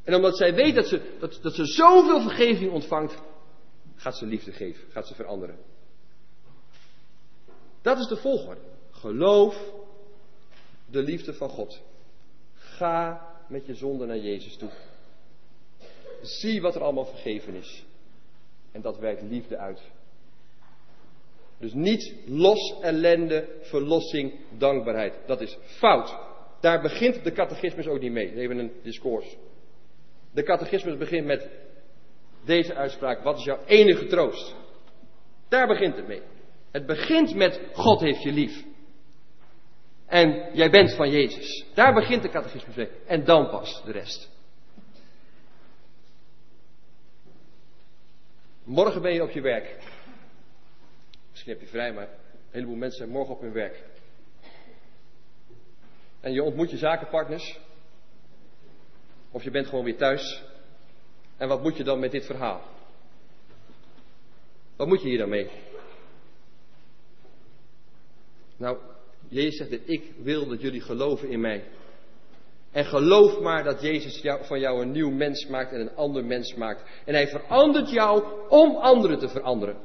En 0.03 0.15
omdat 0.15 0.37
zij 0.37 0.53
weet 0.53 0.75
dat 0.75 0.87
ze, 0.87 1.01
dat, 1.19 1.39
dat 1.41 1.53
ze 1.53 1.65
zoveel 1.65 2.21
vergeving 2.21 2.71
ontvangt, 2.71 3.21
gaat 3.99 4.17
ze 4.17 4.25
liefde 4.25 4.51
geven, 4.51 4.91
gaat 4.91 5.07
ze 5.07 5.15
veranderen. 5.15 5.57
Dat 7.81 7.97
is 7.99 8.07
de 8.07 8.17
volgorde. 8.17 8.61
Geloof 8.91 9.73
de 10.85 11.01
liefde 11.01 11.33
van 11.33 11.49
God. 11.49 11.81
Ga 12.53 13.27
met 13.47 13.65
je 13.65 13.75
zonde 13.75 14.05
naar 14.05 14.17
Jezus 14.17 14.57
toe. 14.57 14.69
Zie 16.21 16.61
wat 16.61 16.75
er 16.75 16.83
allemaal 16.83 17.05
vergeven 17.05 17.53
is. 17.53 17.85
En 18.71 18.81
dat 18.81 18.97
werkt 18.97 19.21
liefde 19.21 19.57
uit. 19.57 19.81
Dus 21.57 21.73
niet 21.73 22.13
los 22.25 22.79
ellende, 22.81 23.47
verlossing, 23.61 24.39
dankbaarheid. 24.57 25.13
Dat 25.25 25.41
is 25.41 25.57
fout. 25.63 26.17
Daar 26.59 26.81
begint 26.81 27.23
de 27.23 27.31
catechismus 27.31 27.87
ook 27.87 27.99
niet 27.99 28.11
mee. 28.11 28.35
Even 28.35 28.57
een 28.57 28.71
discours. 28.83 29.37
De 30.31 30.43
catechismus 30.43 30.97
begint 30.97 31.25
met 31.25 31.49
deze 32.49 32.75
uitspraak. 32.75 33.23
Wat 33.23 33.37
is 33.37 33.43
jouw 33.43 33.65
enige 33.65 34.05
troost? 34.05 34.55
Daar 35.47 35.67
begint 35.67 35.95
het 35.95 36.07
mee. 36.07 36.21
Het 36.71 36.85
begint 36.85 37.35
met 37.35 37.61
God 37.73 37.99
heeft 37.99 38.23
je 38.23 38.31
lief. 38.31 38.63
En 40.05 40.49
jij 40.53 40.69
bent 40.69 40.93
van 40.93 41.09
Jezus. 41.09 41.65
Daar 41.73 41.93
begint 41.93 42.21
de 42.21 42.29
catechismus 42.29 42.75
mee. 42.75 42.89
En 43.05 43.23
dan 43.23 43.49
pas 43.49 43.83
de 43.85 43.91
rest. 43.91 44.29
Morgen 48.63 49.01
ben 49.01 49.13
je 49.13 49.23
op 49.23 49.31
je 49.31 49.41
werk. 49.41 49.77
Misschien 51.29 51.51
heb 51.51 51.61
je 51.61 51.67
vrij, 51.67 51.93
maar 51.93 52.07
een 52.07 52.09
heleboel 52.51 52.75
mensen 52.75 52.97
zijn 52.97 53.09
morgen 53.09 53.35
op 53.35 53.41
hun 53.41 53.53
werk. 53.53 53.83
En 56.19 56.33
je 56.33 56.43
ontmoet 56.43 56.71
je 56.71 56.77
zakenpartners. 56.77 57.59
Of 59.31 59.43
je 59.43 59.51
bent 59.51 59.67
gewoon 59.67 59.85
weer 59.85 59.97
thuis. 59.97 60.48
En 61.39 61.47
wat 61.47 61.61
moet 61.61 61.77
je 61.77 61.83
dan 61.83 61.99
met 61.99 62.11
dit 62.11 62.25
verhaal? 62.25 62.61
Wat 64.75 64.87
moet 64.87 65.01
je 65.01 65.07
hier 65.07 65.17
dan 65.17 65.29
mee? 65.29 65.49
Nou, 68.57 68.77
Jezus 69.27 69.57
zegt 69.57 69.69
dat 69.69 69.79
ik 69.85 70.11
wil 70.21 70.47
dat 70.47 70.61
jullie 70.61 70.81
geloven 70.81 71.29
in 71.29 71.39
mij. 71.39 71.63
En 72.71 72.85
geloof 72.85 73.39
maar 73.39 73.63
dat 73.63 73.81
Jezus 73.81 74.21
jou, 74.21 74.45
van 74.45 74.59
jou 74.59 74.81
een 74.81 74.91
nieuw 74.91 75.09
mens 75.09 75.47
maakt 75.47 75.71
en 75.71 75.79
een 75.79 75.95
ander 75.95 76.25
mens 76.25 76.55
maakt. 76.55 76.83
En 77.05 77.13
hij 77.13 77.27
verandert 77.27 77.89
jou 77.91 78.23
om 78.49 78.75
anderen 78.75 79.19
te 79.19 79.29
veranderen. 79.29 79.77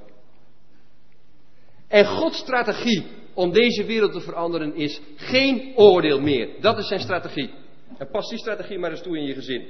En 1.89 2.07
Gods 2.07 2.39
strategie 2.39 3.07
om 3.35 3.53
deze 3.53 3.85
wereld 3.85 4.13
te 4.13 4.21
veranderen 4.21 4.75
is 4.75 5.01
geen 5.17 5.73
oordeel 5.77 6.21
meer. 6.21 6.49
Dat 6.61 6.79
is 6.79 6.87
zijn 6.87 7.01
strategie. 7.01 7.51
En 7.99 8.11
pas 8.11 8.29
die 8.29 8.39
strategie 8.39 8.79
maar 8.79 8.91
eens 8.91 9.03
toe 9.03 9.19
in 9.19 9.25
je 9.25 9.35
gezin. 9.35 9.67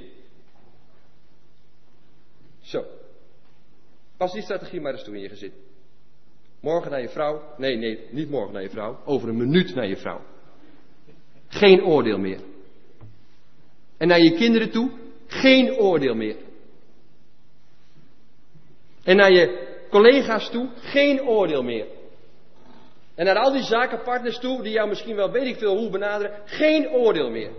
Pas 4.17 4.33
die 4.33 4.41
strategie 4.41 4.81
maar 4.81 4.93
eens 4.93 5.03
toe 5.03 5.15
in 5.15 5.21
je 5.21 5.29
gezin. 5.29 5.53
Morgen 6.59 6.91
naar 6.91 7.01
je 7.01 7.09
vrouw. 7.09 7.41
Nee, 7.57 7.75
nee, 7.75 8.07
niet 8.09 8.29
morgen 8.29 8.53
naar 8.53 8.61
je 8.61 8.69
vrouw. 8.69 8.99
Over 9.05 9.29
een 9.29 9.37
minuut 9.37 9.75
naar 9.75 9.87
je 9.87 9.97
vrouw. 9.97 10.21
Geen 11.47 11.83
oordeel 11.83 12.17
meer. 12.17 12.39
En 13.97 14.07
naar 14.07 14.19
je 14.19 14.31
kinderen 14.31 14.71
toe. 14.71 14.91
Geen 15.27 15.71
oordeel 15.71 16.15
meer. 16.15 16.35
En 19.03 19.15
naar 19.15 19.31
je 19.31 19.77
collega's 19.89 20.49
toe. 20.49 20.69
Geen 20.75 21.21
oordeel 21.21 21.63
meer. 21.63 21.87
En 23.15 23.25
naar 23.25 23.37
al 23.37 23.51
die 23.51 23.63
zakenpartners 23.63 24.39
toe, 24.39 24.63
die 24.63 24.71
jou 24.71 24.89
misschien 24.89 25.15
wel 25.15 25.31
weet 25.31 25.47
ik 25.47 25.57
veel 25.57 25.77
hoe 25.77 25.89
benaderen, 25.89 26.41
geen 26.45 26.89
oordeel 26.89 27.29
meer. 27.29 27.51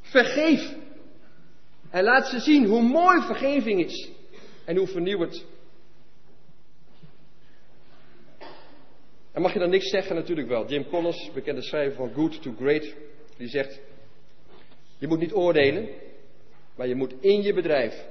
Vergeef. 0.00 0.74
En 1.90 2.04
laat 2.04 2.26
ze 2.26 2.40
zien 2.40 2.64
hoe 2.64 2.82
mooi 2.82 3.20
vergeving 3.20 3.84
is. 3.84 4.10
En 4.64 4.76
hoe 4.76 4.86
vernieuwend. 4.86 5.44
En 9.32 9.42
mag 9.42 9.52
je 9.52 9.58
dan 9.58 9.70
niks 9.70 9.90
zeggen? 9.90 10.16
Natuurlijk 10.16 10.48
wel. 10.48 10.66
Jim 10.68 10.86
Collins, 10.88 11.30
bekende 11.34 11.62
schrijver 11.62 11.96
van 11.96 12.12
Good 12.12 12.42
to 12.42 12.52
Great, 12.58 12.94
die 13.36 13.48
zegt: 13.48 13.80
Je 14.98 15.06
moet 15.06 15.18
niet 15.18 15.32
oordelen, 15.32 15.88
maar 16.76 16.86
je 16.86 16.94
moet 16.94 17.14
in 17.20 17.42
je 17.42 17.54
bedrijf, 17.54 18.06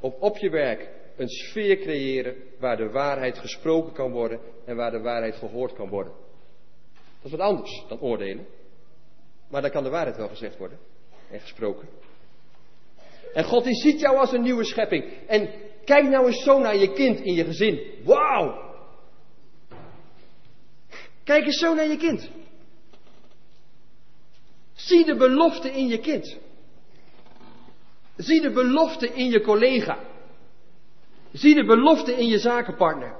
of 0.00 0.14
op 0.14 0.36
je 0.36 0.50
werk, 0.50 0.88
een 1.16 1.28
sfeer 1.28 1.78
creëren 1.78 2.36
waar 2.58 2.76
de 2.76 2.90
waarheid 2.90 3.38
gesproken 3.38 3.92
kan 3.92 4.12
worden 4.12 4.40
en 4.64 4.76
waar 4.76 4.90
de 4.90 5.00
waarheid 5.00 5.34
gehoord 5.34 5.72
kan 5.72 5.88
worden. 5.88 6.12
Dat 6.94 7.24
is 7.24 7.30
wat 7.30 7.40
anders 7.40 7.84
dan 7.88 8.00
oordelen. 8.00 8.46
Maar 9.48 9.62
dan 9.62 9.70
kan 9.70 9.82
de 9.82 9.90
waarheid 9.90 10.16
wel 10.16 10.28
gezegd 10.28 10.56
worden 10.56 10.78
en 11.30 11.40
gesproken. 11.40 11.88
En 13.38 13.44
God 13.44 13.64
die 13.64 13.74
ziet 13.74 14.00
jou 14.00 14.16
als 14.16 14.32
een 14.32 14.42
nieuwe 14.42 14.64
schepping. 14.64 15.04
En 15.26 15.50
kijk 15.84 16.08
nou 16.08 16.26
eens 16.26 16.42
zo 16.42 16.58
naar 16.58 16.76
je 16.76 16.92
kind 16.92 17.20
in 17.20 17.34
je 17.34 17.44
gezin. 17.44 17.80
Wauw! 18.04 18.66
Kijk 21.24 21.44
eens 21.44 21.58
zo 21.58 21.74
naar 21.74 21.88
je 21.88 21.96
kind. 21.96 22.30
Zie 24.74 25.04
de 25.04 25.16
belofte 25.16 25.70
in 25.70 25.86
je 25.88 25.98
kind. 25.98 26.36
Zie 28.16 28.40
de 28.40 28.50
belofte 28.50 29.08
in 29.08 29.30
je 29.30 29.40
collega. 29.40 29.98
Zie 31.32 31.54
de 31.54 31.64
belofte 31.64 32.12
in 32.12 32.26
je 32.26 32.38
zakenpartner. 32.38 33.16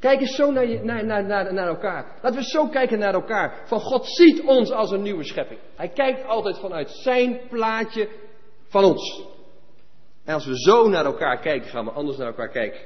Kijk 0.00 0.20
eens 0.20 0.34
zo 0.34 0.50
naar, 0.50 0.66
je, 0.66 0.82
naar, 0.82 1.04
naar, 1.04 1.52
naar, 1.52 1.66
elkaar. 1.66 2.18
Laten 2.22 2.38
we 2.38 2.44
zo 2.44 2.68
kijken 2.68 2.98
naar 2.98 3.14
elkaar. 3.14 3.62
Van 3.66 3.80
God 3.80 4.06
ziet 4.06 4.42
ons 4.42 4.70
als 4.70 4.90
een 4.90 5.02
nieuwe 5.02 5.24
schepping. 5.24 5.60
Hij 5.76 5.88
kijkt 5.88 6.26
altijd 6.26 6.58
vanuit 6.58 6.90
zijn 6.90 7.40
plaatje 7.48 8.08
van 8.68 8.84
ons. 8.84 9.26
En 10.24 10.34
als 10.34 10.46
we 10.46 10.60
zo 10.60 10.88
naar 10.88 11.04
elkaar 11.04 11.38
kijken, 11.40 11.70
gaan 11.70 11.84
we 11.84 11.90
anders 11.90 12.16
naar 12.16 12.26
elkaar 12.26 12.48
kijken. 12.48 12.80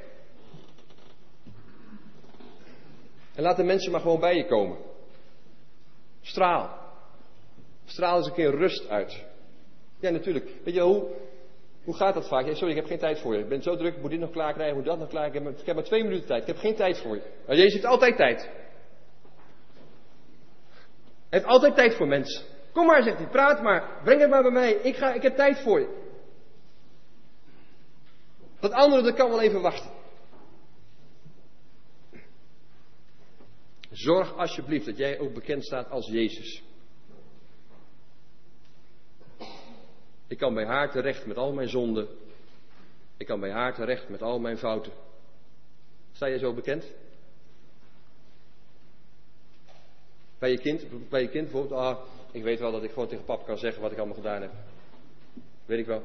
En 3.35 3.43
laat 3.43 3.57
de 3.57 3.65
mensen 3.65 3.93
maar 3.93 4.01
gewoon 4.01 4.21
bij 4.21 4.37
je 4.37 4.47
komen. 4.47 4.79
Straal. 6.21 6.79
Straal 7.85 8.17
eens 8.17 8.27
een 8.27 8.35
keer 8.35 8.51
rust 8.51 8.89
uit. 8.89 9.25
Ja, 10.01 10.11
natuurlijk. 10.11 10.51
Weet 10.65 10.75
je 10.75 10.81
hoe, 10.81 11.07
hoe 11.85 11.95
gaat 11.95 12.15
dat 12.15 12.29
vaak? 12.29 12.47
Sorry, 12.47 12.71
ik 12.71 12.77
heb 12.77 12.87
geen 12.87 12.99
tijd 12.99 13.21
voor 13.21 13.35
je. 13.35 13.41
Ik 13.41 13.49
ben 13.49 13.63
zo 13.63 13.77
druk, 13.77 13.95
ik 13.95 14.01
moet 14.01 14.11
dit 14.11 14.21
nog 14.21 14.31
klaar 14.31 14.53
krijgen, 14.53 14.77
ik 14.77 14.83
moet 14.83 14.91
dat 14.91 14.99
nog 14.99 15.09
klaar 15.09 15.31
krijgen. 15.31 15.59
Ik 15.59 15.67
heb 15.67 15.75
maar 15.75 15.85
twee 15.85 16.03
minuten 16.03 16.27
tijd. 16.27 16.41
Ik 16.41 16.47
heb 16.47 16.57
geen 16.57 16.75
tijd 16.75 16.99
voor 16.99 17.15
je. 17.15 17.23
Maar 17.47 17.57
Jezus 17.57 17.73
heeft 17.73 17.85
altijd 17.85 18.17
tijd. 18.17 18.41
Hij 21.29 21.43
heeft 21.43 21.47
altijd 21.47 21.75
tijd 21.75 21.95
voor 21.95 22.07
mensen. 22.07 22.45
Kom 22.73 22.87
maar, 22.87 23.03
zegt 23.03 23.19
hij, 23.19 23.27
praat 23.27 23.63
maar. 23.63 24.01
Breng 24.05 24.21
het 24.21 24.31
maar 24.31 24.43
bij 24.43 24.51
mij. 24.51 24.73
Ik, 24.73 24.97
ga, 24.97 25.13
ik 25.13 25.23
heb 25.23 25.37
tijd 25.37 25.59
voor 25.61 25.81
je. 25.81 26.03
Dat 28.61 28.73
andere, 28.73 29.03
dat 29.03 29.15
kan 29.15 29.29
wel 29.29 29.41
even 29.41 29.61
wachten. 29.61 29.91
Zorg 33.91 34.37
alsjeblieft 34.37 34.87
dat 34.87 34.97
jij 34.97 35.19
ook 35.19 35.35
bekend 35.35 35.65
staat 35.65 35.91
als 35.91 36.09
Jezus. 36.09 36.63
Ik 40.35 40.41
kan 40.41 40.55
bij 40.55 40.65
haar 40.65 40.91
terecht 40.91 41.27
met 41.27 41.37
al 41.37 41.53
mijn 41.53 41.69
zonden. 41.69 42.09
Ik 43.17 43.27
kan 43.27 43.41
bij 43.41 43.51
haar 43.51 43.75
terecht 43.75 44.09
met 44.09 44.23
al 44.23 44.39
mijn 44.39 44.59
fouten. 44.59 44.93
Sta 46.13 46.27
je 46.27 46.39
zo 46.39 46.53
bekend? 46.53 46.87
Bij 50.39 50.51
je 50.51 50.59
kind, 50.59 51.09
bij 51.09 51.23
je 51.23 51.29
kind 51.29 51.51
bijvoorbeeld, 51.51 51.81
ah, 51.81 51.99
ik 52.33 52.43
weet 52.43 52.59
wel 52.59 52.73
dat 52.73 52.83
ik 52.83 52.91
gewoon 52.91 53.09
tegen 53.09 53.25
papa 53.25 53.45
kan 53.45 53.59
zeggen 53.59 53.83
wat 53.83 53.93
ik 53.93 53.97
allemaal 53.97 54.17
gedaan 54.17 54.43
heb. 54.43 54.51
Weet 55.67 55.79
ik 55.79 55.87
wel. 55.87 56.03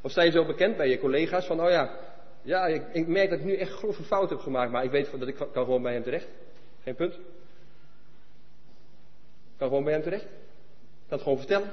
Of 0.00 0.10
sta 0.10 0.22
je 0.22 0.30
zo 0.30 0.44
bekend 0.44 0.76
bij 0.76 0.88
je 0.88 0.98
collega's 0.98 1.46
van, 1.46 1.60
oh 1.60 1.70
ja, 1.70 1.98
ja, 2.42 2.66
ik, 2.66 2.82
ik 2.92 3.06
merk 3.06 3.30
dat 3.30 3.38
ik 3.38 3.44
nu 3.44 3.56
echt 3.56 3.72
grove 3.72 4.02
fouten 4.02 4.36
heb 4.36 4.44
gemaakt, 4.44 4.72
maar 4.72 4.84
ik 4.84 4.90
weet 4.90 5.10
dat 5.18 5.28
ik 5.28 5.36
kan 5.36 5.64
gewoon 5.64 5.82
bij 5.82 5.92
hem 5.92 6.02
terecht. 6.02 6.28
Geen 6.82 6.94
punt. 6.94 7.18
Kan 9.56 9.68
gewoon 9.68 9.84
bij 9.84 9.92
hem 9.92 10.02
terecht 10.02 10.26
kan 11.12 11.20
het 11.20 11.30
gewoon 11.30 11.46
vertellen. 11.46 11.72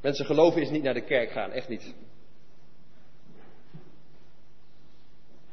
Mensen 0.00 0.26
geloven 0.26 0.62
is 0.62 0.70
niet 0.70 0.82
naar 0.82 0.94
de 0.94 1.04
kerk 1.04 1.30
gaan, 1.30 1.50
echt 1.52 1.68
niet. 1.68 1.94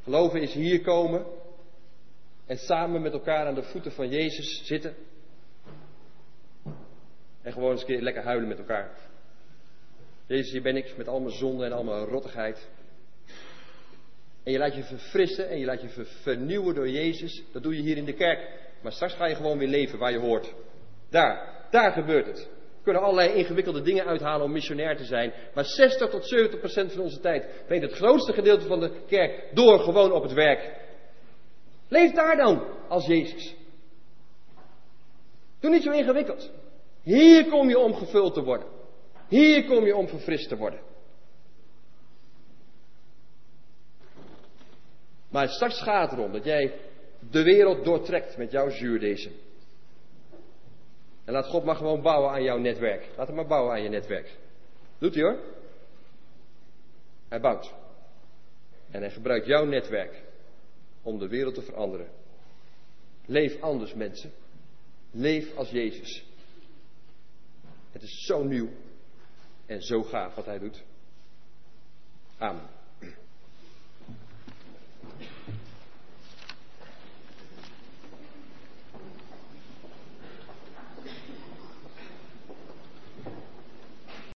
Geloven 0.04 0.42
is 0.42 0.54
hier 0.54 0.82
komen 0.82 1.26
en 2.46 2.58
samen 2.58 3.02
met 3.02 3.14
elkaar 3.14 3.48
aan 3.48 3.56
de 3.56 3.64
voeten 3.64 3.92
van 3.92 4.10
Jezus 4.10 4.66
zitten. 4.66 4.96
En 7.42 7.54
gewoon 7.54 7.72
eens 7.72 7.82
een 7.82 7.88
keer 7.88 8.02
lekker 8.02 8.24
huilen 8.24 8.48
met 8.48 8.58
elkaar. 8.60 8.92
Jezus, 10.26 10.52
hier 10.52 10.62
ben 10.62 10.76
ik 10.76 10.98
met 10.98 11.08
al 11.08 11.20
mijn 11.20 11.36
zonde 11.36 11.66
en 11.66 11.72
al 11.72 11.84
mijn 11.84 12.06
rottigheid. 12.06 12.70
En 14.44 14.52
je 14.52 14.58
laat 14.58 14.76
je 14.76 14.84
verfrissen 14.84 15.50
en 15.50 15.60
je 15.60 15.66
laat 15.66 15.82
je 15.82 16.06
vernieuwen 16.22 16.76
door 16.76 16.90
Jezus. 16.90 17.44
Dat 17.52 17.64
doe 17.64 17.76
je 17.76 17.82
hier 17.82 17.98
in 17.98 18.06
de 18.06 18.14
kerk. 18.14 18.68
Maar 18.82 18.92
straks 18.92 19.14
ga 19.14 19.26
je 19.26 19.36
gewoon 19.36 19.58
weer 19.58 19.68
leven 19.68 20.00
waar 20.00 20.12
je 20.12 20.20
hoort. 20.20 20.54
Daar, 21.10 21.66
daar 21.72 21.92
gebeurt 21.92 22.26
het. 22.26 22.50
We 22.78 22.86
kunnen 22.86 23.02
allerlei 23.02 23.34
ingewikkelde 23.34 23.82
dingen 23.82 24.06
uithalen 24.06 24.46
om 24.46 24.52
missionair 24.52 24.98
te 24.98 25.04
zijn. 25.04 25.34
Maar 25.54 25.66
60 25.66 26.10
tot 26.10 26.28
70 26.28 26.60
procent 26.60 26.92
van 26.92 27.02
onze 27.02 27.20
tijd 27.20 27.64
brengt 27.68 27.86
het 27.86 27.96
grootste 27.96 28.34
gedeelte 28.34 28.66
van 28.66 28.80
de 28.80 28.92
kerk 29.08 29.50
door 29.54 29.80
gewoon 29.80 30.12
op 30.12 30.24
het 30.24 30.34
werk. 30.34 30.78
Leef 31.88 32.12
daar 32.12 32.36
dan 32.36 32.64
als 32.88 33.06
Jezus. 33.06 33.56
Doe 35.60 35.72
niet 35.72 35.84
zo 35.84 35.92
ingewikkeld. 35.92 36.52
Hier 37.04 37.50
kom 37.50 37.70
je 37.70 37.80
om 37.80 37.94
gevuld 37.94 38.34
te 38.34 38.44
worden. 38.44 38.68
Hier 39.28 39.66
kom 39.66 39.86
je 39.86 39.96
om 39.96 40.08
verfrist 40.08 40.50
te 40.50 40.58
worden. 40.58 40.80
Maar 45.30 45.48
straks 45.48 45.82
gaat 45.82 46.10
het 46.10 46.20
erom 46.20 46.32
dat 46.32 46.44
jij 46.44 46.74
de 47.20 47.44
wereld 47.44 47.86
doortrekt 47.86 48.38
met 48.38 48.52
jouw 48.52 48.70
zuurdezen. 48.70 49.32
En 51.26 51.34
laat 51.34 51.46
God 51.46 51.64
maar 51.64 51.76
gewoon 51.76 52.02
bouwen 52.02 52.32
aan 52.32 52.44
jouw 52.44 52.58
netwerk. 52.58 53.10
Laat 53.18 53.28
hem 53.28 53.36
maar 53.36 53.48
bouwen 53.48 53.74
aan 53.74 53.84
je 53.84 53.90
netwerk. 53.90 54.38
Doet 54.98 55.14
hij 55.14 55.24
hoor. 55.24 55.40
Hij 57.28 57.40
bouwt. 57.40 57.74
En 58.92 59.02
hij 59.02 59.12
gebruikt 59.12 59.46
jouw 59.46 59.66
netwerk 59.66 60.24
om 61.02 61.20
de 61.20 61.28
wereld 61.28 61.54
te 61.54 61.62
veranderen. 61.62 62.10
Leef 63.26 63.62
anders 63.62 63.94
mensen. 63.94 64.32
Leef 65.12 65.56
als 65.56 65.70
Jezus. 65.70 66.26
Het 67.92 68.02
is 68.02 68.26
zo 68.26 68.44
nieuw 68.44 68.70
en 69.66 69.82
zo 69.82 70.04
gaaf 70.04 70.36
wat 70.36 70.46
hij 70.46 70.60
doet. 70.60 70.84
Amen. 72.38 72.68